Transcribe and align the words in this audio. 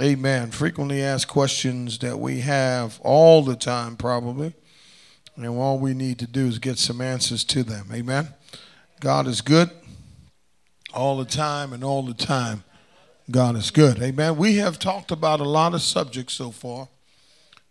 Amen. 0.00 0.52
Frequently 0.52 1.02
asked 1.02 1.26
questions 1.26 1.98
that 1.98 2.20
we 2.20 2.40
have 2.40 3.00
all 3.02 3.42
the 3.42 3.56
time, 3.56 3.96
probably. 3.96 4.54
And 5.34 5.46
all 5.46 5.78
we 5.78 5.92
need 5.92 6.20
to 6.20 6.26
do 6.26 6.46
is 6.46 6.60
get 6.60 6.78
some 6.78 7.00
answers 7.00 7.42
to 7.44 7.64
them. 7.64 7.88
Amen. 7.92 8.28
God 9.00 9.26
is 9.26 9.40
good 9.40 9.70
all 10.94 11.18
the 11.18 11.24
time, 11.24 11.72
and 11.72 11.84
all 11.84 12.02
the 12.02 12.14
time, 12.14 12.64
God 13.30 13.56
is 13.56 13.70
good. 13.70 14.00
Amen. 14.00 14.36
We 14.36 14.56
have 14.56 14.78
talked 14.78 15.10
about 15.10 15.40
a 15.40 15.44
lot 15.44 15.74
of 15.74 15.82
subjects 15.82 16.34
so 16.34 16.50
far. 16.50 16.88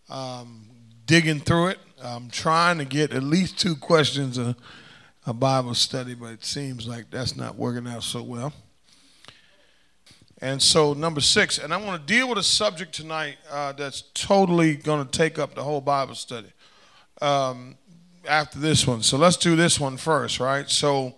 Um, 0.10 0.68
digging 1.06 1.40
through 1.40 1.68
it, 1.68 1.80
I'm 2.02 2.30
trying 2.30 2.78
to 2.78 2.86
get 2.86 3.12
at 3.12 3.24
least 3.24 3.60
two 3.60 3.76
questions 3.76 4.38
a, 4.38 4.56
a 5.26 5.34
Bible 5.34 5.74
study, 5.74 6.14
but 6.14 6.28
it 6.28 6.46
seems 6.46 6.88
like 6.88 7.10
that's 7.10 7.36
not 7.36 7.56
working 7.56 7.88
out 7.88 8.04
so 8.04 8.22
well. 8.22 8.54
And 10.40 10.62
so, 10.62 10.94
number 10.94 11.20
six, 11.20 11.58
and 11.58 11.74
I 11.74 11.78
want 11.78 12.00
to 12.00 12.14
deal 12.14 12.30
with 12.30 12.38
a 12.38 12.44
subject 12.44 12.94
tonight 12.94 13.38
uh, 13.50 13.72
that's 13.72 14.04
totally 14.14 14.76
going 14.76 15.04
to 15.04 15.12
take 15.12 15.40
up 15.40 15.56
the 15.56 15.64
whole 15.64 15.82
Bible 15.82 16.14
study 16.14 16.52
um, 17.22 17.76
after 18.28 18.60
this 18.60 18.86
one. 18.86 19.02
So, 19.02 19.18
let's 19.18 19.38
do 19.38 19.56
this 19.56 19.80
one 19.80 19.98
first, 19.98 20.40
right? 20.40 20.70
So, 20.70 21.16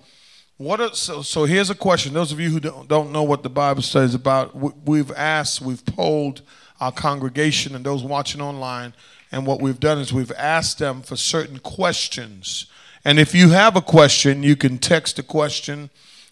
what 0.56 0.80
are, 0.80 0.94
so, 0.94 1.22
so 1.22 1.44
here's 1.44 1.70
a 1.70 1.76
question. 1.76 2.14
Those 2.14 2.32
of 2.32 2.40
you 2.40 2.50
who 2.50 2.62
don't, 2.62 2.88
don't 2.88 3.12
know 3.12 3.24
what 3.24 3.44
the 3.44 3.50
Bible 3.50 3.82
study 3.82 4.06
is 4.06 4.16
about, 4.16 4.56
we've 4.56 5.12
asked, 5.12 5.60
we've 5.60 5.86
polled 5.86 6.42
our 6.80 6.92
congregation 6.94 7.76
and 7.76 7.86
those 7.86 8.04
watching 8.04 8.40
online, 8.40 8.94
and 9.34 9.46
what 9.46 9.62
we've 9.62 9.82
done 9.82 9.98
is 9.98 10.14
we've 10.14 10.32
asked 10.38 10.80
them 10.80 11.02
for 11.02 11.18
certain 11.18 11.60
questions. 11.60 12.68
And 13.04 13.20
if 13.20 13.36
you 13.36 13.50
have 13.50 13.76
a 13.76 13.82
question, 13.82 14.44
you 14.44 14.56
can 14.56 14.78
text 14.78 15.20
a 15.20 15.24
question 15.24 15.90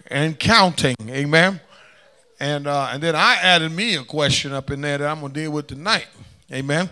and 0.09 0.39
counting 0.39 0.97
amen? 1.09 1.61
And 2.39 2.67
uh, 2.67 2.91
and 2.93 3.03
then 3.03 3.17
i 3.17 3.37
added 3.37 3.73
me 3.73 3.97
a 3.97 4.05
question 4.05 4.53
up 4.53 4.71
in 4.71 4.83
there 4.83 4.99
that 4.99 5.09
i'm 5.09 5.23
to 5.23 5.29
deal 5.29 5.53
with 5.53 5.69
tonight 5.69 6.07
amen 6.53 6.91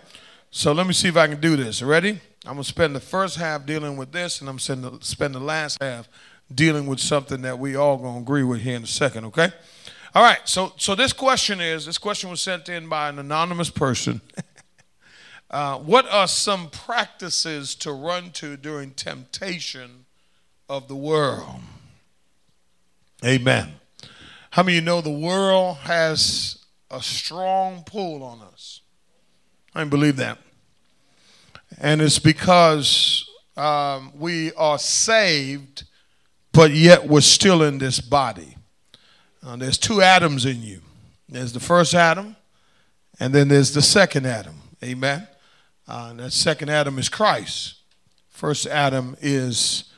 so 0.57 0.71
let 0.71 0.87
me 0.87 0.93
see 0.93 1.09
if 1.09 1.17
I 1.17 1.27
can 1.27 1.41
do 1.41 1.57
this. 1.57 1.83
Ready? 1.83 2.21
I'm 2.47 2.53
going 2.53 2.63
to 2.63 2.69
spend 2.69 2.95
the 2.95 3.01
first 3.01 3.39
half 3.39 3.67
dealing 3.67 3.97
with 3.97 4.13
this, 4.13 4.41
and 4.41 4.49
I'm 4.49 4.59
going 4.59 5.01
to 5.01 5.05
spend 5.05 5.35
the 5.35 5.41
last 5.41 5.83
half 5.83 6.09
dealing 6.55 6.87
with 6.87 7.01
something 7.01 7.43
that 7.43 7.59
we 7.59 7.75
all 7.75 7.97
going 7.97 8.15
to 8.15 8.21
agree 8.21 8.45
with 8.45 8.61
here 8.61 8.77
in 8.77 8.85
a 8.85 8.87
second, 8.87 9.25
okay? 9.25 9.49
All 10.15 10.23
right, 10.23 10.39
so, 10.45 10.73
so 10.77 10.95
this 10.95 11.13
question 11.13 11.61
is 11.61 11.87
this 11.87 11.99
question 11.99 12.31
was 12.31 12.41
sent 12.41 12.69
in 12.69 12.89
by 12.89 13.09
an 13.09 13.19
anonymous 13.19 13.69
person. 13.69 14.21
uh, 15.51 15.79
what 15.79 16.09
are 16.09 16.29
some 16.29 16.71
practices 16.71 17.75
to 17.75 17.91
run 17.91 18.31
to 18.35 18.57
during 18.57 18.93
temptation 18.93 20.05
of 20.69 20.87
the 20.87 20.95
world? 20.95 21.63
Amen. 23.25 23.73
How 24.51 24.63
many 24.63 24.79
of 24.79 24.85
you 24.85 24.87
know 24.87 25.01
the 25.01 25.11
world 25.11 25.79
has 25.79 26.65
a 26.93 27.03
strong 27.03 27.83
pull 27.85 28.23
on 28.23 28.41
us? 28.41 28.83
I 29.75 29.85
believe 29.85 30.17
that. 30.17 30.39
And 31.79 32.01
it's 32.01 32.19
because 32.19 33.29
um, 33.57 34.13
we 34.19 34.53
are 34.53 34.79
saved, 34.79 35.85
but 36.53 36.71
yet 36.71 37.09
we're 37.09 37.21
still 37.21 37.63
in 37.63 37.79
this 37.79 38.01
body. 38.01 38.57
Uh, 39.45 39.57
there's 39.57 39.79
two 39.79 40.01
Adams 40.01 40.47
in 40.47 40.63
you 40.63 40.81
there's 41.29 41.53
the 41.53 41.61
first 41.61 41.95
Adam, 41.95 42.37
and 43.19 43.35
then 43.35 43.49
there's 43.49 43.73
the 43.73 43.83
second 43.83 44.27
Adam. 44.27 44.55
Amen. 44.83 45.27
Uh, 45.89 46.09
and 46.11 46.21
that 46.21 46.33
second 46.33 46.69
Adam 46.69 46.99
is 46.99 47.09
Christ. 47.09 47.75
First 48.31 48.67
Adam 48.67 49.17
is 49.21 49.93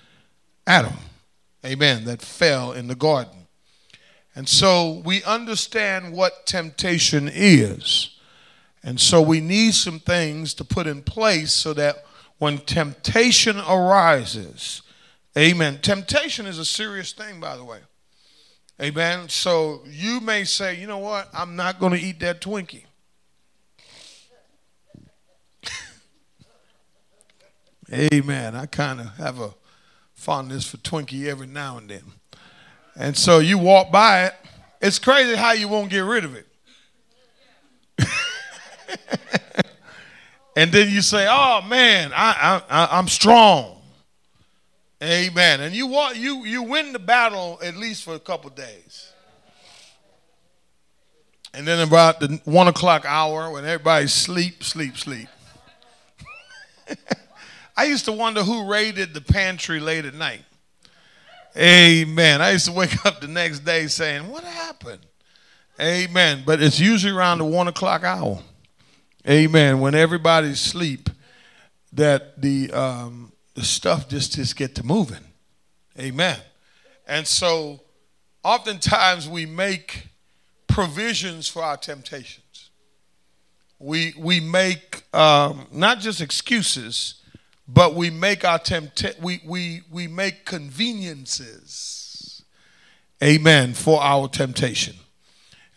Adam. 0.66 0.94
Amen. 1.65 2.04
That 2.04 2.22
fell 2.22 2.72
in 2.72 2.86
the 2.86 2.94
garden. 2.94 3.47
And 4.34 4.48
so 4.48 5.03
we 5.04 5.22
understand 5.25 6.12
what 6.12 6.47
temptation 6.47 7.31
is. 7.32 8.16
And 8.86 8.98
so 9.00 9.20
we 9.20 9.41
need 9.41 9.74
some 9.74 9.98
things 9.98 10.54
to 10.54 10.64
put 10.64 10.86
in 10.86 11.02
place 11.02 11.52
so 11.52 11.74
that 11.74 12.04
when 12.38 12.58
temptation 12.58 13.58
arises, 13.58 14.82
amen. 15.36 15.80
Temptation 15.82 16.47
is 16.47 16.60
a 16.60 16.64
serious 16.64 17.12
thing, 17.12 17.41
by 17.41 17.56
the 17.56 17.64
way. 17.64 17.80
Amen. 18.80 19.28
So 19.28 19.82
you 19.88 20.20
may 20.20 20.44
say, 20.44 20.78
you 20.78 20.86
know 20.86 20.98
what? 20.98 21.28
I'm 21.34 21.56
not 21.56 21.80
going 21.80 21.94
to 21.94 21.98
eat 21.98 22.20
that 22.20 22.41
Twinkie. 22.41 22.84
Amen. 27.92 28.54
I 28.54 28.66
kind 28.66 29.00
of 29.00 29.16
have 29.16 29.41
a 29.41 29.53
fondness 30.14 30.70
for 30.70 30.76
Twinkie 30.76 31.26
every 31.26 31.48
now 31.48 31.76
and 31.78 31.88
then. 31.88 32.04
And 32.94 33.16
so 33.16 33.41
you 33.41 33.58
walk 33.58 33.91
by 33.91 34.26
it. 34.26 34.34
It's 34.80 35.00
crazy 35.00 35.34
how 35.34 35.50
you 35.53 35.66
won't 35.66 35.91
get 35.91 36.04
rid 36.04 36.24
of 36.24 36.36
it. 36.36 36.46
and 40.57 40.73
then 40.73 40.91
you 40.91 41.03
say, 41.03 41.27
"Oh 41.29 41.62
man, 41.62 42.12
I, 42.15 42.62
I, 42.69 42.99
I'm 42.99 43.09
strong." 43.09 43.77
Amen. 45.03 45.61
And 45.61 45.75
you 45.75 45.89
you 46.15 46.45
you 46.45 46.62
win 46.62 46.93
the 46.93 46.99
battle 46.99 47.59
at 47.62 47.77
least 47.77 48.05
for 48.05 48.15
a 48.15 48.19
couple 48.19 48.51
days. 48.51 49.12
And 51.53 51.67
then 51.67 51.87
about 51.87 52.21
the 52.21 52.41
one 52.45 52.69
o'clock 52.69 53.05
hour 53.07 53.51
when 53.51 53.65
everybody 53.65 54.07
sleep, 54.09 54.62
sleep, 54.62 54.97
sleep. 54.99 55.28
I 57.77 57.84
used 57.84 58.05
to 58.07 58.13
wonder 58.13 58.43
who 58.43 58.71
raided 58.71 59.15
the 59.15 59.21
pantry 59.21 59.81
late 59.81 60.05
at 60.05 60.15
night. 60.15 60.45
Amen. 61.57 62.43
I 62.43 62.53
used 62.53 62.67
to 62.67 62.73
wake 62.73 63.05
up 63.07 63.21
the 63.21 63.28
next 63.28 63.61
day 63.61 63.87
saying, 63.87 64.28
What 64.28 64.45
happened? 64.45 65.01
Amen. 65.81 66.43
But 66.47 66.63
it's 66.63 66.81
usually 66.81 67.13
around 67.13 67.39
the 67.39 67.45
one 67.45 67.69
o'clock 67.69 68.03
hour 68.03 68.43
amen, 69.28 69.81
when 69.81 69.94
everybody's 69.94 70.64
asleep, 70.64 71.10
that 71.92 72.41
the, 72.41 72.70
um, 72.72 73.32
the 73.54 73.64
stuff 73.64 74.09
just, 74.09 74.34
just 74.34 74.56
get 74.56 74.75
to 74.76 74.84
moving. 74.84 75.25
Amen. 75.98 76.38
And 77.06 77.26
so 77.26 77.81
oftentimes 78.44 79.28
we 79.28 79.47
make 79.47 80.09
provisions 80.66 81.48
for 81.48 81.62
our 81.62 81.76
temptations. 81.76 82.70
We, 83.78 84.15
we 84.19 84.41
make 84.41 85.03
um, 85.15 85.66
not 85.72 86.00
just 86.00 86.20
excuses, 86.20 87.22
but 87.69 87.94
we 87.94 88.10
make 88.10 88.44
our 88.44 88.59
tempt 88.59 89.04
we, 89.20 89.41
we, 89.44 89.82
we 89.91 90.06
make 90.06 90.44
conveniences, 90.44 92.42
amen, 93.22 93.75
for 93.75 94.03
our 94.03 94.28
temptation. 94.28 94.94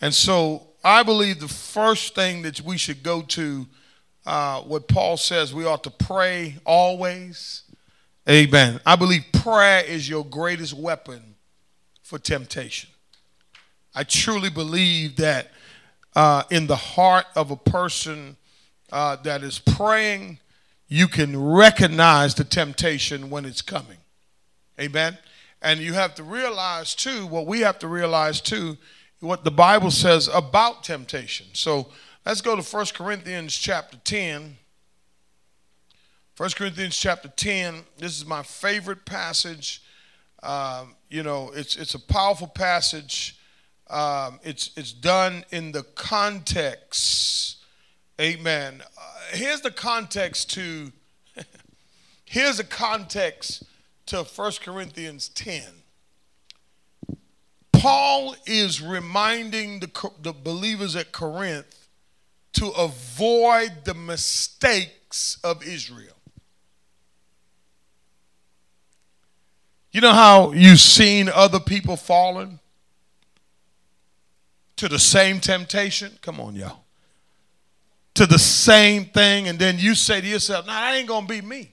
And 0.02 0.14
so 0.14 0.69
I 0.84 1.04
believe 1.04 1.40
the 1.40 1.48
first 1.48 2.16
thing 2.16 2.42
that 2.44 2.62
we 2.62 2.78
should 2.78 3.04
go 3.04 3.22
to, 3.22 3.68
uh, 4.26 4.62
what 4.62 4.88
Paul 4.88 5.18
says, 5.18 5.54
we 5.54 5.66
ought 5.66 5.84
to 5.84 5.92
pray 5.92 6.56
always. 6.66 7.64
Amen. 8.30 8.80
I 8.86 8.96
believe 8.96 9.26
prayer 9.34 9.84
is 9.84 10.08
your 10.08 10.24
greatest 10.24 10.74
weapon 10.74 11.36
for 12.04 12.20
temptation. 12.20 12.90
I 13.94 14.04
truly 14.04 14.50
believe 14.50 15.18
that 15.18 15.52
uh, 16.16 16.44
in 16.50 16.68
the 16.68 16.76
heart 16.76 17.26
of 17.36 17.52
a 17.52 17.56
person 17.56 18.38
uh, 18.92 19.18
that 19.18 19.44
is 19.44 19.60
praying, 19.60 20.40
you 20.88 21.08
can 21.08 21.40
recognize 21.42 22.36
the 22.36 22.44
temptation 22.44 23.30
when 23.30 23.46
it's 23.46 23.62
coming. 23.62 23.98
Amen. 24.80 25.18
And 25.62 25.80
you 25.80 25.94
have 25.94 26.16
to 26.16 26.24
realize, 26.24 26.96
too, 26.96 27.26
what 27.28 27.46
we 27.46 27.60
have 27.62 27.80
to 27.80 27.88
realize, 27.88 28.42
too, 28.42 28.78
what 29.20 29.44
the 29.44 29.52
Bible 29.52 29.92
says 29.92 30.30
about 30.34 30.84
temptation. 30.84 31.48
So 31.54 31.90
let's 32.26 32.42
go 32.42 32.56
to 32.56 32.62
1 32.62 32.86
Corinthians 32.94 33.56
chapter 33.56 33.98
10. 34.04 34.58
1 36.38 36.50
Corinthians 36.52 36.98
chapter 36.98 37.28
10. 37.28 37.84
This 37.98 38.18
is 38.18 38.26
my 38.26 38.44
favorite 38.44 39.06
passage. 39.06 39.82
Um, 40.42 40.96
you 41.10 41.24
know, 41.24 41.52
it's, 41.54 41.76
it's 41.76 41.96
a 41.96 42.00
powerful 42.00 42.48
passage. 42.48 43.38
Um, 43.90 44.40
it's, 44.44 44.72
it's 44.78 44.94
done 44.94 45.44
in 45.52 45.74
the 45.74 45.84
context. 45.84 47.58
Amen. 48.22 48.82
Uh, 48.98 49.02
here's 49.32 49.62
the 49.62 49.72
context 49.72 50.52
to, 50.52 50.94
here's 52.26 52.58
the 52.58 52.64
context 52.64 53.64
to 54.06 54.24
1 54.24 54.52
Corinthians 54.64 55.28
10. 55.30 55.64
Paul 57.80 58.36
is 58.46 58.82
reminding 58.82 59.80
the, 59.80 60.12
the 60.22 60.34
believers 60.34 60.96
at 60.98 61.14
Corinth 61.14 61.88
to 62.54 62.68
avoid 62.68 63.86
the 63.86 63.94
mistakes 63.94 65.40
of 65.46 65.66
Israel. 65.66 66.16
You 69.92 70.02
know 70.02 70.12
how 70.12 70.52
you've 70.52 70.82
seen 70.82 71.30
other 71.30 71.60
people 71.60 71.96
falling 71.96 72.60
to 74.76 74.90
the 74.90 75.00
same 75.00 75.40
temptation? 75.40 76.20
Come 76.22 76.40
on, 76.40 76.56
y'all. 76.56 76.84
To 78.16 78.26
the 78.26 78.40
same 78.40 79.06
thing, 79.06 79.48
and 79.48 79.58
then 79.58 79.80
you 79.80 79.96
say 79.96 80.20
to 80.20 80.28
yourself, 80.28 80.68
"No, 80.68 80.74
nah, 80.74 80.82
that 80.82 80.96
ain't 80.96 81.08
gonna 81.08 81.26
be 81.26 81.42
me." 81.42 81.72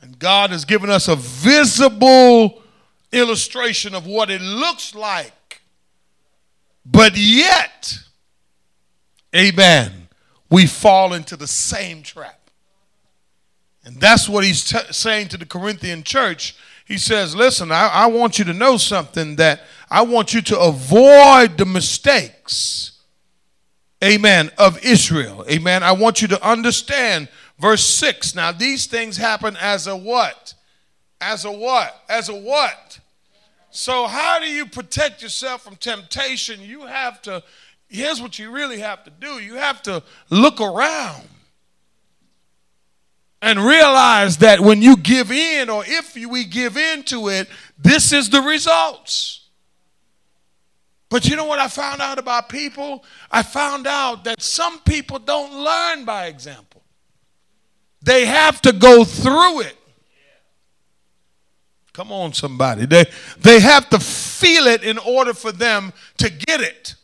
And 0.00 0.18
God 0.18 0.50
has 0.50 0.64
given 0.64 0.90
us 0.90 1.06
a 1.06 1.16
visible 1.16 2.62
illustration 3.12 3.94
of 3.94 4.06
what 4.06 4.30
it 4.30 4.40
looks 4.40 4.94
like. 4.94 5.62
But 6.84 7.16
yet, 7.16 7.98
amen, 9.34 10.08
we 10.50 10.66
fall 10.66 11.12
into 11.12 11.36
the 11.36 11.46
same 11.46 12.02
trap. 12.02 12.38
And 13.84 14.00
that's 14.00 14.28
what 14.28 14.44
he's 14.44 14.64
t- 14.64 14.78
saying 14.90 15.28
to 15.28 15.36
the 15.36 15.46
Corinthian 15.46 16.02
church. 16.02 16.56
He 16.86 16.98
says, 16.98 17.34
Listen, 17.36 17.70
I, 17.70 17.88
I 17.88 18.06
want 18.06 18.38
you 18.38 18.44
to 18.46 18.52
know 18.54 18.76
something 18.76 19.36
that 19.36 19.62
I 19.90 20.02
want 20.02 20.34
you 20.34 20.40
to 20.42 20.58
avoid 20.58 21.58
the 21.58 21.66
mistakes, 21.66 23.00
amen, 24.02 24.50
of 24.58 24.82
Israel. 24.84 25.44
Amen. 25.50 25.82
I 25.82 25.92
want 25.92 26.22
you 26.22 26.28
to 26.28 26.46
understand 26.46 27.28
verse 27.58 27.84
6. 27.84 28.34
Now, 28.34 28.52
these 28.52 28.86
things 28.86 29.16
happen 29.16 29.56
as 29.60 29.86
a 29.86 29.96
what? 29.96 30.54
As 31.20 31.44
a 31.44 31.52
what? 31.52 32.02
As 32.08 32.28
a 32.28 32.34
what? 32.34 32.87
So, 33.70 34.06
how 34.06 34.38
do 34.38 34.46
you 34.46 34.66
protect 34.66 35.22
yourself 35.22 35.62
from 35.62 35.76
temptation? 35.76 36.60
You 36.60 36.86
have 36.86 37.20
to, 37.22 37.42
here's 37.88 38.20
what 38.20 38.38
you 38.38 38.50
really 38.50 38.80
have 38.80 39.04
to 39.04 39.10
do 39.10 39.38
you 39.38 39.54
have 39.54 39.82
to 39.82 40.02
look 40.30 40.60
around 40.60 41.28
and 43.40 43.58
realize 43.58 44.38
that 44.38 44.60
when 44.60 44.82
you 44.82 44.96
give 44.96 45.30
in, 45.30 45.70
or 45.70 45.84
if 45.86 46.14
we 46.14 46.44
give 46.44 46.76
in 46.76 47.04
to 47.04 47.28
it, 47.28 47.48
this 47.78 48.12
is 48.12 48.30
the 48.30 48.42
results. 48.42 49.46
But 51.08 51.28
you 51.28 51.36
know 51.36 51.46
what 51.46 51.58
I 51.58 51.68
found 51.68 52.02
out 52.02 52.18
about 52.18 52.48
people? 52.48 53.04
I 53.30 53.42
found 53.42 53.86
out 53.86 54.24
that 54.24 54.42
some 54.42 54.80
people 54.80 55.18
don't 55.18 55.52
learn 55.52 56.04
by 56.04 56.26
example, 56.26 56.82
they 58.02 58.26
have 58.26 58.60
to 58.62 58.72
go 58.72 59.04
through 59.04 59.60
it. 59.60 59.76
Come 61.98 62.12
on, 62.12 62.32
somebody. 62.32 62.86
They, 62.86 63.06
they 63.38 63.58
have 63.58 63.90
to 63.90 63.98
feel 63.98 64.68
it 64.68 64.84
in 64.84 64.98
order 64.98 65.34
for 65.34 65.50
them 65.50 65.92
to 66.18 66.30
get 66.30 66.60
it. 66.60 66.94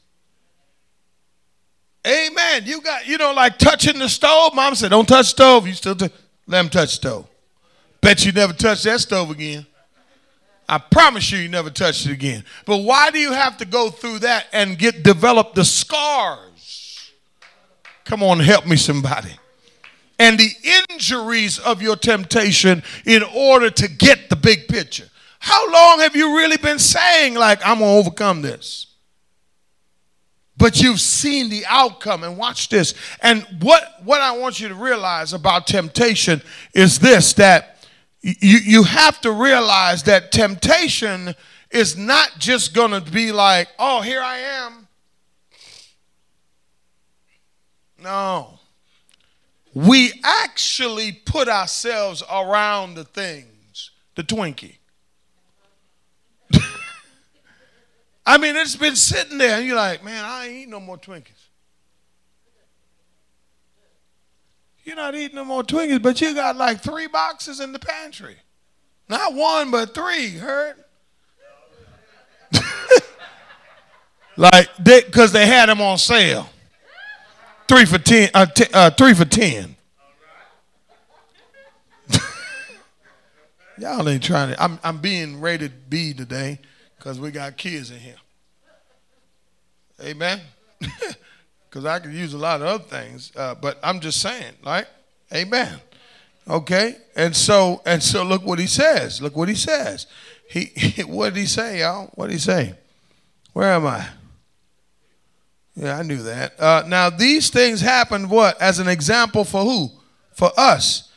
Amen. 2.07 2.63
You 2.65 2.81
got, 2.81 3.05
you 3.05 3.19
know, 3.19 3.33
like 3.33 3.59
touching 3.59 3.99
the 3.99 4.09
stove. 4.09 4.55
Mom 4.55 4.77
said, 4.77 4.91
don't 4.91 5.09
touch 5.09 5.27
stove. 5.27 5.67
You 5.67 5.73
still 5.73 5.97
t- 5.97 6.11
let 6.47 6.61
him 6.61 6.71
touch 6.71 6.91
stove. 6.91 7.27
Bet 8.01 8.25
you 8.25 8.31
never 8.31 8.53
touch 8.53 8.85
that 8.85 9.01
stove 9.01 9.31
again. 9.31 9.67
I 10.69 10.79
promise 10.79 11.29
you, 11.33 11.39
you 11.39 11.49
never 11.49 11.71
touched 11.71 12.07
it 12.07 12.13
again. 12.13 12.45
But 12.65 12.85
why 12.85 13.11
do 13.11 13.19
you 13.19 13.33
have 13.33 13.57
to 13.57 13.65
go 13.65 13.91
through 13.91 14.21
that 14.21 14.47
and 14.53 14.79
get 14.79 15.03
develop 15.03 15.55
the 15.55 15.65
scars? 15.65 17.11
Come 18.05 18.23
on, 18.23 18.39
help 18.39 18.65
me, 18.65 18.77
somebody 18.77 19.33
and 20.19 20.39
the 20.39 20.51
injuries 20.91 21.59
of 21.59 21.83
your 21.83 21.97
temptation 21.97 22.83
in 23.05 23.23
order 23.23 23.71
to 23.71 23.89
get 23.89 24.31
the 24.31 24.37
big 24.37 24.69
picture. 24.69 25.09
How 25.41 25.71
long 25.71 26.01
have 26.01 26.17
you 26.17 26.37
really 26.37 26.57
been 26.57 26.79
saying, 26.79 27.35
like, 27.35 27.61
I'm 27.67 27.81
going 27.81 27.91
to 27.91 28.09
overcome 28.09 28.43
this? 28.43 28.87
But 30.57 30.81
you've 30.81 31.01
seen 31.01 31.51
the 31.51 31.65
outcome, 31.67 32.23
and 32.23 32.39
watch 32.39 32.69
this. 32.69 32.95
And 33.21 33.45
what, 33.61 33.83
what 34.05 34.21
I 34.21 34.37
want 34.39 34.61
you 34.61 34.69
to 34.69 34.75
realize 34.75 35.33
about 35.33 35.67
temptation 35.67 36.41
is 36.75 37.01
this 37.01 37.33
that 37.35 37.87
you, 38.23 38.59
you 38.59 38.83
have 38.85 39.21
to 39.23 39.33
realize 39.33 40.05
that 40.05 40.33
temptation 40.33 41.35
is 41.71 41.97
not 41.97 42.31
just 42.39 42.73
going 42.73 42.93
to 42.93 43.01
be 43.01 43.33
like, 43.33 43.69
oh, 43.79 44.01
here 44.01 44.23
I 44.23 44.39
am. 44.39 44.89
No 48.03 48.61
we 49.75 50.13
actually 50.23 51.11
put 51.13 51.49
ourselves 51.49 52.23
around 52.31 52.95
the 52.95 53.05
things, 53.05 53.91
the 54.15 54.23
Twinkie. 54.23 54.77
I 58.27 58.39
mean, 58.39 58.55
it's 58.57 58.77
been 58.77 58.95
sitting 58.95 59.37
there, 59.39 59.59
and 59.59 59.67
you're 59.67 59.77
like, 59.77 60.05
man, 60.05 60.25
I 60.25 60.47
ain't 60.47 60.55
eating 60.55 60.71
no 60.71 60.81
more 60.81 60.97
Twinkies. 60.97 61.33
You're 64.85 64.97
not 64.97 65.15
eating 65.15 65.37
no 65.37 65.45
more 65.45 65.65
Twinkies, 65.65 66.01
but 66.01 66.21
you 66.21 66.35
got 66.35 66.57
like 66.57 66.81
three 66.81 67.09
boxes 67.09 67.59
in 67.59 67.73
the 67.73 67.79
pantry. 67.79 68.37
Not 69.09 69.35
one, 69.35 69.71
but 69.71 69.95
three, 69.95 70.31
heard? 70.31 70.77
like, 74.37 74.69
because 74.83 75.33
they, 75.33 75.41
they 75.41 75.47
had 75.47 75.69
them 75.69 75.81
on 75.81 75.99
sale. 75.99 76.49
Three 77.75 77.87
for 77.87 77.99
ten. 77.99 78.31
Uh, 78.33 78.47
t- 78.47 78.67
uh, 78.73 78.91
three 78.91 79.15
for 79.15 79.25
ten. 79.25 79.75
Y'all 83.79 84.09
ain't 84.09 84.23
trying 84.23 84.51
to. 84.51 84.63
I'm, 84.63 84.79
I'm 84.85 84.99
being 84.99 85.41
rated 85.41 85.91
B 85.91 86.15
today 86.15 86.61
because 86.97 87.19
we 87.19 87.33
got 87.33 87.57
kids 87.57 87.91
in 87.91 87.99
here. 87.99 88.15
Amen. 90.01 90.41
Because 91.69 91.87
I 91.87 91.99
could 91.99 92.13
use 92.13 92.35
a 92.35 92.39
lot 92.39 92.61
of 92.61 92.69
other 92.69 92.85
things, 92.85 93.33
uh, 93.35 93.57
but 93.57 93.81
I'm 93.83 93.99
just 93.99 94.21
saying, 94.21 94.53
like, 94.63 94.87
Amen. 95.35 95.81
Okay, 96.49 96.99
and 97.17 97.35
so 97.35 97.83
and 97.85 98.01
so, 98.01 98.23
look 98.23 98.47
what 98.47 98.61
he 98.61 98.69
says. 98.69 99.21
Look 99.21 99.35
what 99.37 99.49
he 99.49 99.57
says. 99.57 100.07
He 100.49 100.71
what 101.03 101.35
did 101.35 101.41
he 101.41 101.47
say, 101.47 101.81
y'all? 101.81 102.13
What 102.15 102.27
did 102.27 102.35
he 102.35 102.39
say? 102.39 102.75
Where 103.53 103.73
am 103.73 103.87
I? 103.87 104.07
Yeah, 105.77 105.99
I 105.99 106.03
knew 106.03 106.23
that. 106.23 106.61
Uh, 106.61 106.85
now, 106.87 107.11
these 107.11 107.51
things 107.51 107.81
happened 107.81 108.31
what? 108.31 108.61
As 108.61 108.79
an 108.79 108.89
example 108.89 109.45
for 109.45 109.65
who? 109.65 109.91
For 110.33 110.51
us. 110.57 111.11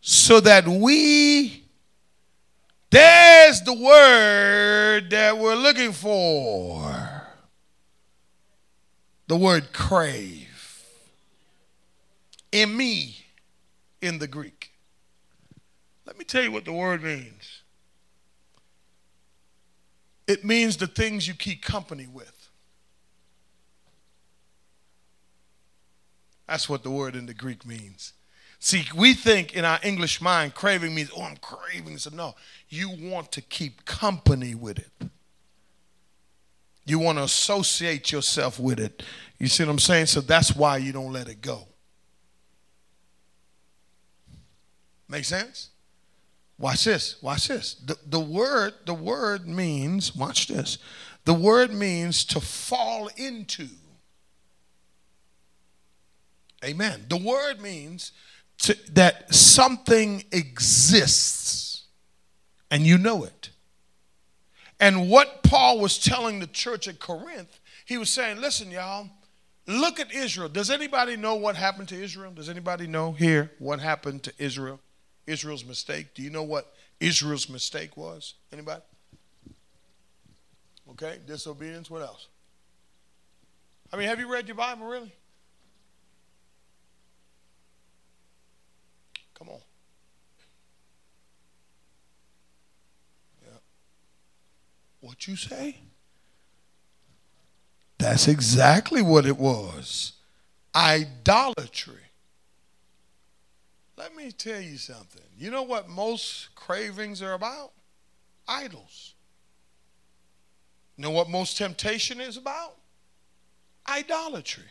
So 0.00 0.40
that 0.40 0.66
we, 0.66 1.64
there's 2.90 3.60
the 3.62 3.74
word 3.74 5.10
that 5.10 5.36
we're 5.36 5.56
looking 5.56 5.92
for. 5.92 7.22
The 9.26 9.36
word 9.36 9.72
crave. 9.72 10.84
In 12.52 12.74
me, 12.76 13.16
in 14.00 14.18
the 14.18 14.28
Greek. 14.28 14.70
Let 16.06 16.16
me 16.16 16.24
tell 16.24 16.42
you 16.42 16.52
what 16.52 16.64
the 16.64 16.72
word 16.72 17.02
means. 17.02 17.62
It 20.26 20.44
means 20.44 20.76
the 20.76 20.86
things 20.86 21.28
you 21.28 21.34
keep 21.34 21.62
company 21.62 22.06
with. 22.06 22.35
That's 26.48 26.68
what 26.68 26.82
the 26.82 26.90
word 26.90 27.16
in 27.16 27.26
the 27.26 27.34
Greek 27.34 27.66
means. 27.66 28.12
See, 28.58 28.84
we 28.94 29.14
think 29.14 29.54
in 29.54 29.64
our 29.64 29.78
English 29.82 30.20
mind, 30.20 30.54
craving 30.54 30.94
means, 30.94 31.10
oh, 31.16 31.22
I'm 31.22 31.36
craving. 31.36 31.98
So, 31.98 32.10
no, 32.10 32.34
you 32.68 32.90
want 32.90 33.32
to 33.32 33.40
keep 33.42 33.84
company 33.84 34.54
with 34.54 34.78
it. 34.78 34.90
You 36.86 37.00
want 37.00 37.18
to 37.18 37.24
associate 37.24 38.12
yourself 38.12 38.58
with 38.60 38.78
it. 38.78 39.02
You 39.38 39.48
see 39.48 39.64
what 39.64 39.70
I'm 39.70 39.78
saying? 39.78 40.06
So 40.06 40.20
that's 40.20 40.54
why 40.54 40.78
you 40.78 40.92
don't 40.92 41.12
let 41.12 41.28
it 41.28 41.42
go. 41.42 41.66
Make 45.08 45.24
sense? 45.24 45.70
Watch 46.58 46.84
this. 46.84 47.20
Watch 47.20 47.48
this. 47.48 47.74
The, 47.74 47.96
the 48.06 48.20
word, 48.20 48.74
the 48.86 48.94
word 48.94 49.46
means, 49.46 50.14
watch 50.14 50.46
this. 50.46 50.78
The 51.24 51.34
word 51.34 51.72
means 51.72 52.24
to 52.26 52.40
fall 52.40 53.10
into. 53.16 53.68
Amen. 56.64 57.06
The 57.08 57.16
word 57.16 57.60
means 57.60 58.12
to, 58.58 58.76
that 58.92 59.34
something 59.34 60.24
exists 60.32 61.84
and 62.70 62.86
you 62.86 62.98
know 62.98 63.24
it. 63.24 63.50
And 64.78 65.08
what 65.10 65.42
Paul 65.42 65.80
was 65.80 65.98
telling 65.98 66.38
the 66.38 66.46
church 66.46 66.88
at 66.88 66.98
Corinth, 66.98 67.60
he 67.86 67.96
was 67.96 68.10
saying, 68.10 68.40
listen, 68.40 68.70
y'all, 68.70 69.08
look 69.66 70.00
at 70.00 70.12
Israel. 70.12 70.48
Does 70.48 70.70
anybody 70.70 71.16
know 71.16 71.34
what 71.34 71.56
happened 71.56 71.88
to 71.88 72.02
Israel? 72.02 72.32
Does 72.32 72.48
anybody 72.48 72.86
know 72.86 73.12
here 73.12 73.52
what 73.58 73.80
happened 73.80 74.22
to 74.24 74.32
Israel? 74.38 74.80
Israel's 75.26 75.64
mistake. 75.64 76.14
Do 76.14 76.22
you 76.22 76.30
know 76.30 76.42
what 76.42 76.74
Israel's 77.00 77.48
mistake 77.48 77.96
was? 77.96 78.34
Anybody? 78.52 78.82
Okay, 80.90 81.18
disobedience. 81.26 81.90
What 81.90 82.02
else? 82.02 82.28
I 83.92 83.96
mean, 83.96 84.08
have 84.08 84.20
you 84.20 84.30
read 84.30 84.46
your 84.46 84.56
Bible 84.56 84.86
really? 84.86 85.12
Come 89.38 89.50
on. 89.50 89.60
Yeah. 93.42 93.58
What 95.00 95.28
you 95.28 95.36
say? 95.36 95.76
That's 97.98 98.28
exactly 98.28 99.02
what 99.02 99.26
it 99.26 99.36
was. 99.36 100.12
Idolatry. 100.74 101.94
Let 103.96 104.14
me 104.14 104.30
tell 104.30 104.60
you 104.60 104.76
something. 104.76 105.22
You 105.38 105.50
know 105.50 105.62
what 105.62 105.88
most 105.88 106.54
cravings 106.54 107.22
are 107.22 107.32
about? 107.32 107.72
Idols. 108.46 109.14
You 110.96 111.02
know 111.02 111.10
what 111.10 111.28
most 111.28 111.56
temptation 111.56 112.20
is 112.20 112.36
about? 112.36 112.76
Idolatry. 113.88 114.64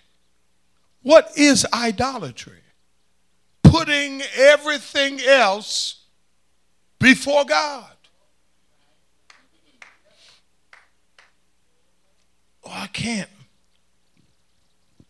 What 1.02 1.32
is 1.36 1.66
idolatry? 1.74 2.60
Putting 3.78 4.22
everything 4.38 5.20
else 5.22 6.06
before 6.98 7.44
God. 7.44 7.92
Oh, 12.64 12.72
I 12.72 12.88
can't. 12.88 13.30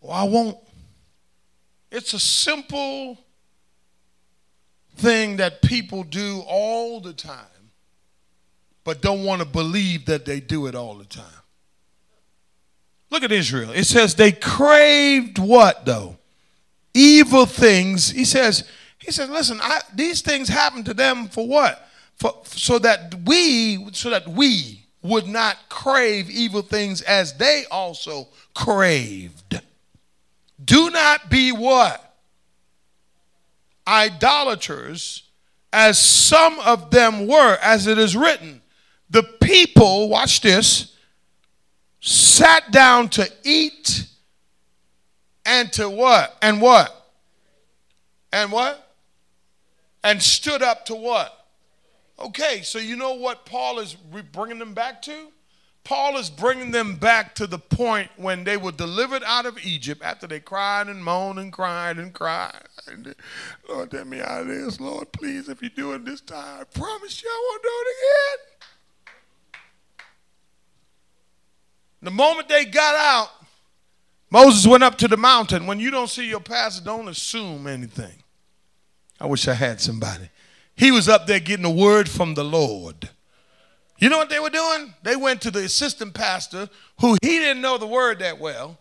Oh, 0.01 0.09
I 0.09 0.23
won't. 0.23 0.57
It's 1.91 2.13
a 2.13 2.19
simple 2.19 3.19
thing 4.95 5.37
that 5.37 5.61
people 5.61 6.03
do 6.03 6.43
all 6.47 6.99
the 6.99 7.13
time, 7.13 7.71
but 8.83 9.01
don't 9.01 9.23
want 9.23 9.41
to 9.41 9.47
believe 9.47 10.05
that 10.07 10.25
they 10.25 10.39
do 10.39 10.65
it 10.65 10.73
all 10.73 10.95
the 10.95 11.05
time. 11.05 11.23
Look 13.11 13.23
at 13.23 13.31
Israel. 13.31 13.71
It 13.71 13.85
says 13.85 14.15
they 14.15 14.31
craved 14.31 15.37
what 15.37 15.85
though? 15.85 16.17
Evil 16.95 17.45
things. 17.45 18.09
He 18.09 18.23
says, 18.23 18.63
he 18.97 19.11
says, 19.11 19.29
listen, 19.29 19.59
I, 19.61 19.81
these 19.93 20.21
things 20.21 20.47
happen 20.47 20.83
to 20.85 20.93
them 20.93 21.27
for 21.27 21.45
what? 21.45 21.87
For, 22.15 22.33
so 22.45 22.79
that 22.79 23.13
we, 23.25 23.91
so 23.91 24.09
that 24.09 24.25
we 24.27 24.85
would 25.01 25.27
not 25.27 25.57
crave 25.67 26.29
evil 26.29 26.61
things 26.61 27.01
as 27.01 27.37
they 27.37 27.65
also 27.69 28.29
craved. 28.53 29.61
Do 30.63 30.89
not 30.89 31.29
be 31.29 31.51
what? 31.51 32.01
Idolaters, 33.85 35.23
as 35.73 35.99
some 35.99 36.57
of 36.59 36.91
them 36.91 37.27
were, 37.27 37.57
as 37.61 37.87
it 37.87 37.97
is 37.97 38.15
written. 38.15 38.61
The 39.09 39.23
people, 39.23 40.07
watch 40.07 40.39
this, 40.39 40.95
sat 41.99 42.71
down 42.71 43.09
to 43.09 43.29
eat 43.43 44.07
and 45.45 45.71
to 45.73 45.89
what? 45.89 46.35
And 46.41 46.61
what? 46.61 47.09
And 48.33 48.51
what? 48.51 48.93
And 50.03 50.21
stood 50.21 50.61
up 50.61 50.85
to 50.87 50.95
what? 50.95 51.45
Okay, 52.19 52.61
so 52.63 52.79
you 52.79 52.95
know 52.95 53.13
what 53.13 53.45
Paul 53.45 53.79
is 53.79 53.93
bringing 53.93 54.59
them 54.59 54.73
back 54.73 55.01
to? 55.03 55.31
Paul 55.83 56.17
is 56.17 56.31
bringing 56.31 56.71
them 56.71 56.95
back 56.95 57.35
to 57.35 57.45
the 57.45 57.59
point 57.59 58.09
when 58.17 58.43
they 58.43 58.57
were 58.57 58.71
delivered 58.71 59.21
out 59.23 59.45
of 59.45 59.63
Egypt 59.63 60.01
after 60.03 60.25
they 60.25 60.39
cried 60.39 60.87
and 60.87 61.03
moaned 61.03 61.37
and 61.37 61.53
cried 61.53 61.99
and 61.99 62.11
cried. 62.11 62.63
Lord, 63.69 63.91
get 63.91 64.07
me 64.07 64.19
out 64.19 64.41
of 64.41 64.47
this. 64.47 64.79
Lord, 64.79 65.11
please, 65.11 65.47
if 65.47 65.61
you 65.61 65.69
do 65.69 65.91
it 65.91 66.03
this 66.03 66.21
time, 66.21 66.61
I 66.61 66.63
promise 66.63 67.21
you 67.21 67.29
I 67.29 67.49
won't 67.51 67.63
do 67.63 67.69
it 67.69 67.87
again. 67.99 68.55
The 72.01 72.11
moment 72.11 72.49
they 72.49 72.65
got 72.65 72.95
out, 72.95 73.29
Moses 74.35 74.67
went 74.67 74.83
up 74.83 74.97
to 74.97 75.07
the 75.07 75.15
mountain. 75.15 75.65
When 75.65 75.79
you 75.79 75.89
don't 75.89 76.09
see 76.09 76.27
your 76.27 76.41
pastor, 76.41 76.83
don't 76.83 77.07
assume 77.07 77.67
anything. 77.67 78.11
I 79.17 79.27
wish 79.27 79.47
I 79.47 79.53
had 79.53 79.79
somebody. 79.79 80.29
He 80.75 80.91
was 80.91 81.07
up 81.07 81.25
there 81.25 81.39
getting 81.39 81.63
a 81.63 81.71
word 81.71 82.09
from 82.09 82.33
the 82.33 82.43
Lord. 82.43 83.07
You 83.97 84.09
know 84.09 84.17
what 84.17 84.27
they 84.29 84.41
were 84.41 84.49
doing? 84.49 84.93
They 85.03 85.15
went 85.15 85.41
to 85.43 85.51
the 85.51 85.63
assistant 85.63 86.13
pastor 86.13 86.67
who 86.99 87.15
he 87.21 87.39
didn't 87.39 87.61
know 87.61 87.77
the 87.77 87.87
word 87.87 88.19
that 88.19 88.37
well. 88.37 88.77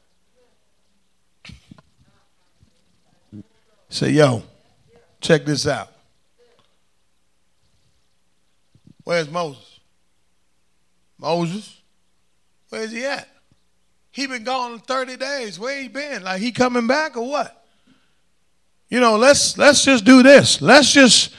Say, 3.91 4.11
yo, 4.11 4.43
check 5.21 5.45
this 5.45 5.69
out. 5.69 5.93
Where's 9.05 9.31
Moses? 9.31 9.79
Moses? 11.17 11.81
Where's 12.71 12.91
he 12.91 13.05
at? 13.05 13.29
He 14.15 14.27
been 14.29 14.45
gone 14.45 14.79
30 14.79 15.17
days. 15.17 15.59
Where 15.59 15.81
he 15.83 15.89
been? 15.89 16.23
Like 16.23 16.41
he 16.41 16.53
coming 16.53 16.87
back 16.87 17.17
or 17.17 17.29
what? 17.29 17.67
You 18.89 19.01
know, 19.01 19.17
let's 19.17 19.59
let's 19.59 19.85
just 19.85 20.05
do 20.05 20.23
this. 20.23 20.63
Let's 20.63 20.93
just 20.93 21.35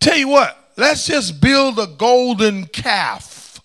tell 0.00 0.16
you 0.16 0.28
what 0.28 0.58
let's 0.76 1.06
just 1.06 1.40
build 1.40 1.78
a 1.78 1.86
golden 1.86 2.66
calf 2.66 3.60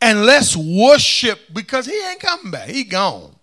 and 0.00 0.24
let's 0.24 0.56
worship 0.56 1.40
because 1.52 1.86
he 1.86 2.08
ain't 2.08 2.20
coming 2.20 2.50
back. 2.50 2.68
He 2.68 2.84
gone. 2.84 3.34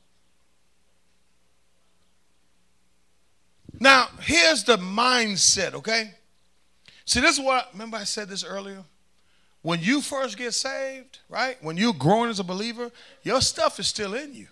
Now, 3.79 4.07
here's 4.21 4.63
the 4.63 4.77
mindset, 4.77 5.73
okay? 5.73 6.11
See, 7.05 7.19
this 7.19 7.37
is 7.37 7.43
what, 7.43 7.69
remember 7.73 7.97
I 7.97 8.05
said 8.05 8.29
this 8.29 8.43
earlier? 8.43 8.83
When 9.63 9.79
you 9.81 10.01
first 10.01 10.37
get 10.37 10.53
saved, 10.53 11.19
right? 11.29 11.57
When 11.61 11.77
you're 11.77 11.93
growing 11.93 12.29
as 12.29 12.39
a 12.39 12.43
believer, 12.43 12.91
your 13.23 13.41
stuff 13.41 13.79
is 13.79 13.87
still 13.87 14.13
in 14.13 14.35
you. 14.35 14.47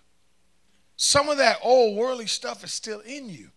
Some 0.95 1.29
of 1.29 1.37
that 1.37 1.57
old 1.61 1.97
worldly 1.97 2.27
stuff 2.27 2.63
is 2.63 2.71
still 2.71 3.01
in 3.01 3.29
you. 3.29 3.49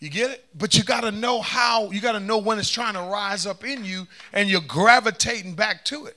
You 0.00 0.10
get 0.10 0.32
it? 0.32 0.44
But 0.54 0.76
you 0.76 0.82
got 0.82 1.02
to 1.02 1.12
know 1.12 1.40
how, 1.40 1.90
you 1.92 2.00
got 2.00 2.12
to 2.12 2.20
know 2.20 2.38
when 2.38 2.58
it's 2.58 2.68
trying 2.68 2.94
to 2.94 3.00
rise 3.00 3.46
up 3.46 3.64
in 3.64 3.84
you 3.84 4.08
and 4.32 4.48
you're 4.48 4.60
gravitating 4.60 5.54
back 5.54 5.84
to 5.86 6.06
it. 6.06 6.16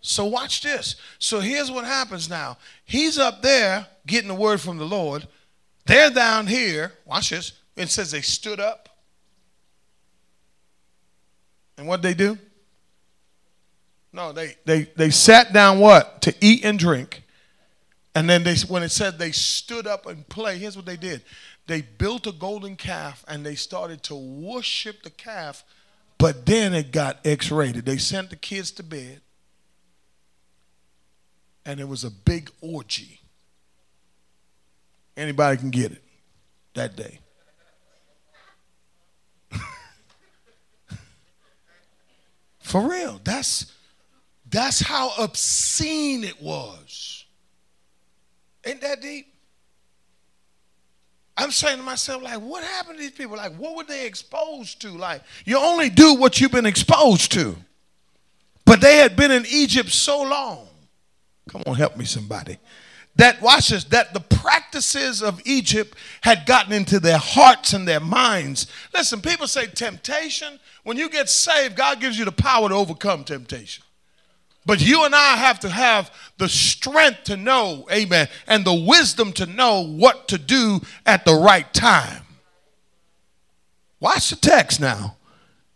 So 0.00 0.24
watch 0.26 0.62
this. 0.62 0.94
So 1.18 1.40
here's 1.40 1.70
what 1.70 1.84
happens 1.84 2.30
now. 2.30 2.56
He's 2.84 3.18
up 3.18 3.42
there 3.42 3.86
getting 4.06 4.28
the 4.28 4.34
word 4.34 4.60
from 4.60 4.78
the 4.78 4.86
Lord. 4.86 5.26
They're 5.86 6.10
down 6.10 6.46
here. 6.46 6.92
Watch 7.04 7.30
this. 7.30 7.52
It 7.76 7.88
says 7.88 8.12
they 8.12 8.20
stood 8.20 8.60
up. 8.60 8.88
And 11.76 11.88
what 11.88 12.00
they 12.00 12.14
do? 12.14 12.38
No, 14.12 14.32
they 14.32 14.56
they 14.64 14.82
they 14.96 15.10
sat 15.10 15.52
down 15.52 15.78
what? 15.78 16.22
To 16.22 16.34
eat 16.40 16.64
and 16.64 16.78
drink. 16.78 17.22
And 18.14 18.28
then 18.28 18.42
they 18.42 18.56
when 18.68 18.82
it 18.82 18.90
said 18.90 19.18
they 19.18 19.30
stood 19.30 19.86
up 19.86 20.06
and 20.06 20.28
play, 20.28 20.58
here's 20.58 20.76
what 20.76 20.86
they 20.86 20.96
did 20.96 21.22
they 21.66 21.82
built 21.82 22.26
a 22.26 22.32
golden 22.32 22.74
calf 22.74 23.24
and 23.28 23.46
they 23.46 23.54
started 23.54 24.02
to 24.02 24.16
worship 24.16 25.04
the 25.04 25.10
calf, 25.10 25.62
but 26.18 26.44
then 26.44 26.74
it 26.74 26.90
got 26.90 27.20
X 27.24 27.52
rated. 27.52 27.86
They 27.86 27.96
sent 27.96 28.30
the 28.30 28.36
kids 28.36 28.72
to 28.72 28.82
bed, 28.82 29.20
and 31.64 31.78
it 31.78 31.86
was 31.86 32.02
a 32.02 32.10
big 32.10 32.50
orgy. 32.60 33.20
Anybody 35.16 35.58
can 35.58 35.70
get 35.70 35.92
it 35.92 36.02
that 36.74 36.96
day. 36.96 37.20
For 42.58 42.90
real, 42.90 43.20
that's 43.22 43.70
that's 44.50 44.80
how 44.80 45.12
obscene 45.18 46.24
it 46.24 46.40
was. 46.42 47.24
Ain't 48.64 48.80
that 48.80 49.00
deep? 49.00 49.26
I'm 51.36 51.50
saying 51.50 51.78
to 51.78 51.82
myself, 51.82 52.22
like, 52.22 52.40
what 52.40 52.62
happened 52.62 52.98
to 52.98 53.02
these 53.02 53.12
people? 53.12 53.36
Like, 53.36 53.56
what 53.56 53.74
were 53.74 53.84
they 53.84 54.06
exposed 54.06 54.82
to? 54.82 54.90
Like, 54.90 55.22
you 55.46 55.56
only 55.56 55.88
do 55.88 56.14
what 56.14 56.40
you've 56.40 56.52
been 56.52 56.66
exposed 56.66 57.32
to. 57.32 57.56
But 58.66 58.80
they 58.80 58.98
had 58.98 59.16
been 59.16 59.30
in 59.30 59.46
Egypt 59.46 59.88
so 59.88 60.22
long. 60.22 60.68
Come 61.48 61.62
on, 61.66 61.76
help 61.76 61.96
me, 61.96 62.04
somebody. 62.04 62.58
That, 63.16 63.40
watch 63.40 63.68
this, 63.68 63.84
that 63.84 64.12
the 64.12 64.20
practices 64.20 65.22
of 65.22 65.40
Egypt 65.46 65.96
had 66.20 66.44
gotten 66.44 66.72
into 66.72 67.00
their 67.00 67.18
hearts 67.18 67.72
and 67.72 67.88
their 67.88 68.00
minds. 68.00 68.66
Listen, 68.92 69.20
people 69.20 69.46
say 69.46 69.66
temptation. 69.66 70.60
When 70.82 70.96
you 70.96 71.08
get 71.08 71.28
saved, 71.28 71.74
God 71.74 72.00
gives 72.00 72.18
you 72.18 72.24
the 72.24 72.32
power 72.32 72.68
to 72.68 72.74
overcome 72.74 73.24
temptation. 73.24 73.82
But 74.66 74.80
you 74.80 75.04
and 75.04 75.14
I 75.14 75.36
have 75.36 75.60
to 75.60 75.70
have 75.70 76.10
the 76.36 76.48
strength 76.48 77.24
to 77.24 77.36
know, 77.36 77.86
amen, 77.90 78.28
and 78.46 78.64
the 78.64 78.74
wisdom 78.74 79.32
to 79.34 79.46
know 79.46 79.86
what 79.86 80.28
to 80.28 80.38
do 80.38 80.80
at 81.06 81.24
the 81.24 81.34
right 81.34 81.72
time. 81.72 82.24
Watch 84.00 84.30
the 84.30 84.36
text 84.36 84.80
now. 84.80 85.16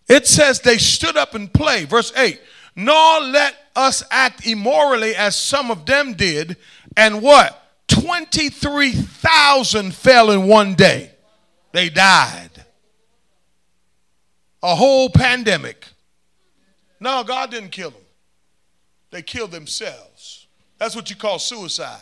It 0.08 0.26
says 0.26 0.60
they 0.60 0.78
stood 0.78 1.16
up 1.16 1.34
and 1.34 1.52
played. 1.52 1.88
Verse 1.88 2.12
8 2.16 2.40
Nor 2.76 3.20
let 3.20 3.56
us 3.74 4.02
act 4.10 4.46
immorally 4.46 5.14
as 5.14 5.36
some 5.36 5.70
of 5.70 5.86
them 5.86 6.14
did. 6.14 6.56
And 6.96 7.22
what? 7.22 7.60
23,000 7.88 9.94
fell 9.94 10.30
in 10.30 10.46
one 10.46 10.74
day. 10.74 11.10
They 11.72 11.88
died. 11.88 12.50
A 14.62 14.74
whole 14.74 15.10
pandemic. 15.10 15.86
No, 17.00 17.24
God 17.24 17.50
didn't 17.50 17.70
kill 17.70 17.90
them 17.90 18.03
they 19.14 19.23
kill 19.23 19.47
themselves. 19.47 20.49
That's 20.76 20.97
what 20.97 21.09
you 21.09 21.14
call 21.14 21.38
suicide. 21.38 22.00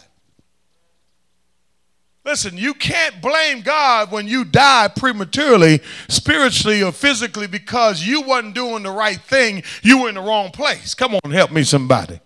Listen, 2.25 2.57
you 2.57 2.73
can't 2.73 3.21
blame 3.21 3.61
God 3.61 4.11
when 4.11 4.27
you 4.27 4.45
die 4.45 4.89
prematurely, 4.97 5.81
spiritually 6.09 6.83
or 6.83 6.91
physically, 6.91 7.47
because 7.47 8.03
you 8.03 8.23
wasn't 8.23 8.55
doing 8.55 8.83
the 8.85 8.91
right 8.91 9.21
thing. 9.21 9.63
You 9.83 10.03
were 10.03 10.09
in 10.09 10.15
the 10.15 10.23
wrong 10.23 10.53
place. 10.53 10.95
Come 10.95 11.15
on, 11.23 11.31
help 11.33 11.51
me, 11.51 11.65
somebody. 11.65 12.19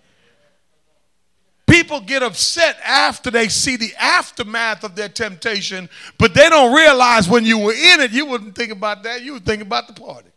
people 1.67 2.01
get 2.01 2.23
upset 2.23 2.79
after 2.85 3.29
they 3.31 3.49
see 3.49 3.77
the 3.77 3.93
aftermath 3.99 4.85
of 4.85 4.95
their 4.95 5.09
temptation, 5.09 5.89
but 6.17 6.33
they 6.33 6.49
don't 6.49 6.73
realize 6.73 7.29
when 7.29 7.45
you 7.45 7.59
were 7.59 7.73
in 7.73 8.01
it, 8.03 8.13
you 8.13 8.27
wouldn't 8.27 8.55
think 8.55 8.71
about 8.71 9.03
that. 9.03 9.23
You 9.23 9.33
would 9.33 9.45
think 9.45 9.63
about 9.63 9.89
the 9.89 9.95
party. 10.01 10.31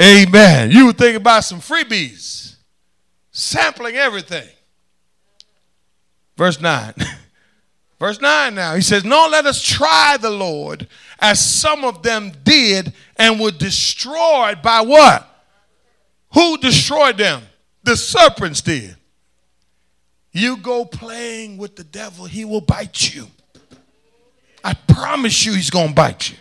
Amen. 0.00 0.70
You 0.70 0.86
would 0.86 0.98
think 0.98 1.16
about 1.16 1.44
some 1.44 1.60
freebies, 1.60 2.56
sampling 3.30 3.96
everything. 3.96 4.48
Verse 6.36 6.60
9. 6.60 6.94
Verse 7.98 8.18
9 8.18 8.54
now. 8.54 8.74
He 8.74 8.80
says, 8.80 9.04
No, 9.04 9.28
let 9.30 9.44
us 9.44 9.62
try 9.62 10.16
the 10.18 10.30
Lord 10.30 10.88
as 11.20 11.38
some 11.38 11.84
of 11.84 12.02
them 12.02 12.32
did 12.44 12.94
and 13.16 13.38
were 13.38 13.50
destroyed 13.50 14.62
by 14.62 14.80
what? 14.80 15.26
Who 16.32 16.56
destroyed 16.56 17.18
them? 17.18 17.42
The 17.82 17.96
serpents 17.96 18.62
did. 18.62 18.96
You 20.32 20.56
go 20.56 20.86
playing 20.86 21.58
with 21.58 21.76
the 21.76 21.84
devil, 21.84 22.24
he 22.24 22.46
will 22.46 22.60
bite 22.62 23.14
you. 23.14 23.26
I 24.64 24.74
promise 24.74 25.44
you, 25.44 25.52
he's 25.52 25.70
going 25.70 25.88
to 25.88 25.94
bite 25.94 26.30
you. 26.30 26.36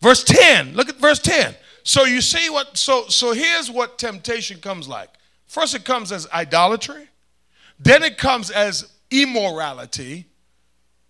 Verse 0.00 0.24
10, 0.24 0.74
look 0.74 0.88
at 0.88 0.96
verse 0.96 1.18
10. 1.18 1.54
So 1.86 2.02
you 2.02 2.20
see 2.20 2.50
what, 2.50 2.76
so, 2.76 3.06
so 3.06 3.32
here's 3.32 3.70
what 3.70 3.96
temptation 3.96 4.58
comes 4.58 4.88
like. 4.88 5.08
First, 5.46 5.72
it 5.76 5.84
comes 5.84 6.10
as 6.10 6.28
idolatry, 6.32 7.08
then 7.78 8.02
it 8.02 8.18
comes 8.18 8.50
as 8.50 8.90
immorality. 9.12 10.26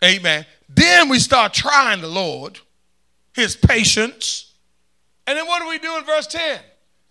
Amen. 0.04 0.45
Then 0.68 1.09
we 1.09 1.18
start 1.18 1.54
trying 1.54 2.02
the 2.02 2.09
Lord, 2.09 2.59
his 3.33 3.56
patience. 3.56 4.52
And 5.26 5.38
then 5.38 5.47
what 5.47 5.62
do 5.62 5.68
we 5.68 5.78
do 5.78 5.97
in 5.97 6.04
verse 6.04 6.26
10? 6.26 6.61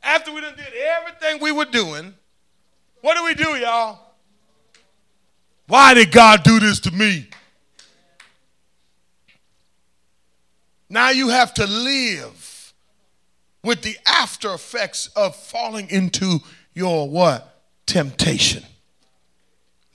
After 0.03 0.31
we 0.31 0.41
done 0.41 0.55
did 0.55 0.67
everything 0.67 1.41
we 1.41 1.51
were 1.51 1.65
doing, 1.65 2.13
what 3.01 3.17
do 3.17 3.25
we 3.25 3.33
do, 3.33 3.55
y'all? 3.55 3.97
Why 5.65 5.95
did 5.95 6.11
God 6.11 6.43
do 6.43 6.59
this 6.59 6.81
to 6.81 6.91
me? 6.91 7.29
Now 10.87 11.09
you 11.09 11.29
have 11.29 11.51
to 11.55 11.65
live 11.65 12.44
with 13.65 13.81
the 13.81 13.97
after 14.05 14.53
effects 14.53 15.07
of 15.15 15.35
falling 15.35 15.89
into 15.89 16.39
your 16.73 17.09
what? 17.09 17.63
Temptation. 17.85 18.63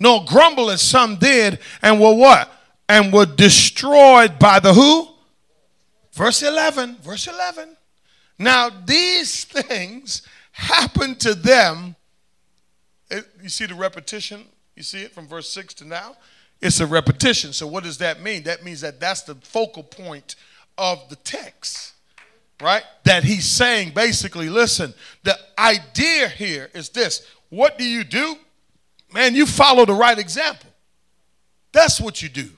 No, 0.00 0.24
grumble 0.24 0.70
as 0.70 0.82
some 0.82 1.16
did 1.16 1.58
and 1.80 2.00
were 2.00 2.14
what? 2.14 2.52
And 2.88 3.12
were 3.12 3.26
destroyed 3.26 4.38
by 4.38 4.58
the 4.58 4.74
who? 4.74 5.08
Verse 6.12 6.42
11. 6.42 6.96
Verse 7.02 7.28
11. 7.28 7.76
Now, 8.38 8.70
these 8.70 9.44
things 9.44 10.22
happened 10.52 11.20
to 11.20 11.34
them. 11.34 11.94
It, 13.10 13.26
you 13.42 13.48
see 13.48 13.66
the 13.66 13.74
repetition? 13.74 14.46
You 14.74 14.82
see 14.82 15.02
it 15.02 15.12
from 15.12 15.28
verse 15.28 15.48
6 15.50 15.74
to 15.74 15.84
now? 15.84 16.16
It's 16.60 16.80
a 16.80 16.86
repetition. 16.86 17.52
So, 17.52 17.66
what 17.66 17.84
does 17.84 17.98
that 17.98 18.20
mean? 18.20 18.42
That 18.44 18.64
means 18.64 18.80
that 18.80 18.98
that's 18.98 19.22
the 19.22 19.34
focal 19.36 19.82
point 19.82 20.36
of 20.76 21.08
the 21.08 21.16
text, 21.16 21.89
right? 22.60 22.82
That 23.04 23.24
he's 23.24 23.46
saying 23.46 23.92
basically, 23.94 24.48
listen, 24.48 24.94
the 25.22 25.36
idea 25.58 26.28
here 26.28 26.70
is 26.74 26.90
this 26.90 27.26
what 27.48 27.78
do 27.78 27.84
you 27.84 28.04
do? 28.04 28.36
Man, 29.12 29.34
you 29.34 29.44
follow 29.44 29.84
the 29.84 29.92
right 29.92 30.18
example. 30.18 30.70
That's 31.72 32.00
what 32.00 32.22
you 32.22 32.28
do. 32.28 32.48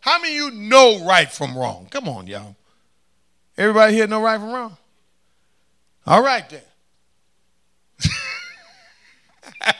How 0.00 0.20
many 0.20 0.34
you 0.34 0.50
know 0.50 1.04
right 1.04 1.30
from 1.30 1.58
wrong? 1.58 1.88
Come 1.90 2.08
on, 2.08 2.26
y'all. 2.28 2.54
Everybody 3.56 3.94
here 3.94 4.06
know 4.06 4.22
right 4.22 4.38
from 4.38 4.52
wrong? 4.52 4.76
All 6.06 6.22
right 6.22 6.48
then. 6.48 6.62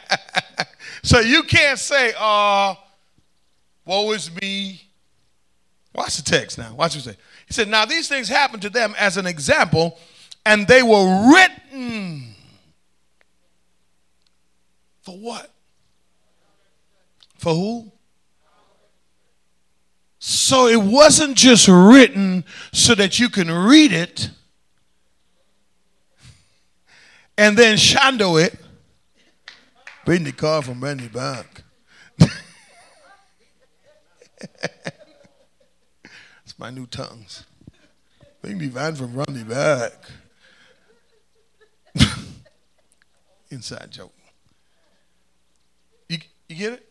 so 1.03 1.21
you 1.21 1.45
can't 1.45 1.79
say, 1.79 2.13
uh, 2.19 2.75
woe 3.85 4.11
is 4.13 4.31
me. 4.41 4.83
Watch 5.95 6.17
the 6.17 6.23
text 6.23 6.59
now. 6.59 6.75
Watch 6.75 6.97
what 6.97 7.05
he 7.05 7.11
say. 7.13 7.17
He 7.49 7.55
said, 7.55 7.69
Now 7.69 7.85
these 7.85 8.09
things 8.09 8.29
happened 8.29 8.63
to 8.63 8.71
them 8.71 8.95
as 8.99 9.17
an 9.17 9.27
example, 9.27 9.99
and 10.47 10.69
they 10.69 10.83
were 10.83 11.33
written 11.33 12.35
for 15.01 15.19
what? 15.19 15.51
For 17.39 17.55
who? 17.55 17.91
So 20.19 20.67
it 20.67 20.83
wasn't 20.83 21.37
just 21.37 21.67
written 21.69 22.45
so 22.73 22.95
that 22.95 23.19
you 23.19 23.31
can 23.31 23.51
read 23.51 23.93
it 23.93 24.29
and 27.39 27.57
then 27.57 27.79
shando 27.79 28.45
it. 28.45 28.55
Bring 30.05 30.25
the 30.25 30.33
car 30.33 30.61
from 30.61 30.83
Randy 30.83 31.09
back. 31.09 31.63
my 36.59 36.71
new 36.71 36.87
tongues. 36.87 37.45
Bring 38.43 38.59
the 38.59 38.69
van 38.69 38.95
from 38.97 39.15
Randy 39.15 39.45
back. 39.45 39.93
Inside 43.51 43.91
joke. 43.91 44.13
You, 46.09 46.19
you 46.49 46.57
get 46.57 46.73
it? 46.75 46.85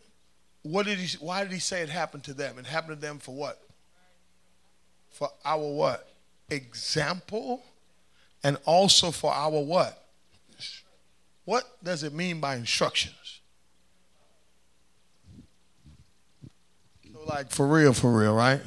What 0.63 0.85
did 0.85 0.97
he 0.97 1.17
why 1.17 1.43
did 1.43 1.51
he 1.51 1.59
say 1.59 1.81
it 1.81 1.89
happened 1.89 2.23
to 2.25 2.33
them? 2.33 2.57
It 2.57 2.65
happened 2.65 2.99
to 2.99 3.01
them 3.01 3.19
for 3.19 3.35
what? 3.35 3.61
For 5.11 5.29
our 5.45 5.59
what? 5.59 6.09
Example 6.49 7.63
and 8.43 8.57
also 8.65 9.11
for 9.11 9.31
our 9.33 9.61
what? 9.61 10.03
What 11.45 11.63
does 11.81 12.03
it 12.03 12.13
mean 12.13 12.41
by 12.41 12.55
instructions? 12.55 13.39
So, 17.09 17.19
like, 17.25 17.51
for 17.51 17.65
real, 17.65 17.93
for 17.93 18.11
real, 18.11 18.35
right? 18.35 18.61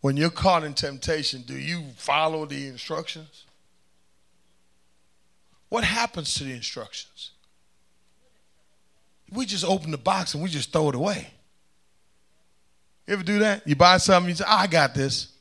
When 0.00 0.16
you're 0.16 0.30
caught 0.30 0.64
in 0.64 0.74
temptation, 0.74 1.42
do 1.46 1.58
you 1.58 1.82
follow 1.96 2.46
the 2.46 2.66
instructions? 2.68 3.44
What 5.68 5.84
happens 5.84 6.34
to 6.34 6.44
the 6.44 6.52
instructions? 6.52 7.30
We 9.30 9.44
just 9.44 9.64
open 9.64 9.90
the 9.90 9.98
box 9.98 10.34
and 10.34 10.42
we 10.42 10.48
just 10.48 10.72
throw 10.72 10.88
it 10.88 10.94
away. 10.94 11.28
You 13.06 13.14
ever 13.14 13.24
do 13.24 13.40
that? 13.40 13.66
You 13.66 13.76
buy 13.76 13.98
something, 13.98 14.30
you 14.30 14.36
say, 14.36 14.44
oh, 14.46 14.56
I 14.56 14.66
got 14.66 14.94
this. 14.94 15.32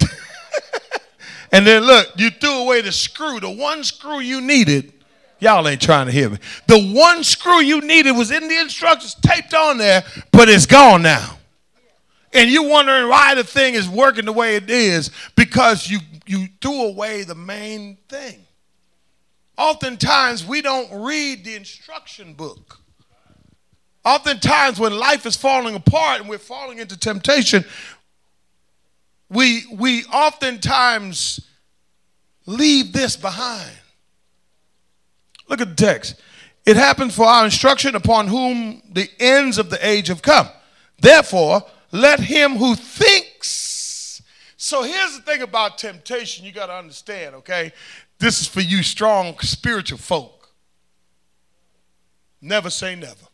and 1.52 1.66
then 1.66 1.82
look, 1.82 2.08
you 2.16 2.30
threw 2.30 2.62
away 2.62 2.80
the 2.80 2.92
screw, 2.92 3.38
the 3.40 3.50
one 3.50 3.84
screw 3.84 4.20
you 4.20 4.40
needed 4.40 4.92
Y'all 5.38 5.68
ain't 5.68 5.82
trying 5.82 6.06
to 6.06 6.12
hear 6.12 6.30
me. 6.30 6.38
The 6.66 6.92
one 6.94 7.22
screw 7.22 7.60
you 7.60 7.82
needed 7.82 8.12
was 8.12 8.30
in 8.30 8.48
the 8.48 8.58
instructions 8.58 9.14
taped 9.14 9.52
on 9.52 9.76
there, 9.76 10.02
but 10.32 10.48
it's 10.48 10.66
gone 10.66 11.02
now. 11.02 11.35
And 12.36 12.50
you're 12.50 12.68
wondering 12.68 13.08
why 13.08 13.34
the 13.34 13.44
thing 13.44 13.72
is 13.72 13.88
working 13.88 14.26
the 14.26 14.32
way 14.32 14.56
it 14.56 14.68
is 14.68 15.10
because 15.36 15.88
you, 15.88 16.00
you 16.26 16.48
threw 16.60 16.82
away 16.82 17.22
the 17.22 17.34
main 17.34 17.96
thing. 18.10 18.44
Oftentimes, 19.56 20.44
we 20.44 20.60
don't 20.60 21.02
read 21.02 21.46
the 21.46 21.54
instruction 21.54 22.34
book. 22.34 22.78
Oftentimes, 24.04 24.78
when 24.78 24.92
life 24.92 25.24
is 25.24 25.34
falling 25.34 25.76
apart 25.76 26.20
and 26.20 26.28
we're 26.28 26.36
falling 26.36 26.78
into 26.78 26.98
temptation, 26.98 27.64
we, 29.30 29.64
we 29.72 30.04
oftentimes 30.04 31.40
leave 32.44 32.92
this 32.92 33.16
behind. 33.16 33.78
Look 35.48 35.62
at 35.62 35.74
the 35.74 35.74
text. 35.74 36.20
It 36.66 36.76
happens 36.76 37.14
for 37.16 37.24
our 37.24 37.46
instruction 37.46 37.94
upon 37.94 38.28
whom 38.28 38.82
the 38.92 39.08
ends 39.18 39.56
of 39.56 39.70
the 39.70 39.84
age 39.84 40.08
have 40.08 40.20
come. 40.20 40.50
Therefore, 41.00 41.64
let 41.92 42.20
him 42.20 42.56
who 42.56 42.74
thinks. 42.74 44.22
So 44.56 44.82
here's 44.82 45.16
the 45.16 45.22
thing 45.22 45.42
about 45.42 45.78
temptation 45.78 46.44
you 46.44 46.52
got 46.52 46.66
to 46.66 46.74
understand, 46.74 47.34
okay? 47.36 47.72
This 48.18 48.40
is 48.40 48.48
for 48.48 48.60
you 48.60 48.82
strong 48.82 49.38
spiritual 49.40 49.98
folk. 49.98 50.48
Never 52.40 52.70
say 52.70 52.94
never. 52.94 53.26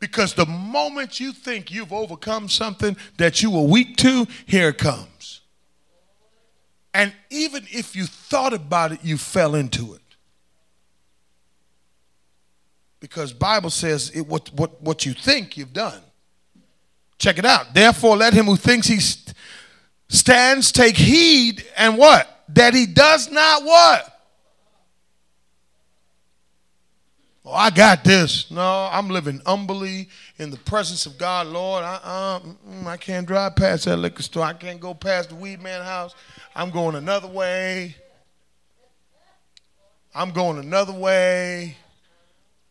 Because 0.00 0.34
the 0.34 0.46
moment 0.46 1.18
you 1.18 1.32
think 1.32 1.70
you've 1.70 1.92
overcome 1.92 2.48
something 2.48 2.96
that 3.16 3.42
you 3.42 3.50
were 3.50 3.62
weak 3.62 3.96
to, 3.96 4.26
here 4.46 4.68
it 4.68 4.78
comes. 4.78 5.40
And 6.94 7.12
even 7.30 7.66
if 7.70 7.96
you 7.96 8.06
thought 8.06 8.52
about 8.52 8.92
it, 8.92 9.00
you 9.02 9.18
fell 9.18 9.54
into 9.54 9.94
it. 9.94 10.00
Because 13.00 13.32
Bible 13.32 13.70
says 13.70 14.10
it, 14.10 14.26
what, 14.26 14.52
what, 14.54 14.80
what 14.82 15.06
you 15.06 15.14
think 15.14 15.56
you've 15.56 15.72
done. 15.72 16.00
Check 17.18 17.38
it 17.38 17.44
out. 17.44 17.74
Therefore, 17.74 18.16
let 18.16 18.32
him 18.32 18.46
who 18.46 18.56
thinks 18.56 18.86
he 18.86 19.00
st- 19.00 19.34
stands 20.08 20.72
take 20.72 20.96
heed 20.96 21.64
and 21.76 21.98
what? 21.98 22.44
That 22.50 22.74
he 22.74 22.86
does 22.86 23.30
not 23.30 23.64
what? 23.64 24.14
Oh, 27.44 27.52
I 27.52 27.70
got 27.70 28.04
this. 28.04 28.50
No, 28.50 28.88
I'm 28.92 29.08
living 29.08 29.40
humbly 29.46 30.10
in 30.38 30.50
the 30.50 30.58
presence 30.58 31.06
of 31.06 31.16
God, 31.16 31.46
Lord. 31.46 31.82
I, 31.82 31.98
uh, 32.04 32.40
I 32.86 32.96
can't 32.98 33.26
drive 33.26 33.56
past 33.56 33.86
that 33.86 33.96
liquor 33.96 34.22
store. 34.22 34.44
I 34.44 34.52
can't 34.52 34.78
go 34.78 34.92
past 34.92 35.30
the 35.30 35.34
weed 35.34 35.62
man 35.62 35.82
house. 35.82 36.14
I'm 36.54 36.70
going 36.70 36.94
another 36.94 37.28
way. 37.28 37.96
I'm 40.14 40.30
going 40.30 40.58
another 40.58 40.92
way. 40.92 41.76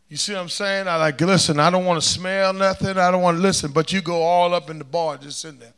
You 0.09 0.15
see 0.15 0.33
what 0.33 0.41
I'm 0.41 0.49
saying? 0.49 0.87
I 0.87 0.95
like, 0.95 1.19
listen, 1.19 1.59
I 1.59 1.69
don't 1.69 1.85
want 1.85 2.01
to 2.01 2.07
smell 2.07 2.53
nothing. 2.53 2.97
I 2.97 3.11
don't 3.11 3.21
want 3.21 3.37
to 3.37 3.41
listen, 3.41 3.71
but 3.71 3.91
you 3.91 4.01
go 4.01 4.21
all 4.21 4.53
up 4.53 4.69
in 4.69 4.77
the 4.77 4.85
bar 4.85 5.17
just 5.17 5.41
sitting 5.41 5.59
there. 5.59 5.73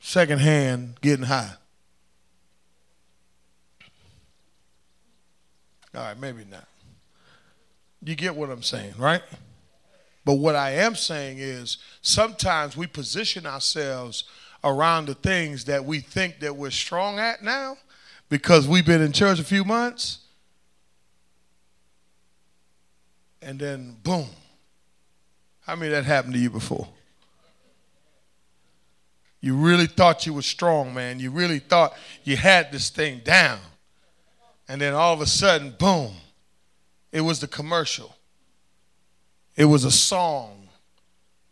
Second 0.00 0.40
hand, 0.40 1.00
getting 1.00 1.24
high. 1.24 1.52
All 5.94 6.02
right, 6.02 6.18
maybe 6.18 6.44
not. 6.44 6.66
You 8.04 8.14
get 8.14 8.36
what 8.36 8.50
I'm 8.50 8.62
saying, 8.62 8.94
right? 8.98 9.22
But 10.24 10.34
what 10.34 10.54
I 10.54 10.72
am 10.72 10.94
saying 10.94 11.38
is 11.38 11.78
sometimes 12.02 12.76
we 12.76 12.86
position 12.86 13.46
ourselves 13.46 14.24
around 14.62 15.06
the 15.06 15.14
things 15.14 15.64
that 15.64 15.84
we 15.84 16.00
think 16.00 16.40
that 16.40 16.54
we're 16.54 16.70
strong 16.70 17.18
at 17.18 17.42
now 17.42 17.78
because 18.28 18.68
we've 18.68 18.84
been 18.84 19.00
in 19.00 19.12
church 19.12 19.40
a 19.40 19.44
few 19.44 19.64
months 19.64 20.18
and 23.42 23.58
then 23.58 23.96
boom. 24.02 24.28
How 25.60 25.76
many 25.76 25.90
that 25.90 26.04
happened 26.04 26.34
to 26.34 26.40
you 26.40 26.50
before? 26.50 26.88
You 29.40 29.54
really 29.54 29.86
thought 29.86 30.26
you 30.26 30.34
were 30.34 30.42
strong, 30.42 30.94
man. 30.94 31.20
You 31.20 31.30
really 31.30 31.60
thought 31.60 31.96
you 32.24 32.36
had 32.36 32.72
this 32.72 32.90
thing 32.90 33.20
down. 33.24 33.60
And 34.68 34.80
then 34.80 34.94
all 34.94 35.14
of 35.14 35.20
a 35.20 35.26
sudden, 35.26 35.74
boom, 35.78 36.12
it 37.12 37.20
was 37.20 37.40
the 37.40 37.46
commercial. 37.46 38.16
It 39.56 39.64
was 39.64 39.84
a 39.84 39.90
song. 39.90 40.68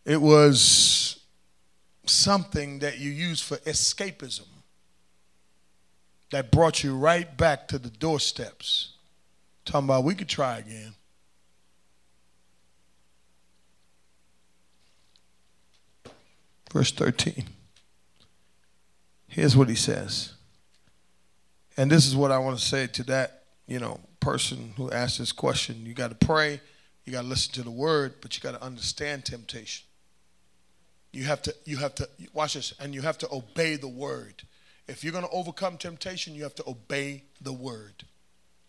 It 0.05 0.21
was 0.21 1.21
something 2.07 2.81
that 2.81 2.99
you 2.99 3.11
used 3.11 3.45
for 3.45 3.57
escapism 3.59 4.47
that 6.31 6.51
brought 6.51 6.83
you 6.83 6.97
right 6.97 7.37
back 7.37 7.69
to 7.69 7.79
the 7.79 7.91
doorsteps. 7.91 8.93
Talking 9.65 9.87
about 9.87 10.05
we 10.05 10.15
could 10.15 10.29
try 10.29 10.59
again. 10.59 10.95
Verse 16.77 16.93
13. 16.93 17.45
Here's 19.29 19.57
what 19.57 19.71
he 19.71 19.75
says. 19.75 20.35
And 21.75 21.91
this 21.91 22.07
is 22.07 22.15
what 22.15 22.31
I 22.31 22.37
want 22.37 22.59
to 22.59 22.63
say 22.63 22.87
to 22.89 23.03
that, 23.05 23.45
you 23.67 23.79
know, 23.79 23.99
person 24.21 24.75
who 24.77 24.91
asked 24.91 25.19
this 25.19 25.33
question. 25.33 25.87
You 25.87 25.95
got 25.95 26.11
to 26.11 26.27
pray, 26.27 26.61
you 27.07 27.15
got 27.15 27.23
to 27.23 27.29
listen 27.29 27.55
to 27.55 27.63
the 27.63 27.71
word, 27.71 28.17
but 28.21 28.37
you 28.37 28.43
got 28.43 28.59
to 28.59 28.63
understand 28.63 29.25
temptation. 29.25 29.87
You 31.13 31.25
have 31.25 31.41
to 31.43 31.55
you 31.65 31.79
have 31.79 31.95
to 31.95 32.07
watch 32.35 32.53
this 32.53 32.75
and 32.79 32.95
you 32.95 33.01
have 33.01 33.17
to 33.19 33.29
obey 33.33 33.77
the 33.77 33.89
word. 33.89 34.43
If 34.87 35.03
you're 35.03 35.15
going 35.15 35.25
to 35.25 35.31
overcome 35.31 35.79
temptation, 35.79 36.35
you 36.35 36.43
have 36.43 36.57
to 36.57 36.69
obey 36.69 37.23
the 37.41 37.55
word. 37.55 38.05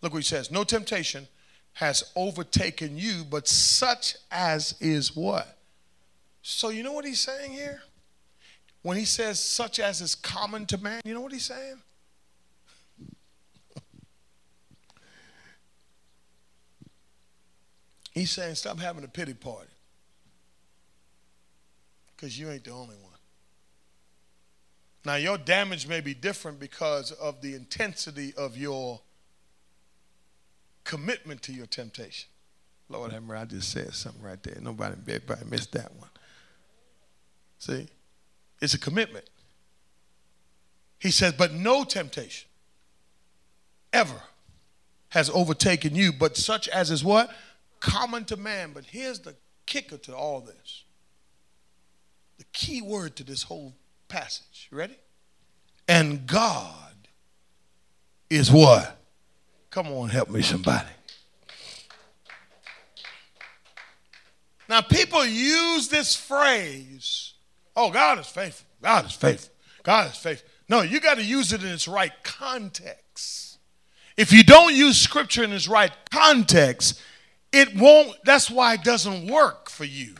Look 0.00 0.14
what 0.14 0.20
he 0.20 0.24
says. 0.24 0.50
No 0.50 0.64
temptation 0.64 1.28
has 1.74 2.10
overtaken 2.16 2.96
you, 2.96 3.24
but 3.28 3.46
such 3.46 4.16
as 4.30 4.76
is 4.80 5.14
what? 5.14 5.58
So 6.40 6.70
you 6.70 6.82
know 6.82 6.92
what 6.92 7.04
he's 7.04 7.20
saying 7.20 7.50
here? 7.50 7.82
When 8.82 8.96
he 8.96 9.04
says 9.04 9.42
such 9.42 9.80
as 9.80 10.00
is 10.00 10.14
common 10.14 10.66
to 10.66 10.78
man, 10.78 11.00
you 11.04 11.14
know 11.14 11.20
what 11.20 11.32
he's 11.32 11.44
saying? 11.44 11.82
He's 18.12 18.30
saying 18.30 18.56
stop 18.56 18.80
having 18.80 19.04
a 19.04 19.08
pity 19.08 19.34
party. 19.34 19.68
Because 22.16 22.38
you 22.38 22.50
ain't 22.50 22.64
the 22.64 22.72
only 22.72 22.96
one. 22.96 23.12
Now, 25.04 25.14
your 25.14 25.38
damage 25.38 25.86
may 25.86 26.00
be 26.00 26.14
different 26.14 26.58
because 26.58 27.12
of 27.12 27.40
the 27.40 27.54
intensity 27.54 28.34
of 28.36 28.56
your 28.56 29.00
commitment 30.82 31.42
to 31.42 31.52
your 31.52 31.66
temptation. 31.66 32.28
Lord 32.88 33.12
have 33.12 33.30
I 33.30 33.44
just 33.44 33.70
said 33.70 33.94
something 33.94 34.22
right 34.22 34.42
there. 34.42 34.56
Nobody, 34.60 34.96
everybody 35.06 35.44
missed 35.48 35.72
that 35.72 35.94
one. 35.94 36.10
See? 37.58 37.86
It's 38.60 38.74
a 38.74 38.78
commitment. 38.78 39.28
He 40.98 41.10
says, 41.10 41.32
but 41.32 41.52
no 41.52 41.84
temptation 41.84 42.48
ever 43.92 44.22
has 45.10 45.30
overtaken 45.30 45.94
you, 45.94 46.12
but 46.12 46.36
such 46.36 46.68
as 46.68 46.90
is 46.90 47.04
what? 47.04 47.30
Common 47.80 48.24
to 48.26 48.36
man. 48.36 48.72
But 48.74 48.84
here's 48.86 49.20
the 49.20 49.34
kicker 49.66 49.96
to 49.98 50.16
all 50.16 50.40
this. 50.40 50.84
The 52.38 52.44
key 52.52 52.82
word 52.82 53.16
to 53.16 53.24
this 53.24 53.44
whole 53.44 53.74
passage. 54.08 54.68
You 54.70 54.78
ready? 54.78 54.98
And 55.86 56.26
God 56.26 56.94
is 58.28 58.50
what? 58.50 58.96
Come 59.70 59.88
on, 59.88 60.08
help 60.08 60.30
me, 60.30 60.42
somebody. 60.42 60.88
Now, 64.68 64.82
people 64.82 65.24
use 65.24 65.88
this 65.88 66.14
phrase 66.14 67.32
Oh, 67.80 67.92
God 67.92 68.18
is 68.18 68.26
faithful. 68.26 68.66
God 68.82 69.06
is 69.06 69.12
faithful. 69.12 69.54
God 69.84 70.10
is 70.10 70.16
faithful. 70.16 70.48
No, 70.68 70.80
you 70.80 70.98
got 70.98 71.16
to 71.18 71.24
use 71.24 71.52
it 71.52 71.62
in 71.62 71.68
its 71.68 71.86
right 71.86 72.10
context. 72.24 73.58
If 74.16 74.32
you 74.32 74.42
don't 74.42 74.74
use 74.74 74.98
scripture 74.98 75.44
in 75.44 75.52
its 75.52 75.68
right 75.68 75.92
context, 76.10 77.00
it 77.52 77.76
won't, 77.76 78.16
that's 78.24 78.50
why 78.50 78.74
it 78.74 78.82
doesn't 78.82 79.30
work 79.30 79.70
for 79.70 79.84
you. 79.84 80.16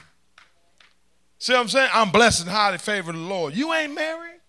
See 1.41 1.53
what 1.53 1.63
I'm 1.63 1.69
saying? 1.69 1.91
I'm 1.93 2.13
blessed 2.13 2.43
and 2.43 2.51
highly 2.51 2.79
favored 2.79 3.17
of 3.17 3.23
the 3.23 3.27
Lord. 3.27 3.57
You 3.57 3.75
ain't 3.75 3.93
married? 3.93 4.41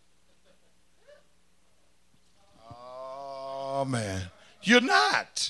Oh, 2.70 3.86
man. 3.88 4.22
You're 4.62 4.82
not. 4.82 5.50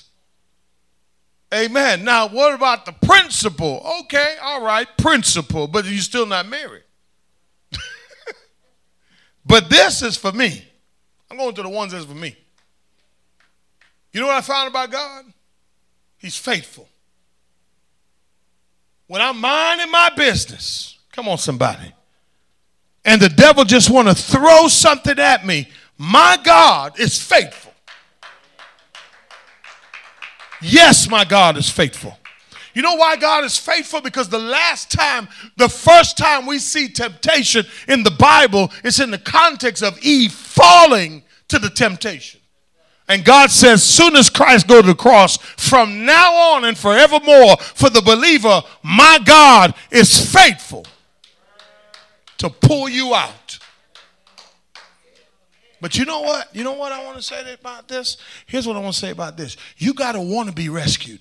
Amen. 1.52 2.04
Now, 2.04 2.26
what 2.26 2.54
about 2.54 2.86
the 2.86 2.92
principle? 2.92 3.86
Okay, 4.04 4.36
all 4.42 4.64
right, 4.64 4.88
principle, 4.96 5.66
but 5.66 5.84
you're 5.84 5.98
still 5.98 6.24
not 6.24 6.48
married. 6.48 6.84
But 9.50 9.68
this 9.68 10.00
is 10.02 10.16
for 10.16 10.30
me. 10.30 10.64
I'm 11.28 11.36
going 11.36 11.52
to 11.56 11.62
the 11.64 11.68
ones 11.68 11.90
that's 11.90 12.04
for 12.04 12.14
me. 12.14 12.36
You 14.12 14.20
know 14.20 14.28
what 14.28 14.36
I 14.36 14.42
found 14.42 14.68
about 14.68 14.92
God? 14.92 15.24
He's 16.18 16.36
faithful. 16.36 16.88
When 19.08 19.20
I'm 19.20 19.40
minding 19.40 19.90
my 19.90 20.10
business, 20.16 20.98
come 21.10 21.28
on, 21.28 21.36
somebody, 21.36 21.92
and 23.04 23.20
the 23.20 23.28
devil 23.28 23.64
just 23.64 23.90
want 23.90 24.06
to 24.06 24.14
throw 24.14 24.68
something 24.68 25.18
at 25.18 25.44
me, 25.44 25.68
my 25.98 26.38
God 26.44 27.00
is 27.00 27.20
faithful. 27.20 27.72
Yes, 30.62 31.10
my 31.10 31.24
God 31.24 31.56
is 31.56 31.68
faithful. 31.68 32.16
You 32.80 32.84
know 32.84 32.94
why 32.94 33.16
God 33.16 33.44
is 33.44 33.58
faithful? 33.58 34.00
Because 34.00 34.30
the 34.30 34.38
last 34.38 34.90
time, 34.90 35.28
the 35.58 35.68
first 35.68 36.16
time 36.16 36.46
we 36.46 36.58
see 36.58 36.88
temptation 36.88 37.66
in 37.86 38.04
the 38.04 38.10
Bible 38.10 38.72
is 38.82 39.00
in 39.00 39.10
the 39.10 39.18
context 39.18 39.82
of 39.82 40.02
Eve 40.02 40.32
falling 40.32 41.22
to 41.48 41.58
the 41.58 41.68
temptation. 41.68 42.40
And 43.06 43.22
God 43.22 43.50
says, 43.50 43.82
soon 43.82 44.16
as 44.16 44.30
Christ 44.30 44.66
go 44.66 44.80
to 44.80 44.86
the 44.86 44.94
cross, 44.94 45.36
from 45.36 46.06
now 46.06 46.32
on 46.54 46.64
and 46.64 46.78
forevermore, 46.78 47.58
for 47.58 47.90
the 47.90 48.00
believer, 48.00 48.62
my 48.82 49.18
God 49.26 49.74
is 49.90 50.32
faithful 50.32 50.86
to 52.38 52.48
pull 52.48 52.88
you 52.88 53.14
out. 53.14 53.58
But 55.82 55.98
you 55.98 56.06
know 56.06 56.22
what? 56.22 56.56
You 56.56 56.64
know 56.64 56.72
what 56.72 56.92
I 56.92 57.04
want 57.04 57.18
to 57.18 57.22
say 57.22 57.52
about 57.52 57.88
this? 57.88 58.16
Here's 58.46 58.66
what 58.66 58.76
I 58.76 58.80
want 58.80 58.94
to 58.94 59.00
say 59.00 59.10
about 59.10 59.36
this. 59.36 59.58
You 59.76 59.92
got 59.92 60.12
to 60.12 60.20
want 60.22 60.48
to 60.48 60.54
be 60.54 60.70
rescued. 60.70 61.20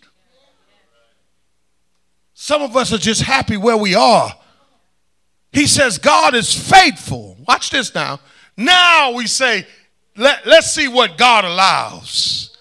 Some 2.41 2.62
of 2.62 2.78
us 2.78 2.93
are 2.93 2.97
just 2.97 3.21
happy 3.21 3.58
where 3.58 3.75
we 3.75 3.95
are. 3.95 4.34
He 5.52 5.67
says 5.67 5.97
God 5.97 6.34
is 6.34 6.54
faithful. 6.54 7.36
Watch 7.45 7.69
this 7.69 7.93
now. 7.93 8.21
Now 8.56 9.12
we 9.12 9.28
say, 9.28 9.67
let, 10.15 10.47
let's 10.47 10.71
see 10.71 10.88
what 10.88 11.17
God 11.17 11.43
allows. 11.43 12.58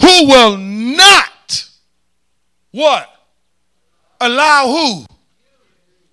Who 0.00 0.28
will 0.28 0.56
not 0.56 1.68
what? 2.70 3.14
Allow 4.22 4.68
who? 4.68 5.04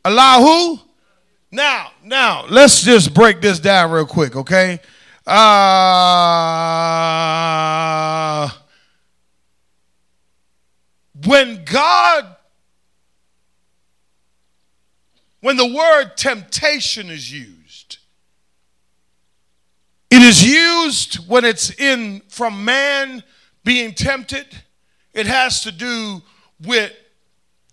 Allow 0.03 0.41
who? 0.41 0.77
Now, 1.51 1.93
now, 2.03 2.43
let's 2.49 2.81
just 2.81 3.13
break 3.13 3.39
this 3.39 3.59
down 3.59 3.89
real 3.89 4.05
quick, 4.05 4.35
okay? 4.35 4.81
Uh, 5.25 5.39
when 11.25 11.63
God 11.63 12.34
when 15.45 15.57
the 15.57 15.75
word 15.75 16.17
temptation 16.17 17.07
is 17.07 17.31
used, 17.31 17.99
it 20.09 20.23
is 20.23 20.43
used 20.43 21.17
when 21.29 21.45
it's 21.45 21.69
in 21.79 22.23
from 22.29 22.65
man 22.65 23.23
being 23.63 23.93
tempted. 23.93 24.47
It 25.13 25.27
has 25.27 25.61
to 25.61 25.71
do 25.71 26.23
with 26.65 26.91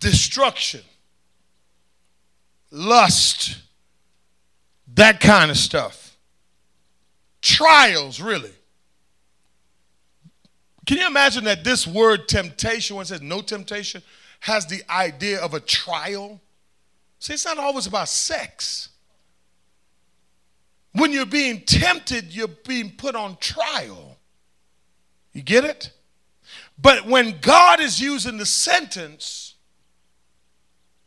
destruction, 0.00 0.82
lust, 2.70 3.56
that 4.92 5.20
kind 5.20 5.50
of 5.50 5.56
stuff. 5.56 6.18
Trials, 7.40 8.20
really. 8.20 8.52
Can 10.84 10.98
you 10.98 11.06
imagine 11.06 11.44
that 11.44 11.64
this 11.64 11.86
word 11.86 12.28
temptation, 12.28 12.96
when 12.96 13.04
it 13.04 13.06
says 13.06 13.22
no 13.22 13.40
temptation, 13.40 14.02
has 14.40 14.66
the 14.66 14.82
idea 14.90 15.40
of 15.40 15.54
a 15.54 15.60
trial? 15.60 16.38
See, 17.22 17.34
it's 17.34 17.44
not 17.44 17.56
always 17.56 17.86
about 17.86 18.08
sex. 18.08 18.88
When 20.90 21.12
you're 21.12 21.24
being 21.24 21.60
tempted, 21.60 22.34
you're 22.34 22.48
being 22.48 22.96
put 22.96 23.14
on 23.14 23.36
trial. 23.36 24.18
You 25.32 25.42
get 25.42 25.64
it? 25.64 25.92
But 26.76 27.06
when 27.06 27.38
God 27.40 27.78
is 27.78 28.00
using 28.00 28.38
the 28.38 28.44
sentence, 28.44 29.54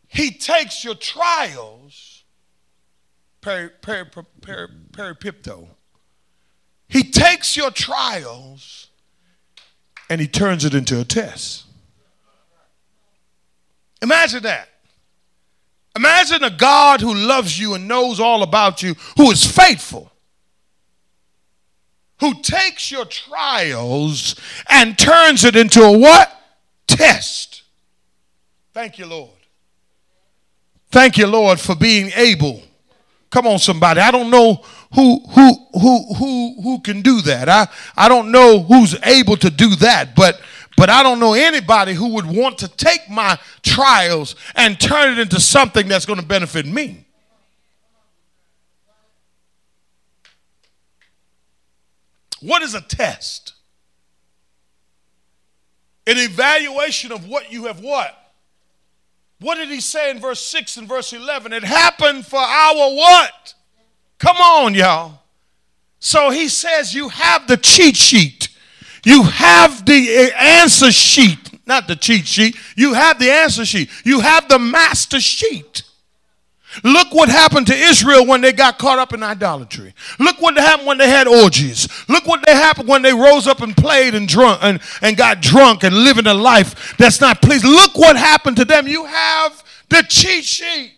He 0.07 0.31
takes 0.31 0.85
your 0.85 0.95
trials, 0.95 2.23
peri, 3.41 3.69
peri, 3.81 4.05
peri, 4.39 4.69
peripipto. 4.93 5.67
He 6.87 7.03
takes 7.03 7.57
your 7.57 7.71
trials 7.71 8.87
and 10.09 10.21
He 10.21 10.29
turns 10.29 10.63
it 10.63 10.73
into 10.73 10.97
a 10.97 11.03
test. 11.03 11.65
Imagine 14.01 14.43
that. 14.43 14.69
Imagine 15.95 16.43
a 16.43 16.49
God 16.49 16.99
who 17.01 17.13
loves 17.13 17.57
you 17.59 17.73
and 17.73 17.87
knows 17.87 18.19
all 18.19 18.43
about 18.43 18.83
you, 18.83 18.95
who 19.15 19.31
is 19.31 19.45
faithful, 19.49 20.11
who 22.19 22.41
takes 22.41 22.91
your 22.91 23.05
trials 23.05 24.35
and 24.69 24.97
turns 24.97 25.45
it 25.45 25.55
into 25.55 25.81
a 25.81 25.97
what? 25.97 26.31
Test. 26.87 27.63
Thank 28.73 28.99
you, 28.99 29.05
Lord. 29.05 29.29
Thank 30.91 31.17
you, 31.17 31.27
Lord, 31.27 31.59
for 31.59 31.75
being 31.75 32.11
able. 32.15 32.61
Come 33.29 33.47
on, 33.47 33.59
somebody. 33.59 33.99
I 33.99 34.11
don't 34.11 34.29
know 34.29 34.61
who 34.93 35.19
who 35.29 35.67
who 35.73 36.13
who 36.15 36.61
who 36.61 36.79
can 36.79 37.01
do 37.01 37.21
that. 37.21 37.49
I, 37.49 37.67
I 37.97 38.07
don't 38.07 38.31
know 38.31 38.59
who's 38.59 38.95
able 39.03 39.35
to 39.37 39.49
do 39.49 39.75
that, 39.77 40.15
but 40.15 40.39
but 40.77 40.89
I 40.89 41.03
don't 41.03 41.19
know 41.19 41.33
anybody 41.33 41.93
who 41.93 42.15
would 42.15 42.25
want 42.25 42.57
to 42.59 42.67
take 42.67 43.09
my 43.09 43.37
trials 43.61 44.35
and 44.55 44.79
turn 44.79 45.13
it 45.13 45.19
into 45.19 45.39
something 45.39 45.87
that's 45.87 46.05
going 46.05 46.19
to 46.19 46.25
benefit 46.25 46.65
me. 46.65 47.05
What 52.41 52.61
is 52.61 52.75
a 52.75 52.81
test? 52.81 53.53
An 56.05 56.17
evaluation 56.17 57.11
of 57.11 57.27
what 57.27 57.51
you 57.51 57.65
have 57.65 57.79
what? 57.79 58.33
What 59.39 59.55
did 59.55 59.69
he 59.69 59.81
say 59.81 60.11
in 60.11 60.19
verse 60.19 60.39
6 60.41 60.77
and 60.77 60.87
verse 60.87 61.11
11? 61.11 61.53
It 61.53 61.63
happened 61.63 62.25
for 62.25 62.39
our 62.39 62.93
what? 62.93 63.53
Come 64.19 64.37
on, 64.37 64.75
y'all. 64.75 65.21
So 65.99 66.29
he 66.29 66.47
says 66.47 66.93
you 66.93 67.09
have 67.09 67.47
the 67.47 67.57
cheat 67.57 67.97
sheet. 67.97 68.44
You 69.05 69.23
have 69.23 69.85
the 69.85 70.31
uh, 70.33 70.37
answer 70.37 70.91
sheet, 70.91 71.59
not 71.67 71.87
the 71.87 71.95
cheat 71.95 72.27
sheet. 72.27 72.57
You 72.75 72.93
have 72.95 73.19
the 73.19 73.29
answer 73.31 73.63
sheet. 73.63 73.89
You 74.03 74.19
have 74.19 74.49
the 74.49 74.59
master 74.59 75.21
sheet. 75.21 75.83
Look 76.83 77.13
what 77.13 77.29
happened 77.29 77.67
to 77.67 77.75
Israel 77.75 78.25
when 78.25 78.41
they 78.41 78.51
got 78.51 78.79
caught 78.79 78.99
up 78.99 79.13
in 79.13 79.21
idolatry. 79.23 79.93
Look 80.19 80.41
what 80.41 80.57
happened 80.57 80.87
when 80.87 80.97
they 80.97 81.07
had 81.07 81.27
orgies. 81.27 81.87
Look 82.09 82.25
what 82.27 82.43
they 82.45 82.53
happened 82.53 82.89
when 82.89 83.03
they 83.03 83.13
rose 83.13 83.47
up 83.47 83.61
and 83.61 83.77
played 83.77 84.15
and 84.15 84.27
drunk 84.27 84.59
and, 84.63 84.81
and 85.01 85.15
got 85.15 85.41
drunk 85.41 85.83
and 85.83 85.95
living 85.95 86.27
a 86.27 86.33
life 86.33 86.97
that's 86.97 87.21
not 87.21 87.41
pleasing. 87.41 87.69
Look 87.69 87.95
what 87.95 88.17
happened 88.17 88.57
to 88.57 88.65
them. 88.65 88.87
You 88.87 89.05
have 89.05 89.63
the 89.87 90.03
cheat 90.09 90.43
sheet. 90.43 90.93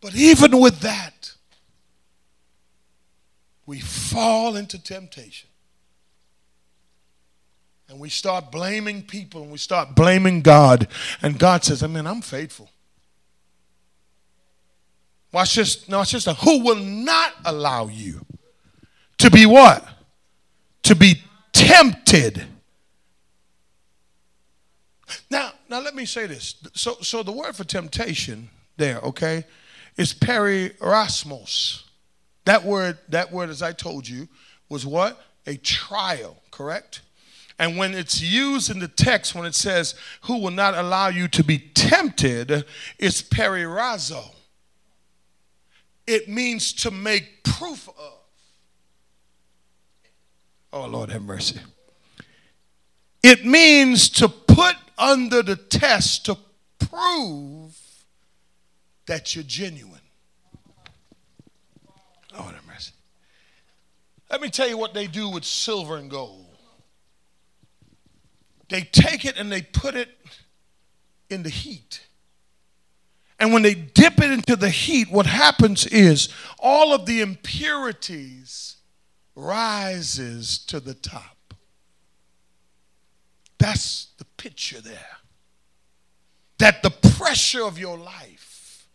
But 0.00 0.16
even 0.16 0.58
with 0.58 0.80
that, 0.80 1.21
we 3.72 3.80
fall 3.80 4.56
into 4.56 4.78
temptation. 4.78 5.48
And 7.88 7.98
we 7.98 8.10
start 8.10 8.52
blaming 8.52 9.00
people 9.00 9.40
and 9.40 9.50
we 9.50 9.56
start 9.56 9.96
blaming 9.96 10.42
God. 10.42 10.88
And 11.22 11.38
God 11.38 11.64
says, 11.64 11.82
I 11.82 11.86
mean, 11.86 12.06
I'm 12.06 12.20
faithful. 12.20 12.68
Watch 15.32 15.54
this. 15.54 15.88
No, 15.88 15.96
watch 15.96 16.12
this. 16.12 16.26
Who 16.26 16.62
will 16.62 16.76
not 16.76 17.32
allow 17.46 17.86
you 17.86 18.26
to 19.16 19.30
be 19.30 19.46
what? 19.46 19.88
To 20.82 20.94
be 20.94 21.22
tempted. 21.54 22.44
Now, 25.30 25.52
now 25.70 25.80
let 25.80 25.94
me 25.94 26.04
say 26.04 26.26
this. 26.26 26.56
So, 26.74 26.98
so 27.00 27.22
the 27.22 27.32
word 27.32 27.56
for 27.56 27.64
temptation 27.64 28.50
there, 28.76 28.98
okay, 28.98 29.46
is 29.96 30.12
perirasmos. 30.12 31.84
That 32.44 32.64
word, 32.64 32.98
that 33.08 33.32
word, 33.32 33.50
as 33.50 33.62
I 33.62 33.72
told 33.72 34.08
you, 34.08 34.28
was 34.68 34.84
what? 34.86 35.20
A 35.46 35.56
trial, 35.56 36.42
correct? 36.50 37.02
And 37.58 37.76
when 37.76 37.94
it's 37.94 38.20
used 38.20 38.70
in 38.70 38.80
the 38.80 38.88
text, 38.88 39.34
when 39.34 39.44
it 39.44 39.54
says, 39.54 39.94
who 40.22 40.38
will 40.38 40.50
not 40.50 40.74
allow 40.74 41.08
you 41.08 41.28
to 41.28 41.44
be 41.44 41.58
tempted, 41.58 42.64
it's 42.98 43.22
perirazo. 43.22 44.24
It 46.06 46.28
means 46.28 46.72
to 46.74 46.90
make 46.90 47.44
proof 47.44 47.88
of. 47.88 48.18
Oh, 50.72 50.86
Lord 50.86 51.10
have 51.10 51.22
mercy. 51.22 51.60
It 53.22 53.44
means 53.44 54.08
to 54.08 54.28
put 54.28 54.74
under 54.98 55.42
the 55.42 55.54
test 55.56 56.26
to 56.26 56.36
prove 56.78 57.76
that 59.06 59.34
you're 59.34 59.44
genuine. 59.44 60.00
Lord 62.36 62.54
have 62.54 62.66
mercy. 62.66 62.92
Let 64.32 64.40
me 64.40 64.48
tell 64.48 64.66
you 64.66 64.78
what 64.78 64.94
they 64.94 65.06
do 65.06 65.28
with 65.28 65.44
silver 65.44 65.98
and 65.98 66.10
gold. 66.10 66.46
They 68.70 68.80
take 68.80 69.26
it 69.26 69.36
and 69.36 69.52
they 69.52 69.60
put 69.60 69.94
it 69.94 70.08
in 71.28 71.42
the 71.42 71.50
heat. 71.50 72.06
And 73.38 73.52
when 73.52 73.60
they 73.60 73.74
dip 73.74 74.18
it 74.22 74.30
into 74.30 74.56
the 74.56 74.70
heat, 74.70 75.10
what 75.10 75.26
happens 75.26 75.84
is 75.86 76.30
all 76.58 76.94
of 76.94 77.04
the 77.04 77.20
impurities 77.20 78.76
rises 79.34 80.58
to 80.66 80.80
the 80.80 80.94
top. 80.94 81.54
That's 83.58 84.08
the 84.16 84.24
picture 84.24 84.80
there. 84.80 85.18
That 86.56 86.82
the 86.82 86.90
pressure 86.90 87.64
of 87.64 87.78
your 87.78 87.98
life 87.98 88.88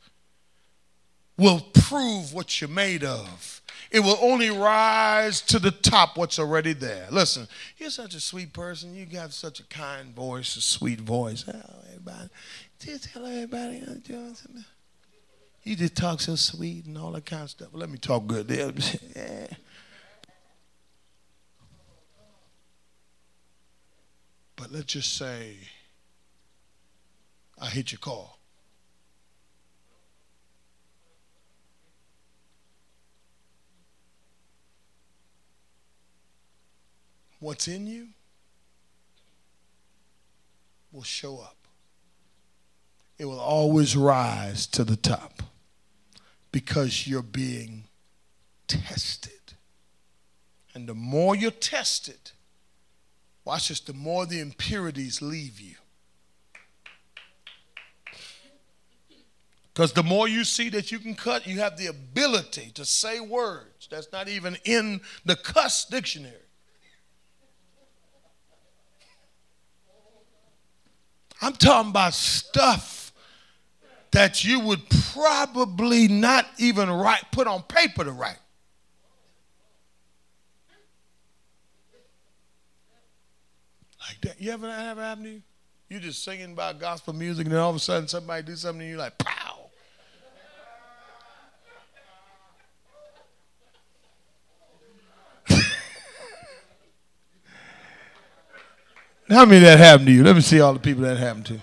will 1.37 1.59
prove 1.73 2.33
what 2.33 2.59
you're 2.59 2.69
made 2.69 3.03
of. 3.03 3.61
It 3.91 4.01
will 4.01 4.17
only 4.21 4.49
rise 4.49 5.41
to 5.43 5.59
the 5.59 5.71
top 5.71 6.17
what's 6.17 6.39
already 6.39 6.73
there. 6.73 7.07
Listen, 7.09 7.47
you're 7.77 7.89
such 7.89 8.15
a 8.15 8.19
sweet 8.19 8.53
person. 8.53 8.93
You 8.93 9.05
got 9.05 9.31
such 9.31 9.59
a 9.59 9.63
kind 9.63 10.13
voice, 10.13 10.55
a 10.57 10.61
sweet 10.61 10.99
voice. 10.99 11.43
Hello, 11.43 11.83
everybody. 11.87 12.29
Just 12.79 13.09
everybody. 13.15 13.83
You 15.63 15.75
just 15.75 15.95
talk 15.95 16.21
so 16.21 16.35
sweet 16.35 16.85
and 16.85 16.97
all 16.97 17.11
that 17.11 17.25
kind 17.25 17.43
of 17.43 17.49
stuff. 17.49 17.69
Let 17.73 17.89
me 17.89 17.97
talk 17.97 18.27
good. 18.27 18.49
yeah. 18.49 19.47
But 24.57 24.71
let's 24.71 24.91
just 24.91 25.15
say 25.15 25.55
I 27.59 27.67
hit 27.67 27.91
your 27.91 27.99
call. 27.99 28.36
What's 37.39 37.67
in 37.67 37.87
you 37.87 38.09
will 40.91 41.03
show 41.03 41.39
up. 41.39 41.55
It 43.17 43.25
will 43.25 43.39
always 43.39 43.95
rise 43.95 44.67
to 44.67 44.83
the 44.83 44.95
top 44.95 45.43
because 46.51 47.07
you're 47.07 47.21
being 47.23 47.85
tested. 48.67 49.31
And 50.73 50.87
the 50.87 50.93
more 50.93 51.35
you're 51.35 51.51
tested, 51.51 52.31
watch 53.43 53.69
this, 53.69 53.79
the 53.79 53.93
more 53.93 54.25
the 54.25 54.39
impurities 54.39 55.21
leave 55.21 55.59
you. 55.59 55.75
Because 59.73 59.93
the 59.93 60.03
more 60.03 60.27
you 60.27 60.43
see 60.43 60.69
that 60.69 60.91
you 60.91 60.97
can 60.97 61.13
cut, 61.13 61.45
you 61.45 61.59
have 61.59 61.77
the 61.77 61.85
ability 61.85 62.71
to 62.73 62.83
say 62.83 63.19
words 63.19 63.87
that's 63.89 64.11
not 64.11 64.27
even 64.27 64.57
in 64.65 65.01
the 65.23 65.35
cuss 65.35 65.85
dictionary. 65.85 66.46
I'm 71.41 71.53
talking 71.53 71.91
about 71.91 72.13
stuff 72.13 73.11
that 74.11 74.43
you 74.43 74.59
would 74.61 74.81
probably 75.13 76.07
not 76.07 76.47
even 76.57 76.89
write, 76.89 77.23
put 77.31 77.47
on 77.47 77.61
paper 77.63 78.03
to 78.03 78.11
write. 78.11 78.39
Like 84.07 84.21
that. 84.21 84.41
You 84.41 84.51
ever 84.51 84.67
ever 84.67 85.01
happened 85.01 85.25
to 85.25 85.31
you? 85.31 85.41
You 85.89 85.99
just 85.99 86.23
singing 86.23 86.51
about 86.51 86.79
gospel 86.79 87.13
music, 87.13 87.45
and 87.45 87.53
then 87.53 87.61
all 87.61 87.69
of 87.69 87.75
a 87.75 87.79
sudden 87.79 88.07
somebody 88.07 88.43
do 88.43 88.55
something, 88.55 88.81
and 88.81 88.89
you're 88.89 88.99
like, 88.99 89.17
pow. 89.17 89.46
How 99.29 99.45
many 99.45 99.59
that 99.65 99.77
happened 99.77 100.07
to 100.07 100.13
you? 100.13 100.23
Let 100.23 100.35
me 100.35 100.41
see 100.41 100.61
all 100.61 100.73
the 100.73 100.79
people 100.79 101.03
that 101.03 101.17
happened 101.17 101.47
to. 101.47 101.59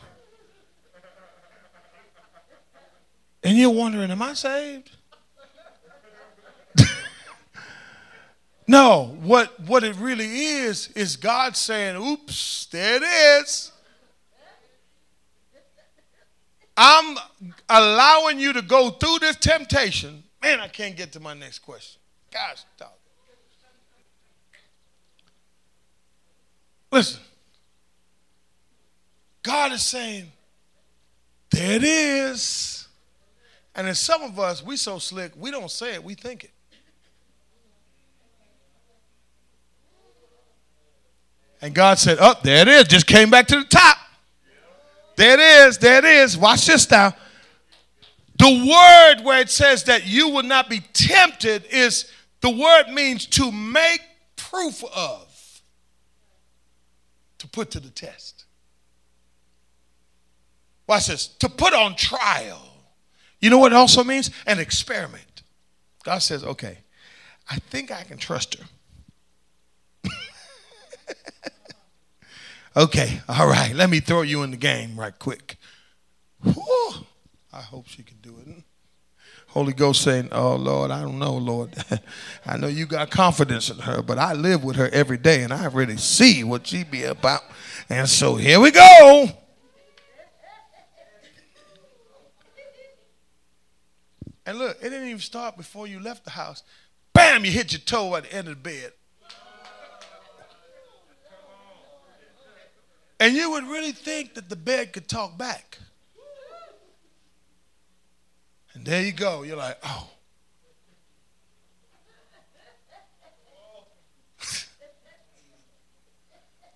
And 3.43 3.57
you're 3.57 3.71
wondering, 3.71 4.11
am 4.11 4.21
I 4.21 4.35
saved? 4.35 4.91
no, 8.67 9.17
what, 9.23 9.59
what 9.61 9.83
it 9.83 9.97
really 9.97 10.27
is, 10.27 10.89
is 10.89 11.17
God 11.17 11.57
saying, 11.57 11.97
oops, 11.97 12.67
there 12.67 12.97
it 12.97 13.43
is. 13.43 13.73
I'm 16.77 17.17
allowing 17.69 18.41
you 18.41 18.53
to 18.53 18.63
go 18.63 18.91
through 18.91 19.21
this 19.21 19.37
temptation. 19.37 20.23
Man, 20.43 20.61
I 20.61 20.69
can't 20.69 20.97
get 20.97 21.13
to 21.13 21.21
my 21.21 21.33
next 21.33 21.61
question. 21.61 22.01
Gosh, 22.31 22.65
dog. 22.79 22.89
Listen. 26.91 27.21
God 29.45 29.73
is 29.73 29.85
saying, 29.85 30.33
there 31.51 31.77
it 31.77 31.85
is. 31.85 32.89
And 33.77 33.87
in 33.87 33.95
some 33.95 34.23
of 34.23 34.41
us, 34.41 34.65
we 34.65 34.77
so 34.77 34.99
slick, 34.99 35.33
we 35.37 35.53
don't 35.53 35.71
say 35.71 35.95
it, 35.95 36.03
we 36.03 36.15
think 36.15 36.45
it. 36.45 36.51
And 41.61 41.75
God 41.75 41.99
said, 41.99 42.19
Up 42.19 42.39
oh, 42.39 42.41
there 42.43 42.63
it 42.63 42.69
is. 42.69 42.85
Just 42.89 43.07
came 43.07 43.31
back 43.31 43.47
to 43.47 43.57
the 43.57 43.65
top. 43.65 43.97
There 45.17 45.33
it 45.33 45.41
is. 45.41 45.79
There 45.79 45.99
it 45.99 46.05
is. 46.05 46.37
Watch 46.37 46.67
this 46.67 46.91
now. 46.91 47.15
The 48.39 48.49
word 48.49 49.25
where 49.25 49.41
it 49.41 49.49
says 49.49 49.85
that 49.85 50.07
you 50.07 50.29
will 50.29 50.43
not 50.43 50.69
be 50.69 50.81
tempted 50.93 51.65
is 51.71 52.11
the 52.43 52.51
word 52.51 52.89
means 52.93 53.25
to 53.27 53.51
make 53.51 54.01
proof 54.37 54.85
of, 54.95 55.63
to 57.39 57.49
put 57.49 57.71
to 57.71 57.81
the 57.81 57.91
test. 57.91 58.44
Watch 60.87 61.07
this. 61.07 61.27
To 61.27 61.49
put 61.49 61.73
on 61.73 61.97
trial. 61.97 62.61
You 63.41 63.51
know 63.51 63.59
what 63.59 63.73
it 63.73 63.77
also 63.77 64.05
means? 64.05 64.31
An 64.47 64.59
experiment. 64.59 65.43
God 66.05 66.19
says, 66.19 66.45
okay, 66.45 66.79
I 67.51 67.57
think 67.57 67.91
I 67.91 68.03
can 68.03 68.19
trust 68.19 68.57
her. 68.57 70.11
okay, 72.77 73.21
all 73.29 73.49
right, 73.49 73.75
let 73.75 73.91
me 73.91 74.01
throw 74.01 74.23
you 74.23 74.43
in 74.43 74.51
the 74.51 74.57
game 74.57 74.99
right 74.99 75.19
quick. 75.19 75.57
Whew. 76.43 77.07
I 77.53 77.61
hope 77.61 77.87
she 77.87 78.03
can 78.03 78.17
do 78.21 78.35
it. 78.45 78.65
Holy 79.49 79.73
Ghost 79.73 80.03
saying, 80.03 80.31
Oh 80.33 80.57
Lord, 80.57 80.91
I 80.91 81.03
don't 81.03 81.21
know, 81.21 81.35
Lord. 81.35 81.73
I 82.47 82.57
know 82.57 82.67
you 82.67 82.87
got 82.87 83.11
confidence 83.11 83.71
in 83.71 83.79
her, 83.79 84.03
but 84.03 84.19
I 84.19 84.33
live 84.33 84.65
with 84.65 84.75
her 84.75 84.89
every 84.89 85.17
day 85.17 85.45
and 85.45 85.53
I 85.53 85.67
really 85.67 85.97
see 85.97 86.43
what 86.43 86.67
she 86.67 86.83
be 86.83 87.05
about. 87.05 87.43
And 87.89 88.09
so 88.09 88.35
here 88.35 88.59
we 88.59 88.73
go. 88.73 89.29
And 94.47 94.59
look, 94.59 94.77
it 94.81 94.91
didn't 94.91 95.09
even 95.09 95.21
start 95.21 95.57
before 95.57 95.87
you 95.87 96.01
left 96.01 96.25
the 96.25 96.31
house. 96.31 96.63
Bam, 97.13 97.45
you 97.45 97.51
hit 97.51 97.73
your 97.73 97.81
toe 97.81 98.17
at 98.17 98.25
the 98.25 98.35
end 98.35 98.49
of 98.49 98.63
the 98.63 98.71
bed. 98.71 98.93
And 103.21 103.35
you 103.35 103.51
would 103.53 103.65
really 103.65 103.93
think 103.93 104.35
that 104.35 104.49
the 104.49 104.57
bed 104.57 104.93
could 104.93 105.09
talk 105.09 105.39
back. 105.39 105.79
And 108.75 108.85
there 108.85 109.03
you 109.03 109.13
go. 109.13 109.45
You're 109.45 109.57
like, 109.57 109.79
oh. 109.85 110.11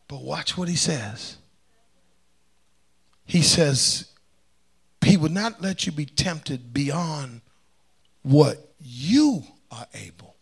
but 0.07 0.23
watch 0.23 0.57
what 0.57 0.69
he 0.69 0.77
says. 0.77 1.37
He 3.27 3.43
says, 3.43 4.11
He 5.05 5.19
would 5.19 5.33
not 5.33 5.61
let 5.61 5.85
you 5.85 5.93
be 5.93 6.07
tempted 6.07 6.73
beyond 6.73 7.43
what 8.29 8.59
you 8.79 9.43
are 9.71 9.87
able. 9.95 10.37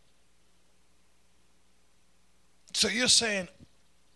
So 2.75 2.88
you're 2.88 3.07
saying, 3.07 3.46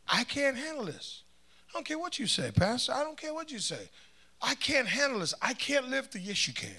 I 0.08 0.24
can't 0.24 0.56
handle 0.56 0.84
this. 0.84 1.22
I 1.68 1.72
don't 1.74 1.86
care 1.86 1.98
what 1.98 2.18
you 2.18 2.26
say, 2.26 2.50
Pastor. 2.50 2.92
I 2.92 3.04
don't 3.04 3.16
care 3.16 3.32
what 3.32 3.52
you 3.52 3.60
say. 3.60 3.88
I 4.42 4.56
can't 4.56 4.88
handle 4.88 5.20
this. 5.20 5.34
I 5.40 5.54
can't 5.54 5.88
live 5.88 6.08
through. 6.08 6.22
Yes, 6.22 6.48
you 6.48 6.54
can. 6.54 6.70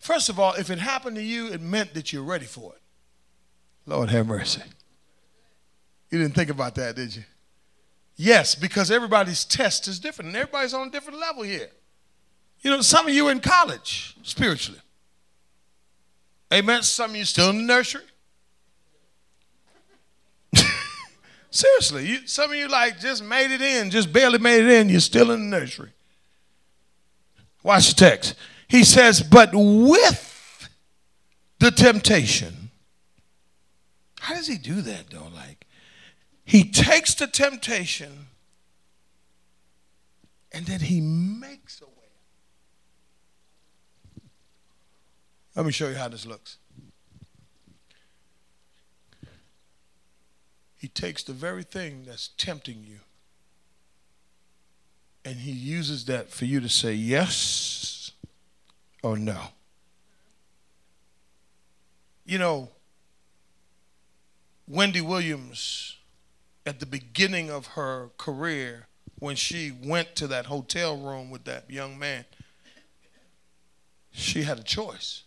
First 0.00 0.28
of 0.28 0.38
all, 0.38 0.52
if 0.54 0.68
it 0.68 0.78
happened 0.78 1.16
to 1.16 1.22
you, 1.22 1.46
it 1.46 1.62
meant 1.62 1.94
that 1.94 2.12
you're 2.12 2.22
ready 2.22 2.44
for 2.44 2.74
it. 2.74 2.82
Lord 3.86 4.10
have 4.10 4.26
mercy. 4.26 4.62
You 6.10 6.18
didn't 6.18 6.34
think 6.34 6.50
about 6.50 6.74
that, 6.74 6.96
did 6.96 7.16
you? 7.16 7.24
Yes, 8.16 8.54
because 8.54 8.90
everybody's 8.90 9.44
test 9.44 9.88
is 9.88 9.98
different 9.98 10.28
and 10.28 10.36
everybody's 10.36 10.74
on 10.74 10.88
a 10.88 10.90
different 10.90 11.18
level 11.18 11.44
here. 11.44 11.70
You 12.60 12.72
know, 12.72 12.80
some 12.82 13.06
of 13.06 13.14
you 13.14 13.28
in 13.28 13.40
college 13.40 14.16
spiritually. 14.22 14.80
Amen. 16.52 16.82
Some 16.82 17.10
of 17.10 17.16
you 17.16 17.24
still 17.24 17.50
in 17.50 17.58
the 17.58 17.62
nursery. 17.62 18.02
Seriously, 21.50 22.06
you, 22.06 22.26
some 22.26 22.50
of 22.50 22.56
you 22.56 22.68
like 22.68 22.98
just 23.00 23.22
made 23.22 23.50
it 23.50 23.60
in, 23.60 23.90
just 23.90 24.12
barely 24.12 24.38
made 24.38 24.64
it 24.64 24.70
in. 24.70 24.88
You're 24.88 25.00
still 25.00 25.30
in 25.30 25.50
the 25.50 25.58
nursery. 25.58 25.90
Watch 27.62 27.88
the 27.88 27.94
text. 27.94 28.34
He 28.68 28.84
says, 28.84 29.22
but 29.22 29.50
with 29.52 30.68
the 31.58 31.70
temptation. 31.70 32.70
How 34.20 34.34
does 34.34 34.46
he 34.46 34.58
do 34.58 34.80
that 34.82 35.10
though? 35.10 35.28
Like, 35.34 35.66
he 36.44 36.64
takes 36.64 37.14
the 37.14 37.26
temptation 37.26 38.28
and 40.52 40.66
then 40.66 40.80
he 40.80 41.00
makes 41.00 41.80
a 41.80 41.86
way. 41.86 41.97
Let 45.58 45.66
me 45.66 45.72
show 45.72 45.88
you 45.88 45.96
how 45.96 46.06
this 46.06 46.24
looks. 46.24 46.56
He 50.76 50.86
takes 50.86 51.24
the 51.24 51.32
very 51.32 51.64
thing 51.64 52.04
that's 52.06 52.28
tempting 52.38 52.84
you 52.84 53.00
and 55.24 55.34
he 55.38 55.50
uses 55.50 56.04
that 56.04 56.30
for 56.30 56.44
you 56.44 56.60
to 56.60 56.68
say 56.68 56.92
yes 56.92 58.12
or 59.02 59.18
no. 59.18 59.48
You 62.24 62.38
know, 62.38 62.70
Wendy 64.68 65.00
Williams, 65.00 65.96
at 66.64 66.78
the 66.78 66.86
beginning 66.86 67.50
of 67.50 67.66
her 67.66 68.10
career, 68.16 68.86
when 69.18 69.34
she 69.34 69.72
went 69.72 70.14
to 70.14 70.28
that 70.28 70.46
hotel 70.46 70.96
room 70.96 71.30
with 71.30 71.42
that 71.46 71.68
young 71.68 71.98
man, 71.98 72.26
she 74.12 74.44
had 74.44 74.60
a 74.60 74.62
choice 74.62 75.24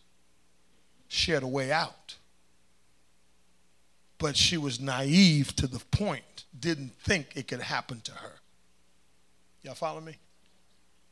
she 1.11 1.31
had 1.31 1.43
a 1.43 1.47
way 1.47 1.73
out. 1.73 2.15
But 4.17 4.37
she 4.37 4.57
was 4.57 4.79
naive 4.79 5.53
to 5.57 5.67
the 5.67 5.79
point, 5.91 6.45
didn't 6.57 6.93
think 7.01 7.33
it 7.35 7.49
could 7.49 7.59
happen 7.59 7.99
to 8.05 8.13
her. 8.13 8.39
Y'all 9.61 9.75
follow 9.75 9.99
me? 9.99 10.15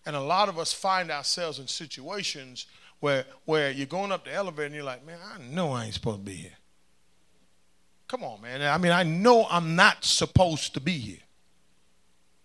And 0.05 0.15
a 0.15 0.21
lot 0.21 0.47
of 0.47 0.57
us 0.57 0.71
find 0.71 1.12
ourselves 1.12 1.59
in 1.59 1.67
situations 1.67 2.65
where, 3.01 3.25
where 3.43 3.71
you're 3.71 3.88
going 3.88 4.13
up 4.13 4.23
the 4.23 4.33
elevator 4.33 4.67
and 4.67 4.75
you're 4.75 4.85
like, 4.85 5.05
man, 5.05 5.19
I 5.21 5.38
know 5.53 5.73
I 5.73 5.85
ain't 5.85 5.95
supposed 5.95 6.19
to 6.19 6.23
be 6.23 6.35
here. 6.38 6.57
Come 8.07 8.23
on, 8.23 8.41
man. 8.41 8.62
I 8.62 8.77
mean, 8.77 8.93
I 8.93 9.03
know 9.03 9.47
I'm 9.49 9.75
not 9.75 10.05
supposed 10.05 10.73
to 10.75 10.79
be 10.79 10.97
here. 10.97 11.23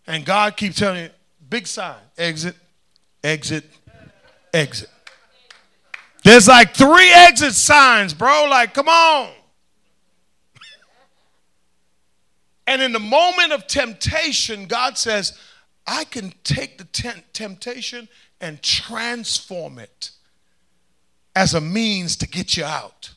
And 0.08 0.24
God 0.24 0.56
keeps 0.56 0.76
telling 0.76 1.04
you, 1.04 1.10
big 1.48 1.68
sign, 1.68 2.00
exit, 2.18 2.56
exit, 3.22 3.64
exit. 4.52 4.90
There's 6.24 6.48
like 6.48 6.74
three 6.74 7.12
exit 7.12 7.52
signs, 7.52 8.14
bro. 8.14 8.46
Like, 8.50 8.74
come 8.74 8.88
on. 8.88 9.30
And 12.66 12.80
in 12.80 12.92
the 12.92 12.98
moment 12.98 13.52
of 13.52 13.66
temptation, 13.66 14.64
God 14.64 14.96
says, 14.96 15.38
I 15.86 16.04
can 16.04 16.32
take 16.44 16.78
the 16.78 17.22
temptation 17.34 18.08
and 18.40 18.62
transform 18.62 19.78
it 19.78 20.12
as 21.36 21.52
a 21.52 21.60
means 21.60 22.16
to 22.16 22.26
get 22.26 22.56
you 22.56 22.64
out. 22.64 23.12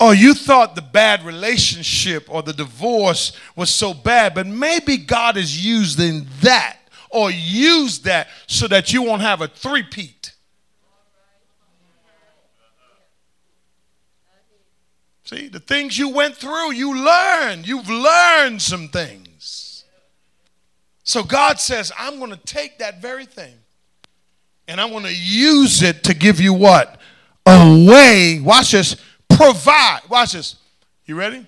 Or 0.00 0.08
oh, 0.08 0.10
you 0.10 0.34
thought 0.34 0.74
the 0.74 0.82
bad 0.82 1.22
relationship 1.22 2.26
or 2.28 2.42
the 2.42 2.52
divorce 2.52 3.38
was 3.54 3.70
so 3.70 3.94
bad, 3.94 4.34
but 4.34 4.48
maybe 4.48 4.96
God 4.96 5.36
is 5.36 5.64
using 5.64 6.26
that 6.40 6.78
or 7.14 7.30
use 7.30 8.00
that 8.00 8.28
so 8.46 8.68
that 8.68 8.92
you 8.92 9.02
won't 9.02 9.22
have 9.22 9.40
a 9.40 9.48
three-peat. 9.48 10.32
See, 15.24 15.48
the 15.48 15.60
things 15.60 15.98
you 15.98 16.10
went 16.10 16.36
through, 16.36 16.72
you 16.72 17.02
learned. 17.02 17.66
You've 17.66 17.88
learned 17.88 18.60
some 18.60 18.88
things. 18.88 19.84
So 21.02 21.22
God 21.22 21.60
says, 21.60 21.92
I'm 21.98 22.18
going 22.18 22.30
to 22.30 22.36
take 22.36 22.78
that 22.78 23.00
very 23.00 23.24
thing 23.24 23.54
and 24.68 24.80
I'm 24.80 24.90
going 24.90 25.04
to 25.04 25.14
use 25.14 25.82
it 25.82 26.04
to 26.04 26.14
give 26.14 26.40
you 26.40 26.52
what? 26.52 26.98
A 27.46 27.86
way, 27.88 28.40
watch 28.42 28.72
this, 28.72 28.96
provide. 29.28 30.00
Watch 30.08 30.32
this. 30.32 30.56
You 31.06 31.14
ready? 31.14 31.46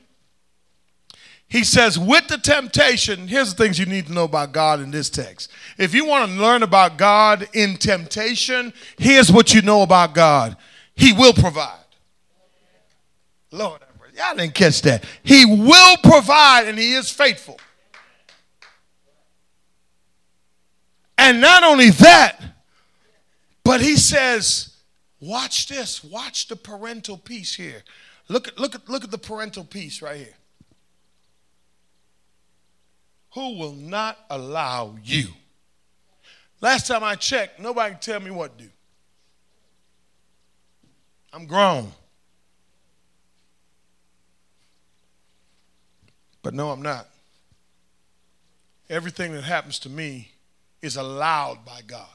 He 1.49 1.62
says, 1.62 1.99
with 1.99 2.26
the 2.26 2.38
temptation, 2.38 3.28
here's 3.28 3.55
the 3.55 3.62
things 3.62 3.78
you 3.78 3.86
need 3.86 4.07
to 4.07 4.12
know 4.12 4.24
about 4.24 4.53
God 4.53 4.80
in 4.80 4.90
this 4.90 5.09
text. 5.09 5.51
If 5.78 5.94
you 5.94 6.05
want 6.05 6.28
to 6.28 6.36
learn 6.36 6.64
about 6.64 6.99
God 6.99 7.49
in 7.53 7.76
temptation, 7.76 8.72
here's 8.99 9.30
what 9.30 9.55
you 9.55 9.62
know 9.62 9.82
about 9.82 10.12
God 10.12 10.57
He 10.97 11.12
will 11.12 11.32
provide. 11.32 11.78
Lord, 13.53 13.80
y'all 14.16 14.34
didn't 14.34 14.55
catch 14.55 14.82
that. 14.82 15.05
He 15.22 15.44
will 15.44 15.97
provide, 15.99 16.66
and 16.66 16.76
He 16.76 16.94
is 16.94 17.11
faithful. 17.11 17.61
And 21.16 21.40
not 21.40 21.62
only 21.62 21.90
that, 21.90 22.40
but 23.62 23.80
He 23.80 23.97
says, 23.97 24.76
watch 25.20 25.68
this, 25.68 26.03
watch 26.03 26.49
the 26.49 26.57
parental 26.57 27.16
piece 27.16 27.55
here. 27.55 27.84
Look 28.28 28.49
at, 28.49 28.59
look 28.59 28.74
at, 28.74 28.88
look 28.88 29.05
at 29.05 29.12
the 29.12 29.18
parental 29.18 29.62
piece 29.62 30.03
right 30.03 30.16
here 30.16 30.34
who 33.37 33.59
will 33.59 33.74
not 33.74 34.16
allow 34.30 34.97
you. 35.05 35.26
Last 36.62 36.87
time 36.87 37.05
I 37.05 37.16
checked, 37.16 37.61
nobody 37.61 37.91
can 37.91 38.01
tell 38.01 38.18
me 38.18 38.30
what 38.30 38.57
to 38.57 38.64
do. 38.64 38.70
I'm 41.34 41.45
grown. 41.45 41.93
But 46.43 46.55
no, 46.55 46.70
I'm 46.70 46.80
not. 46.80 47.11
Everything 48.89 49.34
that 49.34 49.45
happens 49.45 49.78
to 49.80 49.91
me 49.91 50.30
is 50.80 50.97
allowed 50.97 51.62
by 51.62 51.82
God. 51.87 52.07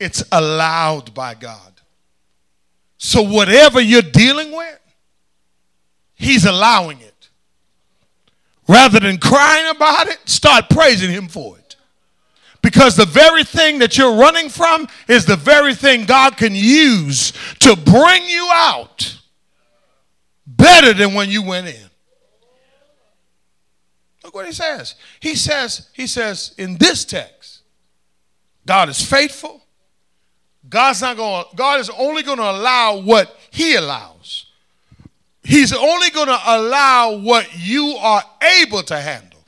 It's 0.00 0.24
allowed 0.32 1.12
by 1.12 1.34
God. 1.34 1.74
So, 2.96 3.20
whatever 3.20 3.82
you're 3.82 4.00
dealing 4.00 4.50
with, 4.50 4.80
He's 6.14 6.46
allowing 6.46 6.98
it. 7.00 7.11
Rather 8.72 9.00
than 9.00 9.18
crying 9.18 9.68
about 9.68 10.08
it, 10.08 10.18
start 10.24 10.70
praising 10.70 11.10
Him 11.10 11.28
for 11.28 11.58
it. 11.58 11.76
Because 12.62 12.96
the 12.96 13.04
very 13.04 13.44
thing 13.44 13.80
that 13.80 13.98
you're 13.98 14.16
running 14.16 14.48
from 14.48 14.88
is 15.08 15.26
the 15.26 15.36
very 15.36 15.74
thing 15.74 16.06
God 16.06 16.38
can 16.38 16.54
use 16.54 17.32
to 17.58 17.76
bring 17.76 18.24
you 18.24 18.48
out 18.50 19.18
better 20.46 20.94
than 20.94 21.12
when 21.12 21.28
you 21.28 21.42
went 21.42 21.66
in. 21.66 21.90
Look 24.24 24.34
what 24.34 24.46
he 24.46 24.52
says. 24.52 24.94
He 25.20 25.34
says, 25.34 25.88
he 25.92 26.06
says 26.06 26.54
in 26.56 26.78
this 26.78 27.04
text, 27.04 27.62
God 28.64 28.88
is 28.88 29.02
faithful. 29.02 29.60
God's 30.66 31.02
not 31.02 31.16
going 31.16 31.44
God 31.56 31.80
is 31.80 31.90
only 31.90 32.22
going 32.22 32.38
to 32.38 32.50
allow 32.50 32.96
what 32.96 33.36
he 33.50 33.74
allows. 33.74 34.21
He's 35.44 35.72
only 35.72 36.10
going 36.10 36.28
to 36.28 36.40
allow 36.44 37.16
what 37.16 37.48
you 37.58 37.96
are 38.00 38.22
able 38.60 38.82
to 38.84 39.00
handle. 39.00 39.40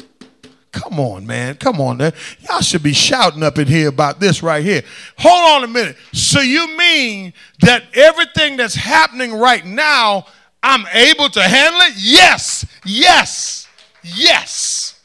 Come 0.72 0.98
on, 0.98 1.24
man. 1.24 1.54
Come 1.54 1.80
on. 1.80 1.98
Man. 1.98 2.12
Y'all 2.40 2.60
should 2.60 2.82
be 2.82 2.92
shouting 2.92 3.44
up 3.44 3.58
in 3.58 3.68
here 3.68 3.88
about 3.88 4.18
this 4.18 4.42
right 4.42 4.64
here. 4.64 4.82
Hold 5.18 5.62
on 5.62 5.70
a 5.70 5.72
minute. 5.72 5.96
So 6.12 6.40
you 6.40 6.76
mean 6.76 7.32
that 7.60 7.84
everything 7.94 8.56
that's 8.56 8.74
happening 8.74 9.32
right 9.32 9.64
now, 9.64 10.26
I'm 10.64 10.84
able 10.92 11.28
to 11.28 11.42
handle 11.42 11.80
it? 11.82 11.94
Yes. 11.96 12.66
Yes. 12.84 13.68
Yes. 14.02 15.00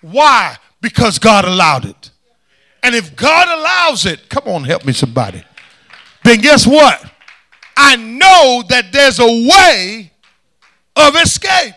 Why? 0.00 0.56
Because 0.80 1.18
God 1.18 1.44
allowed 1.44 1.84
it. 1.84 2.10
And 2.82 2.94
if 2.94 3.14
God 3.14 3.46
allows 3.46 4.06
it, 4.06 4.30
come 4.30 4.44
on, 4.46 4.64
help 4.64 4.86
me 4.86 4.94
somebody. 4.94 5.42
Then 6.24 6.40
guess 6.40 6.66
what? 6.66 7.04
I 7.80 7.94
know 7.94 8.64
that 8.68 8.90
there's 8.92 9.20
a 9.20 9.48
way 9.48 10.10
of 10.96 11.14
escape. 11.14 11.74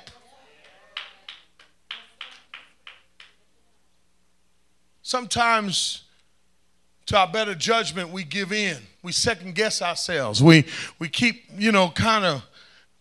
Sometimes, 5.04 6.04
to 7.06 7.18
our 7.18 7.28
better 7.28 7.54
judgment, 7.54 8.10
we 8.10 8.24
give 8.24 8.52
in. 8.52 8.78
We 9.04 9.12
second 9.12 9.54
guess 9.54 9.80
ourselves. 9.82 10.42
We, 10.42 10.66
we 10.98 11.08
keep, 11.08 11.44
you 11.56 11.72
know, 11.72 11.90
kind 11.90 12.26
of 12.26 12.44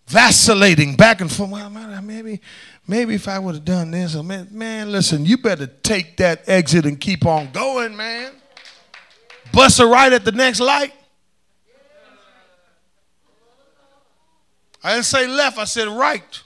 vacillating 0.07 0.96
back 0.96 1.22
and 1.22 1.32
forth. 1.32 1.51
Well, 1.51 1.70
maybe, 2.03 2.42
maybe 2.86 3.14
if 3.14 3.28
I 3.28 3.38
would 3.38 3.55
have 3.55 3.64
done 3.64 3.92
this, 3.92 4.14
or 4.14 4.22
man, 4.22 4.48
man, 4.51 4.92
listen, 4.92 5.24
you 5.24 5.38
better 5.38 5.66
take 5.66 6.18
that 6.18 6.46
exit 6.46 6.84
and 6.84 7.01
keep 7.01 7.24
on 7.24 7.51
going, 7.51 7.96
man. 7.96 8.32
Bust 9.55 9.80
a 9.80 9.86
right 9.86 10.12
at 10.12 10.26
the 10.26 10.32
next 10.32 10.61
light. 10.61 10.92
I 14.83 14.95
didn't 14.95 15.05
say 15.05 15.26
left, 15.26 15.59
I 15.59 15.64
said 15.64 15.89
right. 15.89 16.43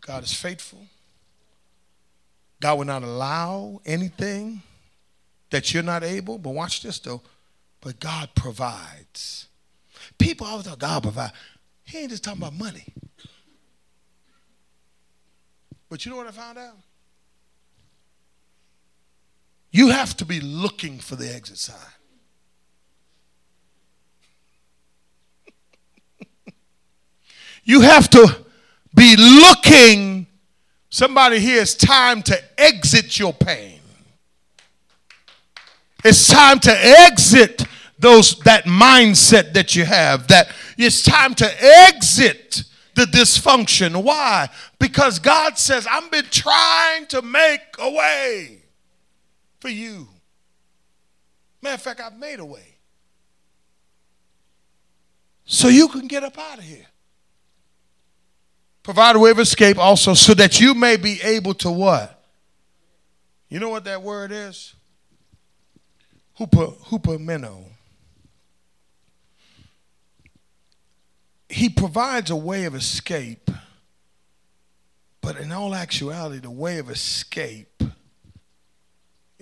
God 0.00 0.24
is 0.24 0.32
faithful. 0.32 0.80
God 2.60 2.78
will 2.78 2.84
not 2.84 3.02
allow 3.02 3.80
anything 3.86 4.62
that 5.50 5.72
you're 5.72 5.82
not 5.82 6.02
able. 6.02 6.38
But 6.38 6.50
watch 6.50 6.82
this 6.82 6.98
though. 6.98 7.22
But 7.80 7.98
God 7.98 8.30
provides. 8.34 9.48
People 10.18 10.46
always 10.46 10.66
thought 10.66 10.78
God 10.78 11.02
provide. 11.02 11.32
He 11.84 11.98
ain't 11.98 12.10
just 12.10 12.24
talking 12.24 12.40
about 12.40 12.54
money. 12.54 12.86
But 15.88 16.04
you 16.04 16.10
know 16.10 16.16
what 16.16 16.26
I 16.26 16.30
found 16.30 16.58
out? 16.58 16.76
You 19.72 19.88
have 19.88 20.16
to 20.18 20.24
be 20.26 20.38
looking 20.38 20.98
for 20.98 21.16
the 21.16 21.34
exit 21.34 21.56
sign. 21.56 21.78
you 27.64 27.80
have 27.80 28.10
to 28.10 28.44
be 28.94 29.16
looking. 29.16 30.26
Somebody 30.90 31.38
here, 31.38 31.62
it's 31.62 31.74
time 31.74 32.22
to 32.24 32.38
exit 32.58 33.18
your 33.18 33.32
pain. 33.32 33.80
It's 36.04 36.28
time 36.28 36.60
to 36.60 36.70
exit 36.70 37.64
those 37.98 38.38
that 38.40 38.64
mindset 38.64 39.54
that 39.54 39.74
you 39.74 39.86
have. 39.86 40.28
That 40.28 40.52
it's 40.76 41.02
time 41.02 41.34
to 41.36 41.50
exit 41.64 42.64
the 42.94 43.06
dysfunction. 43.06 44.02
Why? 44.02 44.50
Because 44.78 45.18
God 45.18 45.56
says, 45.56 45.86
I've 45.90 46.10
been 46.10 46.26
trying 46.26 47.06
to 47.06 47.22
make 47.22 47.62
a 47.78 47.90
way 47.90 48.61
for 49.62 49.68
you. 49.68 50.08
Matter 51.62 51.76
of 51.76 51.82
fact, 51.82 52.00
I've 52.00 52.18
made 52.18 52.40
a 52.40 52.44
way. 52.44 52.78
So 55.44 55.68
you 55.68 55.86
can 55.86 56.08
get 56.08 56.24
up 56.24 56.36
out 56.36 56.58
of 56.58 56.64
here. 56.64 56.86
Provide 58.82 59.14
a 59.14 59.20
way 59.20 59.30
of 59.30 59.38
escape 59.38 59.78
also 59.78 60.14
so 60.14 60.34
that 60.34 60.60
you 60.60 60.74
may 60.74 60.96
be 60.96 61.20
able 61.22 61.54
to 61.54 61.70
what? 61.70 62.24
You 63.48 63.60
know 63.60 63.68
what 63.68 63.84
that 63.84 64.02
word 64.02 64.32
is? 64.32 64.74
Hupa, 66.40 66.76
hupomeno. 66.86 67.62
He 71.48 71.68
provides 71.68 72.32
a 72.32 72.36
way 72.36 72.64
of 72.64 72.74
escape, 72.74 73.48
but 75.20 75.36
in 75.36 75.52
all 75.52 75.72
actuality, 75.72 76.40
the 76.40 76.50
way 76.50 76.78
of 76.78 76.90
escape 76.90 77.80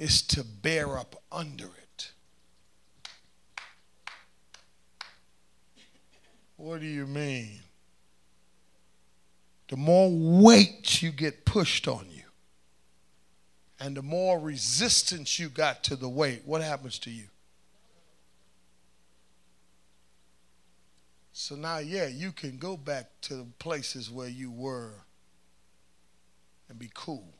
is 0.00 0.22
to 0.22 0.42
bear 0.42 0.96
up 0.98 1.22
under 1.30 1.66
it. 1.66 2.12
What 6.56 6.80
do 6.80 6.86
you 6.86 7.06
mean? 7.06 7.60
The 9.68 9.76
more 9.76 10.08
weight 10.10 11.02
you 11.02 11.12
get 11.12 11.44
pushed 11.44 11.86
on 11.86 12.06
you, 12.10 12.22
and 13.78 13.94
the 13.94 14.02
more 14.02 14.40
resistance 14.40 15.38
you 15.38 15.50
got 15.50 15.84
to 15.84 15.96
the 15.96 16.08
weight, 16.08 16.42
what 16.46 16.62
happens 16.62 16.98
to 17.00 17.10
you? 17.10 17.26
So 21.32 21.56
now, 21.56 21.78
yeah, 21.78 22.06
you 22.06 22.32
can 22.32 22.56
go 22.56 22.78
back 22.78 23.10
to 23.22 23.34
the 23.36 23.46
places 23.58 24.10
where 24.10 24.28
you 24.28 24.50
were 24.50 25.04
and 26.70 26.78
be 26.78 26.90
cool. 26.94 27.34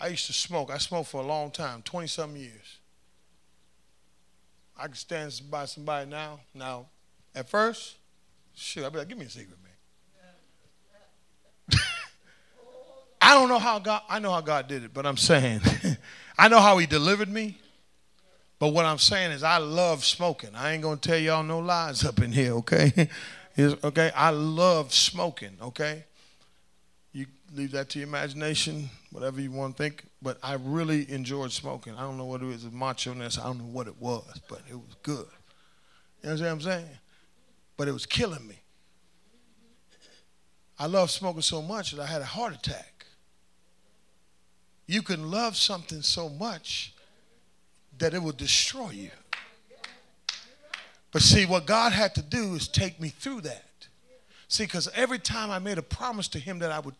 I 0.00 0.08
used 0.08 0.26
to 0.26 0.32
smoke. 0.32 0.70
I 0.70 0.78
smoked 0.78 1.10
for 1.10 1.20
a 1.20 1.26
long 1.26 1.50
time, 1.50 1.82
20 1.82 2.06
some 2.06 2.36
years. 2.36 2.78
I 4.78 4.84
can 4.84 4.94
stand 4.94 5.40
by 5.50 5.66
somebody 5.66 6.08
now. 6.08 6.40
Now, 6.54 6.86
at 7.34 7.48
first, 7.48 7.96
shoot, 8.54 8.84
I'd 8.84 8.92
be 8.92 8.98
like, 8.98 9.08
give 9.08 9.18
me 9.18 9.26
a 9.26 9.30
cigarette, 9.30 9.58
man. 11.70 11.80
I 13.20 13.34
don't 13.34 13.50
know 13.50 13.58
how 13.58 13.78
God, 13.78 14.02
I 14.08 14.18
know 14.18 14.32
how 14.32 14.40
God 14.40 14.68
did 14.68 14.84
it, 14.84 14.94
but 14.94 15.04
I'm 15.04 15.18
saying, 15.18 15.60
I 16.38 16.48
know 16.48 16.60
how 16.60 16.78
He 16.78 16.86
delivered 16.86 17.28
me. 17.28 17.58
But 18.58 18.68
what 18.68 18.84
I'm 18.84 18.98
saying 18.98 19.32
is, 19.32 19.42
I 19.42 19.58
love 19.58 20.04
smoking. 20.04 20.54
I 20.54 20.72
ain't 20.72 20.82
gonna 20.82 20.96
tell 20.96 21.18
y'all 21.18 21.42
no 21.42 21.58
lies 21.58 22.04
up 22.04 22.20
in 22.20 22.32
here, 22.32 22.52
okay? 22.56 23.08
okay, 23.58 24.10
I 24.14 24.30
love 24.30 24.94
smoking, 24.94 25.56
okay? 25.60 26.04
You 27.12 27.26
leave 27.54 27.72
that 27.72 27.88
to 27.90 27.98
your 27.98 28.08
imagination, 28.08 28.88
whatever 29.10 29.40
you 29.40 29.50
want 29.50 29.76
to 29.76 29.82
think. 29.82 30.04
But 30.22 30.38
I 30.42 30.54
really 30.54 31.10
enjoyed 31.10 31.50
smoking. 31.50 31.94
I 31.94 32.02
don't 32.02 32.16
know 32.16 32.24
what 32.24 32.42
it 32.42 32.46
was, 32.46 32.70
macho-ness. 32.70 33.38
I 33.38 33.44
don't 33.44 33.58
know 33.58 33.64
what 33.64 33.88
it 33.88 34.00
was, 34.00 34.40
but 34.48 34.60
it 34.70 34.74
was 34.74 34.96
good. 35.02 35.26
You 36.22 36.30
know 36.30 36.36
what 36.36 36.46
I'm 36.46 36.60
saying? 36.60 36.86
But 37.76 37.88
it 37.88 37.92
was 37.92 38.06
killing 38.06 38.46
me. 38.46 38.56
I 40.78 40.86
loved 40.86 41.10
smoking 41.10 41.42
so 41.42 41.60
much 41.60 41.90
that 41.92 42.00
I 42.00 42.06
had 42.06 42.22
a 42.22 42.26
heart 42.26 42.54
attack. 42.54 43.06
You 44.86 45.02
can 45.02 45.30
love 45.30 45.56
something 45.56 46.02
so 46.02 46.28
much 46.28 46.94
that 47.98 48.14
it 48.14 48.22
will 48.22 48.32
destroy 48.32 48.90
you. 48.90 49.10
But 51.12 51.22
see, 51.22 51.44
what 51.44 51.66
God 51.66 51.92
had 51.92 52.14
to 52.14 52.22
do 52.22 52.54
is 52.54 52.68
take 52.68 53.00
me 53.00 53.08
through 53.08 53.42
that. 53.42 53.64
See, 54.50 54.64
because 54.64 54.88
every 54.96 55.20
time 55.20 55.48
I 55.52 55.60
made 55.60 55.78
a 55.78 55.82
promise 55.82 56.26
to 56.28 56.40
Him 56.40 56.58
that 56.58 56.72
I 56.72 56.80
would. 56.80 56.96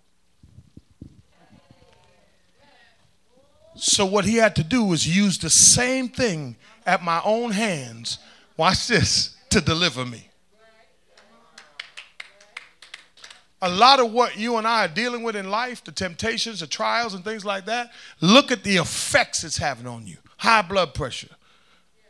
So, 3.74 4.06
what 4.06 4.24
He 4.24 4.36
had 4.36 4.54
to 4.54 4.62
do 4.62 4.84
was 4.84 5.04
use 5.04 5.36
the 5.36 5.50
same 5.50 6.08
thing 6.08 6.54
at 6.86 7.02
my 7.02 7.20
own 7.24 7.50
hands, 7.50 8.18
watch 8.56 8.86
this, 8.86 9.36
to 9.50 9.60
deliver 9.60 10.06
me. 10.06 10.28
A 13.60 13.68
lot 13.68 13.98
of 13.98 14.12
what 14.12 14.38
you 14.38 14.56
and 14.56 14.66
I 14.66 14.84
are 14.84 14.88
dealing 14.88 15.24
with 15.24 15.34
in 15.34 15.50
life, 15.50 15.82
the 15.82 15.90
temptations, 15.90 16.60
the 16.60 16.68
trials, 16.68 17.14
and 17.14 17.24
things 17.24 17.44
like 17.44 17.66
that, 17.66 17.90
look 18.20 18.52
at 18.52 18.62
the 18.62 18.76
effects 18.76 19.42
it's 19.42 19.58
having 19.58 19.88
on 19.88 20.06
you. 20.06 20.18
High 20.36 20.62
blood 20.62 20.94
pressure, 20.94 21.34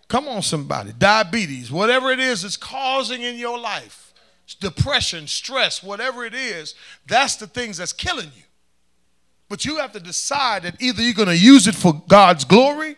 Come 0.07 0.29
on, 0.29 0.43
somebody. 0.43 0.93
Diabetes, 0.93 1.71
whatever 1.71 2.11
it 2.11 2.19
is 2.19 2.45
it's 2.45 2.57
causing 2.57 3.23
in 3.23 3.37
your 3.37 3.59
life, 3.59 4.10
depression, 4.55 5.27
stress, 5.27 5.83
whatever 5.83 6.25
it 6.25 6.35
is, 6.35 6.75
that's 7.07 7.37
the 7.37 7.47
things 7.47 7.77
that's 7.77 7.93
killing 7.93 8.31
you. 8.37 8.43
But 9.49 9.65
you 9.65 9.79
have 9.79 9.93
to 9.93 10.01
decide 10.01 10.63
that 10.63 10.81
either 10.81 11.03
you're 11.03 11.15
going 11.15 11.29
to 11.29 11.37
use 11.37 11.67
it 11.67 11.75
for 11.75 12.03
God's 12.09 12.45
glory 12.45 12.97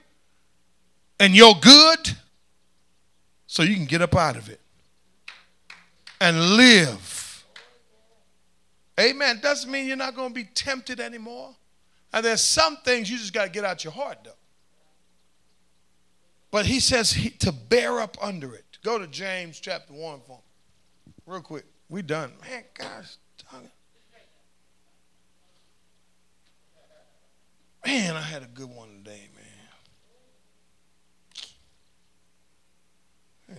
and 1.18 1.34
your 1.34 1.54
good, 1.60 2.16
so 3.46 3.62
you 3.62 3.74
can 3.74 3.84
get 3.84 4.02
up 4.02 4.14
out 4.14 4.36
of 4.36 4.48
it 4.48 4.60
and 6.20 6.56
live. 6.56 7.44
Amen. 8.98 9.40
Doesn't 9.42 9.70
mean 9.70 9.86
you're 9.86 9.96
not 9.96 10.14
going 10.14 10.28
to 10.28 10.34
be 10.34 10.44
tempted 10.44 11.00
anymore. 11.00 11.54
And 12.12 12.24
there's 12.24 12.42
some 12.42 12.76
things 12.78 13.10
you 13.10 13.16
just 13.16 13.32
got 13.32 13.44
to 13.44 13.50
get 13.50 13.64
out 13.64 13.84
your 13.84 13.92
heart, 13.92 14.18
though. 14.24 14.30
But 16.50 16.66
he 16.66 16.80
says 16.80 17.12
he, 17.12 17.30
to 17.30 17.50
bear 17.50 17.98
up 18.00 18.16
under 18.22 18.54
it. 18.54 18.64
Go 18.84 18.98
to 18.98 19.06
James 19.06 19.58
chapter 19.58 19.92
1 19.92 20.20
for 20.26 20.36
me. 20.36 20.51
Real 21.26 21.40
quick. 21.40 21.64
We 21.88 22.02
done. 22.02 22.32
Man, 22.42 22.64
gosh, 22.74 23.16
Man, 27.84 28.16
I 28.16 28.20
had 28.20 28.42
a 28.42 28.46
good 28.46 28.70
one 28.70 28.88
today, 29.04 29.28
man. 29.34 29.44
man. 33.48 33.58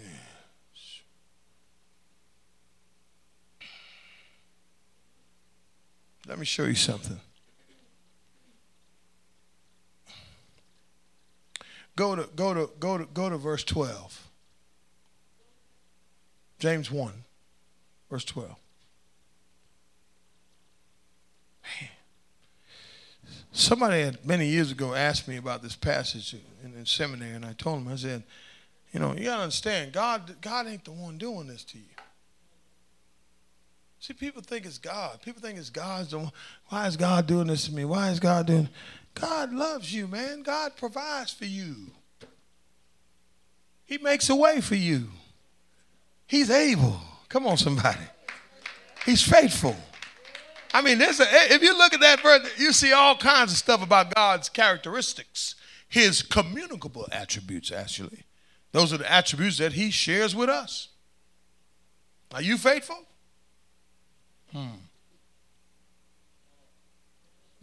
Let 6.28 6.40
me 6.40 6.46
show 6.46 6.64
you 6.64 6.76
something. 6.76 7.20
Go 11.96 12.16
to 12.16 12.28
go 12.36 12.54
to 12.54 12.70
go 12.80 12.98
to 12.98 13.06
go 13.06 13.30
to 13.30 13.38
verse 13.38 13.64
12. 13.64 14.30
James 16.60 16.90
1, 16.90 17.26
verse 18.14 18.26
12. 18.26 18.48
Man. 21.64 21.90
Somebody 23.52 24.02
had 24.02 24.24
many 24.24 24.46
years 24.46 24.72
ago 24.72 24.94
asked 24.94 25.28
me 25.28 25.38
about 25.38 25.64
this 25.64 25.76
passage 25.76 26.36
in, 26.64 26.78
in 26.78 26.86
seminary, 26.86 27.32
and 27.32 27.44
I 27.44 27.54
told 27.54 27.80
him, 27.80 27.88
I 27.88 27.96
said, 27.96 28.22
you 28.92 29.00
know, 29.00 29.16
you 29.16 29.24
gotta 29.24 29.42
understand, 29.42 29.94
God, 29.94 30.36
God 30.42 30.68
ain't 30.68 30.86
the 30.86 30.92
one 30.92 31.18
doing 31.18 31.48
this 31.48 31.64
to 31.64 31.80
you. 31.80 31.86
See, 34.00 34.14
people 34.14 34.44
think 34.44 34.68
it's 34.68 34.78
God. 34.78 35.20
People 35.24 35.42
think 35.42 35.58
it's 35.58 35.72
God's 35.72 36.12
the 36.12 36.20
one. 36.20 36.32
Why 36.68 36.86
is 36.86 36.96
God 36.96 37.26
doing 37.26 37.48
this 37.48 37.66
to 37.66 37.74
me? 37.74 37.84
Why 37.84 38.12
is 38.12 38.20
God 38.20 38.46
doing? 38.46 38.70
God 39.16 39.52
loves 39.52 39.92
you, 39.92 40.06
man. 40.06 40.44
God 40.44 40.76
provides 40.76 41.34
for 41.34 41.46
you. 41.46 41.88
He 43.86 43.98
makes 43.98 44.30
a 44.30 44.36
way 44.36 44.62
for 44.62 44.76
you. 44.76 45.08
He's 46.28 46.52
able. 46.52 47.00
Come 47.34 47.48
on, 47.48 47.58
somebody. 47.58 47.98
He's 49.08 49.24
faithful. 49.24 49.76
I 50.72 50.84
mean, 50.84 51.02
a, 51.02 51.06
if 51.10 51.64
you 51.64 51.76
look 51.76 51.92
at 51.92 52.00
that 52.02 52.20
verse, 52.20 52.48
you 52.60 52.72
see 52.72 52.94
all 52.94 53.18
kinds 53.18 53.52
of 53.52 53.58
stuff 53.58 53.82
about 53.82 54.14
God's 54.14 54.50
characteristics, 54.50 55.56
his 55.90 56.22
communicable 56.22 57.08
attributes, 57.12 57.72
actually. 57.72 58.26
Those 58.72 58.94
are 58.94 58.98
the 58.98 59.12
attributes 59.12 59.58
that 59.58 59.74
he 59.74 59.90
shares 59.90 60.36
with 60.36 60.48
us. 60.48 60.90
Are 62.36 62.42
you 62.44 62.56
faithful? 62.56 63.00
Hmm. 64.52 64.68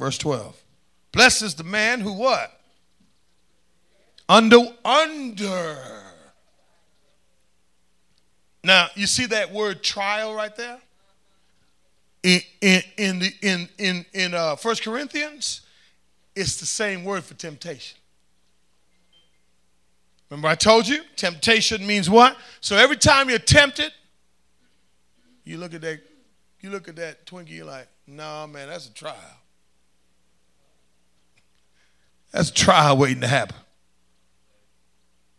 Verse 0.01 0.19
12. 0.19 0.61
Blessed 1.13 1.43
is 1.43 1.55
the 1.55 1.63
man 1.63 2.01
who 2.01 2.13
what? 2.13 2.61
Under, 4.29 4.59
under. 4.85 5.77
Now, 8.63 8.89
you 8.95 9.07
see 9.07 9.27
that 9.27 9.53
word 9.53 9.83
trial 9.83 10.35
right 10.35 10.55
there? 10.55 10.79
In, 12.23 12.41
in, 12.61 12.83
in, 12.99 13.19
the, 13.21 13.33
in, 13.41 13.69
in, 13.79 14.07
in 14.13 14.35
uh, 14.35 14.57
1 14.57 14.77
Corinthians, 14.83 15.63
it's 16.37 16.61
the 16.61 16.67
same 16.67 17.05
word 17.05 17.25
for 17.25 17.35
temptation. 17.35 17.99
Remember, 20.29 20.49
I 20.49 20.55
told 20.55 20.87
you 20.87 21.03
temptation 21.17 21.85
means 21.87 22.09
what? 22.09 22.37
So 22.61 22.77
every 22.77 22.97
time 22.97 23.31
you're 23.31 23.39
tempted, 23.39 23.93
you 25.45 25.59
look 25.59 25.75
at 25.75 25.81
that, 25.81 26.01
you 26.61 26.71
look 26.71 26.87
at 26.89 26.97
that 26.97 27.27
Twinkie, 27.27 27.51
you're 27.51 27.65
like, 27.65 27.89
no, 28.07 28.23
nah, 28.23 28.47
man, 28.47 28.69
that's 28.69 28.87
a 28.89 28.93
trial. 28.93 29.17
That's 32.31 32.51
a 32.51 32.55
trial 32.55 32.97
waiting 32.97 33.23
to 33.23 33.27
happen. 33.27 33.57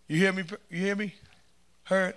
You 0.08 0.18
hear 0.18 0.34
me? 0.34 0.44
You 0.70 0.78
hear 0.78 0.96
me? 0.96 1.16
Heard? 1.84 2.16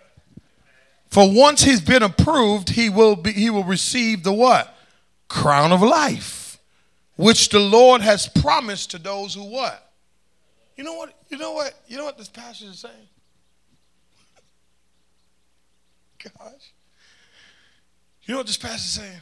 For 1.14 1.30
once 1.32 1.62
he's 1.62 1.80
been 1.80 2.02
approved, 2.02 2.70
he 2.70 2.90
will 2.90 3.14
be 3.14 3.30
he 3.30 3.48
will 3.48 3.62
receive 3.62 4.24
the 4.24 4.32
what? 4.32 4.76
Crown 5.28 5.70
of 5.70 5.80
life, 5.80 6.58
which 7.14 7.50
the 7.50 7.60
Lord 7.60 8.00
has 8.00 8.26
promised 8.26 8.90
to 8.90 8.98
those 8.98 9.32
who 9.32 9.44
what? 9.44 9.92
You 10.76 10.82
know 10.82 10.94
what? 10.94 11.14
You 11.28 11.38
know 11.38 11.52
what? 11.52 11.72
You 11.86 11.98
know 11.98 12.04
what 12.04 12.18
this 12.18 12.28
passage 12.28 12.66
is 12.66 12.80
saying? 12.80 12.94
Gosh. 16.24 16.72
You 18.24 18.34
know 18.34 18.38
what 18.38 18.48
this 18.48 18.56
passage 18.56 18.80
is 18.80 18.94
saying? 18.94 19.20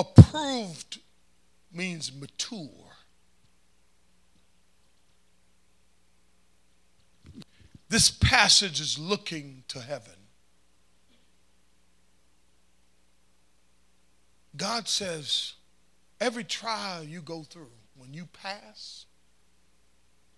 Approved 0.00 0.98
means 1.70 2.10
mature. 2.10 2.70
This 7.90 8.10
passage 8.10 8.80
is 8.80 8.98
looking 8.98 9.64
to 9.68 9.80
heaven. 9.80 10.14
God 14.56 14.88
says, 14.88 15.52
every 16.18 16.44
trial 16.44 17.04
you 17.04 17.20
go 17.20 17.42
through, 17.42 17.72
when 17.94 18.14
you 18.14 18.26
pass, 18.32 19.04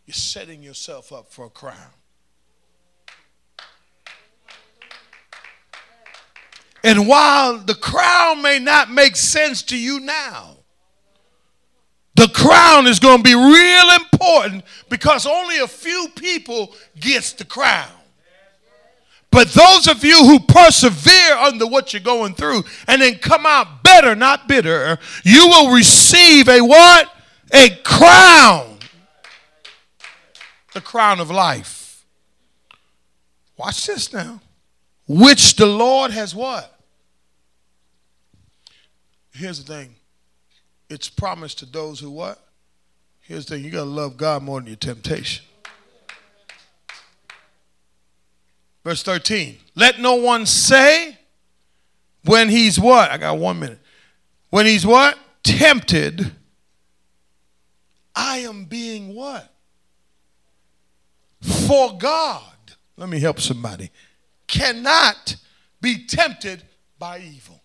you're 0.07 0.15
setting 0.15 0.65
yourself 0.65 1.13
up 1.13 1.31
for 1.31 1.45
a 1.45 1.51
crown. 1.51 2.02
And 6.85 7.07
while 7.07 7.59
the 7.59 7.75
crown 7.75 8.43
may 8.43 8.59
not 8.59 8.91
make 8.91 9.17
sense 9.17 9.63
to 9.65 9.79
you 9.79 10.01
now, 10.01 10.57
the 12.15 12.29
crown 12.29 12.87
is 12.87 12.99
going 12.99 13.19
to 13.19 13.23
be 13.23 13.35
real 13.35 13.91
important 14.03 14.65
because 14.89 15.27
only 15.27 15.59
a 15.59 15.67
few 15.67 16.09
people 16.15 16.75
gets 16.99 17.33
the 17.33 17.45
crown. 17.45 17.89
But 19.31 19.49
those 19.49 19.89
of 19.89 20.05
you 20.05 20.19
who 20.27 20.41
persevere 20.41 21.35
under 21.39 21.67
what 21.67 21.95
you're 21.95 22.03
going 22.03 22.35
through 22.35 22.65
and 22.87 23.01
then 23.01 23.15
come 23.15 23.47
out 23.47 23.83
better, 23.83 24.15
not 24.15 24.47
bitter, 24.47 24.99
you 25.25 25.49
will 25.49 25.75
receive 25.75 26.49
a 26.51 26.61
what? 26.61 27.11
A 27.51 27.71
crown. 27.83 28.79
The 30.75 30.83
crown 30.83 31.19
of 31.19 31.31
life. 31.31 32.05
Watch 33.57 33.87
this 33.87 34.13
now. 34.13 34.41
Which 35.09 35.57
the 35.57 35.67
Lord 35.67 36.11
has 36.11 36.35
what? 36.35 36.72
Here's 39.33 39.63
the 39.63 39.73
thing 39.73 39.97
it's 40.89 41.09
promised 41.09 41.59
to 41.61 41.67
those 41.67 42.01
who 42.01 42.11
what? 42.11 42.39
Here's 43.21 43.47
the 43.47 43.57
thing 43.57 43.65
you 43.65 43.71
got 43.71 43.85
to 43.85 43.85
love 43.85 44.17
God 44.17 44.43
more 44.43 44.61
than 44.61 44.67
your 44.67 44.77
temptation. 44.77 45.45
Verse 48.85 49.03
13. 49.03 49.57
Let 49.75 50.01
no 50.01 50.17
one 50.17 50.45
say 50.45 51.17
when 52.25 52.49
he's 52.49 52.79
what? 52.79 53.11
I 53.11 53.17
got 53.17 53.39
one 53.39 53.61
minute. 53.61 53.79
When 54.51 54.67
he's 54.67 54.85
what? 54.85 55.19
Tempted. 55.43 56.33
I 58.15 58.39
am 58.39 58.65
being 58.67 59.15
what? 59.15 59.51
For 61.41 61.97
God. 61.97 62.43
Let 62.97 63.09
me 63.09 63.19
help 63.21 63.41
somebody. 63.41 63.91
Cannot 64.47 65.37
be 65.81 66.05
tempted 66.05 66.63
by 66.99 67.21
evil. 67.21 67.62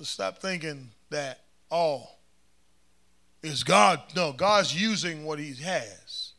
So 0.00 0.04
stop 0.04 0.38
thinking 0.38 0.88
that 1.10 1.40
all 1.70 2.20
is 3.42 3.62
God. 3.62 4.00
No, 4.16 4.32
God's 4.32 4.74
using 4.74 5.26
what 5.26 5.38
he 5.38 5.52
has. 5.62 6.32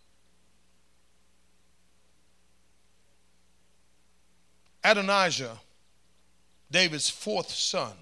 Adonijah, 4.83 5.59
David's 6.71 7.07
fourth 7.07 7.51
son, 7.51 7.93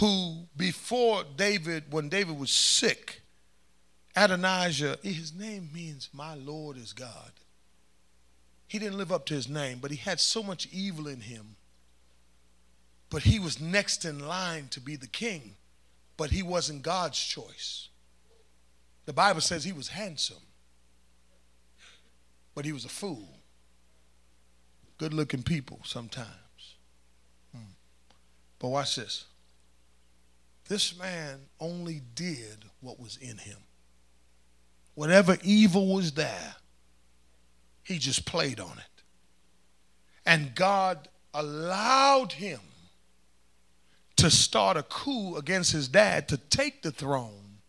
who 0.00 0.48
before 0.56 1.22
David, 1.36 1.84
when 1.90 2.08
David 2.08 2.36
was 2.36 2.50
sick, 2.50 3.20
Adonijah, 4.16 4.98
his 5.04 5.32
name 5.32 5.68
means 5.72 6.08
my 6.12 6.34
Lord 6.34 6.76
is 6.76 6.92
God. 6.92 7.30
He 8.66 8.80
didn't 8.80 8.98
live 8.98 9.12
up 9.12 9.24
to 9.26 9.34
his 9.34 9.48
name, 9.48 9.78
but 9.80 9.92
he 9.92 9.98
had 9.98 10.18
so 10.18 10.42
much 10.42 10.66
evil 10.72 11.06
in 11.06 11.20
him. 11.20 11.54
But 13.08 13.22
he 13.22 13.38
was 13.38 13.60
next 13.60 14.04
in 14.04 14.26
line 14.26 14.68
to 14.70 14.80
be 14.80 14.96
the 14.96 15.06
king, 15.06 15.54
but 16.16 16.30
he 16.30 16.42
wasn't 16.42 16.82
God's 16.82 17.18
choice. 17.18 17.88
The 19.04 19.12
Bible 19.12 19.40
says 19.40 19.62
he 19.64 19.72
was 19.72 19.88
handsome, 19.88 20.42
but 22.54 22.64
he 22.64 22.72
was 22.72 22.84
a 22.84 22.88
fool 22.88 23.36
good 24.98 25.14
looking 25.14 25.42
people 25.42 25.80
sometimes. 25.84 26.28
Hmm. 27.52 27.72
But 28.58 28.68
watch 28.68 28.96
this. 28.96 29.24
This 30.68 30.98
man 30.98 31.40
only 31.60 32.02
did 32.14 32.64
what 32.80 32.98
was 32.98 33.16
in 33.18 33.38
him. 33.38 33.58
Whatever 34.94 35.36
evil 35.44 35.94
was 35.94 36.12
there, 36.12 36.56
he 37.82 37.98
just 37.98 38.24
played 38.24 38.58
on 38.58 38.78
it. 38.78 39.02
And 40.24 40.54
God 40.54 41.08
allowed 41.34 42.32
him 42.32 42.60
to 44.26 44.36
start 44.36 44.76
a 44.76 44.82
coup 44.82 45.36
against 45.36 45.70
his 45.70 45.86
dad 45.86 46.26
to 46.28 46.36
take 46.36 46.82
the 46.82 46.90
throne. 46.90 47.60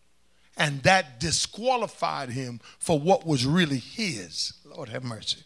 And 0.56 0.82
that 0.82 1.20
disqualified 1.20 2.30
him 2.30 2.60
for 2.80 2.98
what 2.98 3.24
was 3.24 3.46
really 3.46 3.78
his. 3.78 4.54
Lord 4.64 4.88
have 4.88 5.04
mercy. 5.04 5.44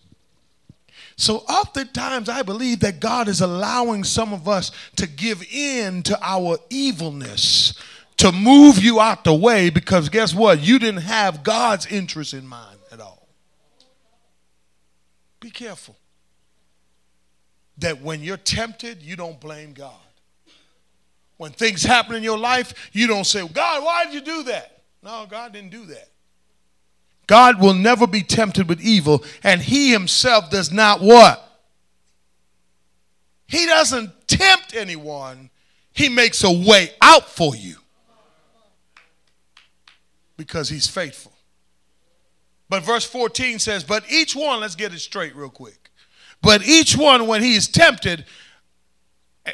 So, 1.17 1.39
oftentimes, 1.41 2.31
I 2.31 2.41
believe 2.41 2.81
that 2.81 2.99
God 2.99 3.29
is 3.29 3.43
allowing 3.43 4.05
some 4.05 4.33
of 4.33 4.49
us 4.49 4.71
to 4.97 5.07
give 5.07 5.43
in 5.53 6.03
to 6.05 6.19
our 6.23 6.57
evilness, 6.71 7.75
to 8.17 8.33
move 8.33 8.83
you 8.83 8.99
out 8.99 9.25
the 9.25 9.35
way, 9.35 9.69
because 9.69 10.09
guess 10.09 10.35
what? 10.35 10.61
You 10.61 10.79
didn't 10.79 11.03
have 11.03 11.43
God's 11.43 11.85
interest 11.87 12.33
in 12.33 12.47
mind 12.47 12.79
at 12.91 13.01
all. 13.01 13.29
Be 15.41 15.51
careful 15.51 15.97
that 17.77 18.01
when 18.01 18.23
you're 18.23 18.39
tempted, 18.39 19.03
you 19.03 19.17
don't 19.17 19.39
blame 19.39 19.75
God. 19.75 19.93
When 21.43 21.51
things 21.51 21.83
happen 21.83 22.15
in 22.15 22.23
your 22.23 22.39
life, 22.39 22.73
you 22.93 23.09
don't 23.09 23.25
say, 23.25 23.45
God, 23.49 23.83
why 23.83 24.05
did 24.05 24.15
you 24.15 24.21
do 24.21 24.45
that? 24.45 24.79
No, 25.03 25.27
God 25.29 25.53
didn't 25.53 25.73
do 25.73 25.85
that. 25.87 26.09
God 27.27 27.61
will 27.61 27.75
never 27.75 28.07
be 28.07 28.23
tempted 28.23 28.69
with 28.69 28.81
evil, 28.81 29.25
and 29.43 29.61
he 29.61 29.91
himself 29.91 30.51
does 30.51 30.71
not 30.71 31.01
what? 31.01 31.45
He 33.49 33.67
doesn't 33.67 34.29
tempt 34.29 34.77
anyone, 34.77 35.51
he 35.93 36.09
makes 36.09 36.45
a 36.45 36.53
way 36.53 36.91
out 37.01 37.29
for 37.29 37.57
you 37.57 37.75
because 40.37 40.69
he's 40.69 40.87
faithful. 40.87 41.33
But 42.69 42.85
verse 42.85 43.05
14 43.05 43.59
says, 43.59 43.83
But 43.83 44.05
each 44.09 44.37
one, 44.37 44.61
let's 44.61 44.77
get 44.77 44.95
it 44.95 45.01
straight 45.01 45.35
real 45.35 45.51
quick. 45.51 45.91
But 46.41 46.65
each 46.65 46.97
one, 46.97 47.27
when 47.27 47.43
he 47.43 47.57
is 47.57 47.67
tempted, 47.67 48.27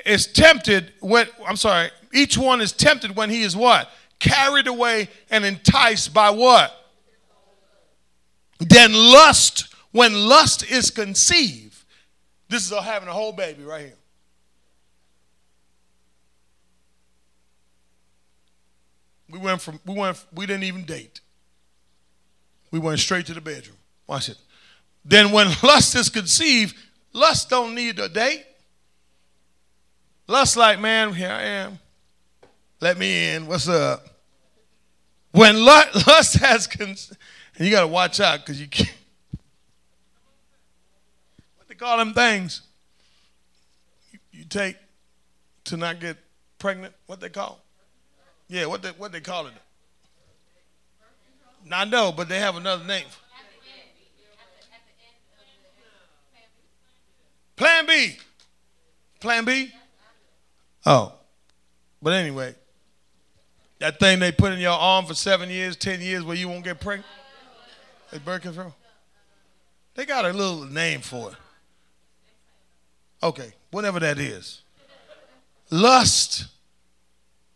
is 0.04 0.26
tempted 0.26 0.92
when, 1.00 1.26
I'm 1.46 1.56
sorry, 1.56 1.90
each 2.12 2.36
one 2.36 2.60
is 2.60 2.72
tempted 2.72 3.16
when 3.16 3.30
he 3.30 3.42
is 3.42 3.56
what? 3.56 3.90
Carried 4.18 4.66
away 4.66 5.08
and 5.30 5.44
enticed 5.44 6.12
by 6.12 6.30
what? 6.30 6.74
Then 8.58 8.92
lust, 8.92 9.72
when 9.92 10.14
lust 10.14 10.68
is 10.70 10.90
conceived, 10.90 11.84
this 12.48 12.70
is 12.70 12.76
having 12.76 13.08
a 13.08 13.12
whole 13.12 13.32
baby 13.32 13.62
right 13.62 13.86
here. 13.86 13.94
We 19.30 19.38
went 19.38 19.60
from 19.60 19.78
we 19.84 19.94
went 19.94 20.24
we 20.32 20.46
didn't 20.46 20.64
even 20.64 20.84
date. 20.84 21.20
We 22.70 22.78
went 22.78 22.98
straight 22.98 23.26
to 23.26 23.34
the 23.34 23.42
bedroom. 23.42 23.76
Watch 24.06 24.30
it. 24.30 24.38
Then 25.04 25.32
when 25.32 25.48
lust 25.62 25.94
is 25.94 26.08
conceived, 26.08 26.74
lust 27.12 27.50
don't 27.50 27.74
need 27.74 27.98
a 27.98 28.08
date. 28.08 28.44
Lust 30.28 30.58
like, 30.58 30.78
man, 30.78 31.14
here 31.14 31.30
I 31.30 31.42
am. 31.42 31.78
Let 32.80 32.98
me 32.98 33.30
in. 33.30 33.46
What's 33.46 33.66
up? 33.66 34.06
When 35.32 35.64
lust 35.64 36.36
has 36.38 36.66
conceived, 36.66 37.18
and 37.56 37.66
you 37.66 37.72
got 37.72 37.80
to 37.80 37.86
watch 37.86 38.20
out 38.20 38.40
because 38.40 38.60
you 38.60 38.68
can't. 38.68 38.92
What 41.56 41.66
they 41.66 41.74
call 41.74 41.96
them 41.96 42.12
things 42.12 42.62
you, 44.12 44.18
you, 44.30 44.44
take 44.44 44.76
to 45.64 45.76
not 45.78 45.98
get 45.98 46.18
pregnant? 46.58 46.94
What 47.06 47.20
they 47.20 47.30
call? 47.30 47.60
Yeah, 48.48 48.66
what 48.66 48.82
they, 48.82 48.90
what 48.90 49.12
they 49.12 49.20
call 49.20 49.46
it? 49.46 49.54
I 51.70 51.84
know, 51.84 52.12
but 52.12 52.28
they 52.28 52.38
have 52.38 52.56
another 52.56 52.84
name. 52.84 53.06
Plan 57.56 57.86
B. 57.86 58.16
Plan 59.20 59.44
B? 59.44 59.72
Oh. 60.86 61.12
But 62.00 62.12
anyway, 62.12 62.54
that 63.80 63.98
thing 63.98 64.18
they 64.18 64.32
put 64.32 64.52
in 64.52 64.58
your 64.58 64.72
arm 64.72 65.06
for 65.06 65.14
seven 65.14 65.50
years, 65.50 65.76
ten 65.76 66.00
years 66.00 66.24
where 66.24 66.36
you 66.36 66.48
won't 66.48 66.64
get 66.64 66.80
pregnant. 66.80 67.06
They 68.10 68.18
birth 68.18 68.42
control? 68.42 68.74
They 69.94 70.06
got 70.06 70.24
a 70.24 70.32
little 70.32 70.64
name 70.64 71.00
for 71.00 71.30
it. 71.30 71.36
Okay, 73.22 73.52
whatever 73.70 73.98
that 74.00 74.18
is. 74.18 74.62
Lust, 75.70 76.46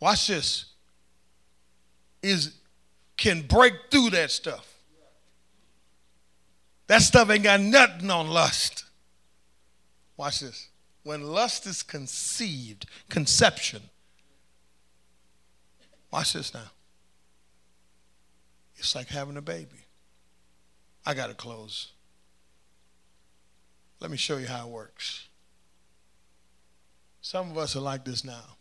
watch 0.00 0.26
this, 0.26 0.66
is 2.22 2.54
can 3.16 3.42
break 3.42 3.74
through 3.90 4.10
that 4.10 4.30
stuff. 4.30 4.68
That 6.88 7.00
stuff 7.02 7.30
ain't 7.30 7.44
got 7.44 7.60
nothing 7.60 8.10
on 8.10 8.28
lust. 8.28 8.84
Watch 10.16 10.40
this. 10.40 10.68
When 11.02 11.22
lust 11.22 11.66
is 11.66 11.82
conceived, 11.82 12.86
conception, 13.08 13.82
watch 16.12 16.32
this 16.34 16.54
now. 16.54 16.70
It's 18.76 18.94
like 18.94 19.08
having 19.08 19.36
a 19.36 19.42
baby. 19.42 19.86
I 21.04 21.14
got 21.14 21.28
to 21.28 21.34
close. 21.34 21.92
Let 24.00 24.10
me 24.10 24.16
show 24.16 24.36
you 24.36 24.46
how 24.46 24.66
it 24.66 24.70
works. 24.70 25.28
Some 27.20 27.50
of 27.50 27.58
us 27.58 27.76
are 27.76 27.80
like 27.80 28.04
this 28.04 28.24
now. 28.24 28.56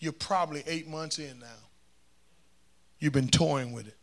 You're 0.00 0.12
probably 0.12 0.64
eight 0.66 0.88
months 0.88 1.18
in 1.18 1.38
now. 1.38 1.46
You've 2.98 3.12
been 3.12 3.28
toying 3.28 3.72
with 3.72 3.86
it. 3.86 3.96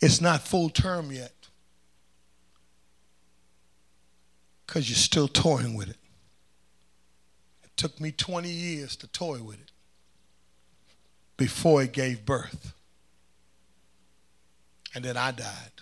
It's 0.00 0.20
not 0.20 0.40
full 0.40 0.70
term 0.70 1.12
yet 1.12 1.32
because 4.66 4.88
you're 4.88 4.96
still 4.96 5.28
toying 5.28 5.74
with 5.74 5.90
it. 5.90 5.96
It 7.64 7.70
took 7.76 8.00
me 8.00 8.12
20 8.12 8.48
years 8.48 8.96
to 8.96 9.08
toy 9.08 9.42
with 9.42 9.60
it 9.60 9.72
before 11.36 11.82
it 11.82 11.92
gave 11.92 12.24
birth. 12.24 12.72
And 14.94 15.04
then 15.04 15.16
I 15.16 15.32
died. 15.32 15.72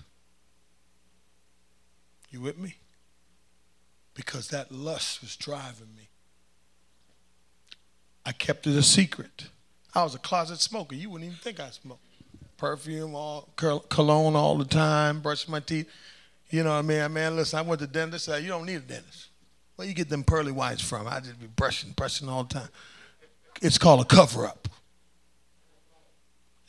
You 2.31 2.41
with 2.41 2.59
me? 2.59 2.77
Because 4.15 4.49
that 4.49 4.73
lust 4.73 5.21
was 5.21 5.37
driving 5.37 5.95
me. 5.97 6.09
I 8.27 8.33
kept 8.33 8.67
it 8.67 8.77
a 8.77 8.83
secret. 8.83 9.47
I 9.95 10.03
was 10.03 10.15
a 10.15 10.19
closet 10.19 10.61
smoker. 10.61 10.95
You 10.95 11.11
wouldn't 11.11 11.31
even 11.31 11.39
think 11.41 11.61
I 11.61 11.71
smoked. 11.71 12.08
Perfume, 12.59 13.15
all 13.15 13.49
cologne 13.57 14.37
all 14.37 14.59
the 14.59 14.65
time, 14.65 15.21
brush 15.21 15.49
my 15.49 15.61
teeth. 15.61 15.89
You 16.51 16.65
know 16.65 16.71
what 16.71 16.79
I 16.79 16.83
mean? 16.83 17.13
Man, 17.13 17.37
listen, 17.37 17.59
I 17.59 17.63
went 17.63 17.81
to 17.81 17.87
dentist. 17.87 18.27
Said, 18.27 18.43
you 18.43 18.49
don't 18.49 18.67
need 18.67 18.77
a 18.77 18.81
dentist. 18.81 19.29
Where 19.77 19.87
you 19.87 19.95
get 19.95 20.09
them 20.09 20.25
pearly 20.25 20.51
whites 20.51 20.83
from? 20.83 21.07
I 21.07 21.21
just 21.21 21.39
be 21.39 21.47
brushing, 21.47 21.93
brushing 21.93 22.29
all 22.29 22.45
the 22.45 22.55
time. 22.55 22.69
It's 23.63 23.79
called 23.79 24.01
a 24.01 24.05
cover 24.05 24.45
up. 24.45 24.69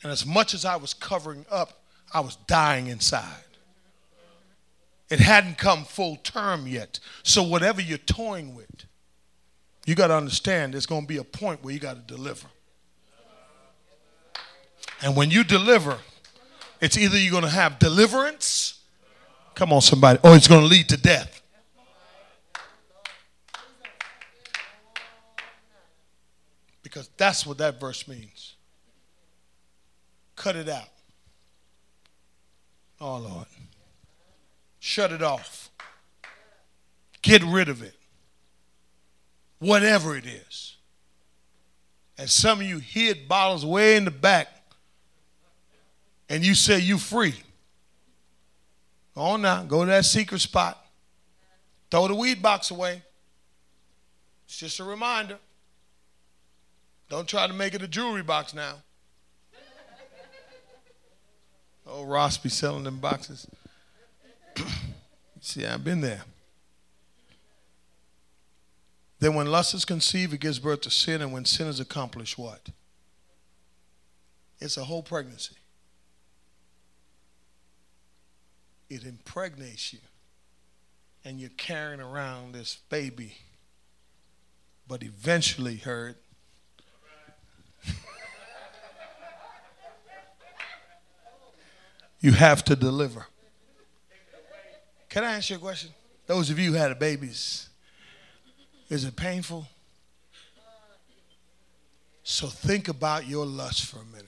And 0.02 0.12
as 0.12 0.24
much 0.24 0.54
as 0.54 0.64
I 0.64 0.76
was 0.76 0.94
covering 0.94 1.44
up, 1.50 1.82
I 2.14 2.20
was 2.20 2.36
dying 2.46 2.86
inside. 2.86 3.44
It 5.10 5.18
hadn't 5.18 5.58
come 5.58 5.84
full 5.84 6.16
term 6.16 6.68
yet. 6.68 7.00
So 7.24 7.42
whatever 7.42 7.80
you're 7.80 7.98
toying 7.98 8.54
with, 8.54 8.86
you 9.86 9.96
got 9.96 10.06
to 10.08 10.14
understand 10.14 10.74
there's 10.74 10.86
going 10.86 11.02
to 11.02 11.08
be 11.08 11.16
a 11.16 11.24
point 11.24 11.64
where 11.64 11.74
you 11.74 11.80
got 11.80 11.94
to 11.94 12.14
deliver. 12.14 12.46
And 15.02 15.16
when 15.16 15.30
you 15.30 15.44
deliver, 15.44 15.98
it's 16.80 16.96
either 16.96 17.18
you're 17.18 17.30
going 17.30 17.44
to 17.44 17.50
have 17.50 17.78
deliverance, 17.78 18.80
come 19.54 19.72
on, 19.72 19.80
somebody, 19.80 20.18
or 20.22 20.36
it's 20.36 20.48
going 20.48 20.60
to 20.60 20.66
lead 20.66 20.88
to 20.90 20.96
death. 20.96 21.42
Because 26.82 27.08
that's 27.16 27.46
what 27.46 27.58
that 27.58 27.78
verse 27.78 28.08
means. 28.08 28.54
Cut 30.36 30.56
it 30.56 30.68
out. 30.68 30.88
Oh, 33.00 33.18
Lord. 33.18 33.46
Shut 34.80 35.12
it 35.12 35.22
off. 35.22 35.70
Get 37.22 37.42
rid 37.44 37.68
of 37.68 37.82
it. 37.82 37.94
Whatever 39.58 40.16
it 40.16 40.24
is. 40.26 40.76
And 42.18 42.28
some 42.28 42.60
of 42.60 42.66
you 42.66 42.78
hid 42.78 43.28
bottles 43.28 43.64
way 43.64 43.96
in 43.96 44.04
the 44.04 44.10
back 44.10 44.59
and 46.30 46.46
you 46.46 46.54
say 46.54 46.78
you 46.78 46.96
free. 46.96 47.34
Go 49.14 49.20
on 49.22 49.42
now, 49.42 49.64
go 49.64 49.84
to 49.84 49.90
that 49.90 50.06
secret 50.06 50.40
spot. 50.40 50.82
Throw 51.90 52.06
the 52.06 52.14
weed 52.14 52.40
box 52.40 52.70
away. 52.70 53.02
It's 54.46 54.56
just 54.56 54.78
a 54.78 54.84
reminder. 54.84 55.38
Don't 57.10 57.28
try 57.28 57.48
to 57.48 57.52
make 57.52 57.74
it 57.74 57.82
a 57.82 57.88
jewelry 57.88 58.22
box 58.22 58.54
now. 58.54 58.76
Oh, 61.92 62.04
Ross 62.04 62.38
be 62.38 62.48
selling 62.48 62.84
them 62.84 63.00
boxes. 63.00 63.48
See, 65.40 65.66
I've 65.66 65.82
been 65.82 66.02
there. 66.02 66.22
Then 69.18 69.34
when 69.34 69.46
lust 69.46 69.74
is 69.74 69.84
conceived, 69.84 70.32
it 70.32 70.40
gives 70.40 70.60
birth 70.60 70.82
to 70.82 70.90
sin, 70.90 71.20
and 71.20 71.32
when 71.32 71.44
sin 71.44 71.66
is 71.66 71.80
accomplished, 71.80 72.38
what? 72.38 72.68
It's 74.60 74.76
a 74.76 74.84
whole 74.84 75.02
pregnancy. 75.02 75.56
It 78.90 79.04
impregnates 79.04 79.92
you, 79.92 80.00
and 81.24 81.40
you're 81.40 81.50
carrying 81.50 82.00
around 82.00 82.52
this 82.52 82.78
baby. 82.88 83.36
But 84.88 85.04
eventually, 85.04 85.76
heard, 85.76 86.16
you 92.20 92.32
have 92.32 92.64
to 92.64 92.74
deliver. 92.74 93.28
Can 95.08 95.22
I 95.22 95.36
ask 95.36 95.50
you 95.50 95.56
a 95.56 95.60
question? 95.60 95.90
Those 96.26 96.50
of 96.50 96.58
you 96.58 96.72
who 96.72 96.78
had 96.78 96.98
babies, 96.98 97.68
is 98.88 99.04
it 99.04 99.14
painful? 99.14 99.68
So 102.24 102.48
think 102.48 102.88
about 102.88 103.28
your 103.28 103.46
lust 103.46 103.84
for 103.86 104.00
a 104.00 104.04
minute. 104.04 104.26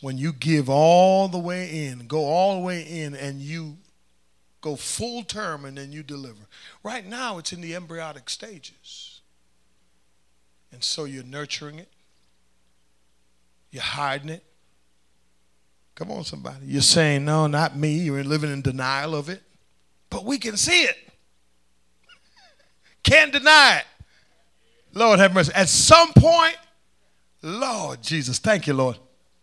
When 0.00 0.16
you 0.16 0.32
give 0.32 0.68
all 0.68 1.28
the 1.28 1.38
way 1.38 1.86
in, 1.86 2.06
go 2.06 2.24
all 2.24 2.60
the 2.60 2.66
way 2.66 2.82
in, 2.82 3.14
and 3.14 3.40
you 3.40 3.78
go 4.60 4.76
full 4.76 5.24
term 5.24 5.64
and 5.64 5.76
then 5.76 5.92
you 5.92 6.02
deliver. 6.02 6.46
Right 6.82 7.06
now, 7.06 7.38
it's 7.38 7.52
in 7.52 7.60
the 7.60 7.74
embryonic 7.74 8.30
stages. 8.30 9.20
And 10.70 10.84
so 10.84 11.04
you're 11.04 11.24
nurturing 11.24 11.78
it, 11.78 11.88
you're 13.70 13.82
hiding 13.82 14.28
it, 14.28 14.44
Come 15.98 16.12
on, 16.12 16.22
somebody. 16.22 16.64
You're 16.64 16.80
saying, 16.80 17.24
no, 17.24 17.48
not 17.48 17.76
me. 17.76 17.98
You're 17.98 18.22
living 18.22 18.52
in 18.52 18.62
denial 18.62 19.16
of 19.16 19.28
it. 19.28 19.42
But 20.10 20.24
we 20.24 20.38
can 20.38 20.56
see 20.56 20.82
it. 20.82 20.96
Can't 23.02 23.32
deny 23.32 23.78
it. 23.78 23.84
Lord 24.94 25.18
have 25.18 25.34
mercy. 25.34 25.50
At 25.56 25.68
some 25.68 26.12
point, 26.12 26.56
Lord 27.42 28.00
Jesus, 28.00 28.38
thank 28.38 28.68
you, 28.68 28.74
Lord. 28.74 28.96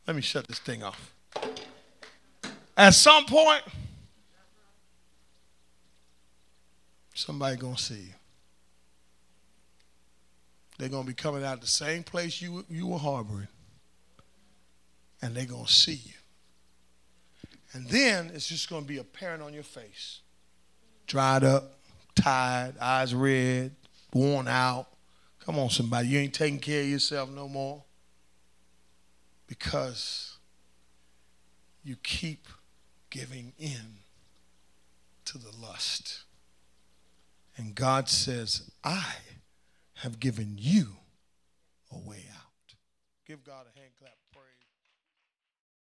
Let 0.08 0.16
me 0.16 0.22
shut 0.22 0.48
this 0.48 0.60
thing 0.60 0.84
off. 0.84 1.14
At 2.78 2.94
some 2.94 3.26
point, 3.26 3.64
somebody 7.14 7.56
gonna 7.56 7.78
see 7.78 7.96
you. 7.96 8.14
They're 10.78 10.90
gonna 10.90 11.08
be 11.08 11.14
coming 11.14 11.44
out 11.44 11.62
the 11.62 11.68
same 11.68 12.04
place 12.04 12.42
you 12.42 12.66
you 12.70 12.88
were 12.88 13.00
harboring, 13.00 13.48
and 15.22 15.34
they're 15.36 15.46
gonna 15.46 15.68
see 15.68 16.02
you. 16.04 16.14
And 17.74 17.88
then 17.88 18.32
it's 18.34 18.48
just 18.48 18.70
to 18.70 18.82
be 18.82 18.98
apparent 18.98 19.42
on 19.42 19.54
your 19.54 19.64
face. 19.64 20.22
Dried 21.08 21.44
up, 21.44 21.80
tired, 22.16 22.76
eyes 22.80 23.14
red, 23.14 23.76
worn 24.14 24.48
out. 24.48 24.88
Come 25.40 25.60
on, 25.60 25.70
somebody. 25.70 26.08
You 26.10 26.20
ain't 26.20 26.34
taking 26.34 26.60
care 26.60 26.82
of 26.82 26.88
yourself 26.88 27.30
no 27.30 27.48
more. 27.48 27.85
Because 29.48 30.38
you 31.84 31.96
keep 31.98 32.48
giving 33.10 33.54
in 33.60 34.00
to 35.26 35.38
the 35.38 35.52
lust. 35.62 36.24
And 37.58 37.76
God 37.76 38.10
says, 38.10 38.70
I 38.84 39.16
have 39.96 40.20
given 40.20 40.56
you 40.58 40.98
a 41.92 41.98
way 41.98 42.26
out. 42.36 42.76
Give 43.26 43.44
God 43.44 43.66
a 43.74 43.80
hand 43.80 43.92
clap. 43.98 44.14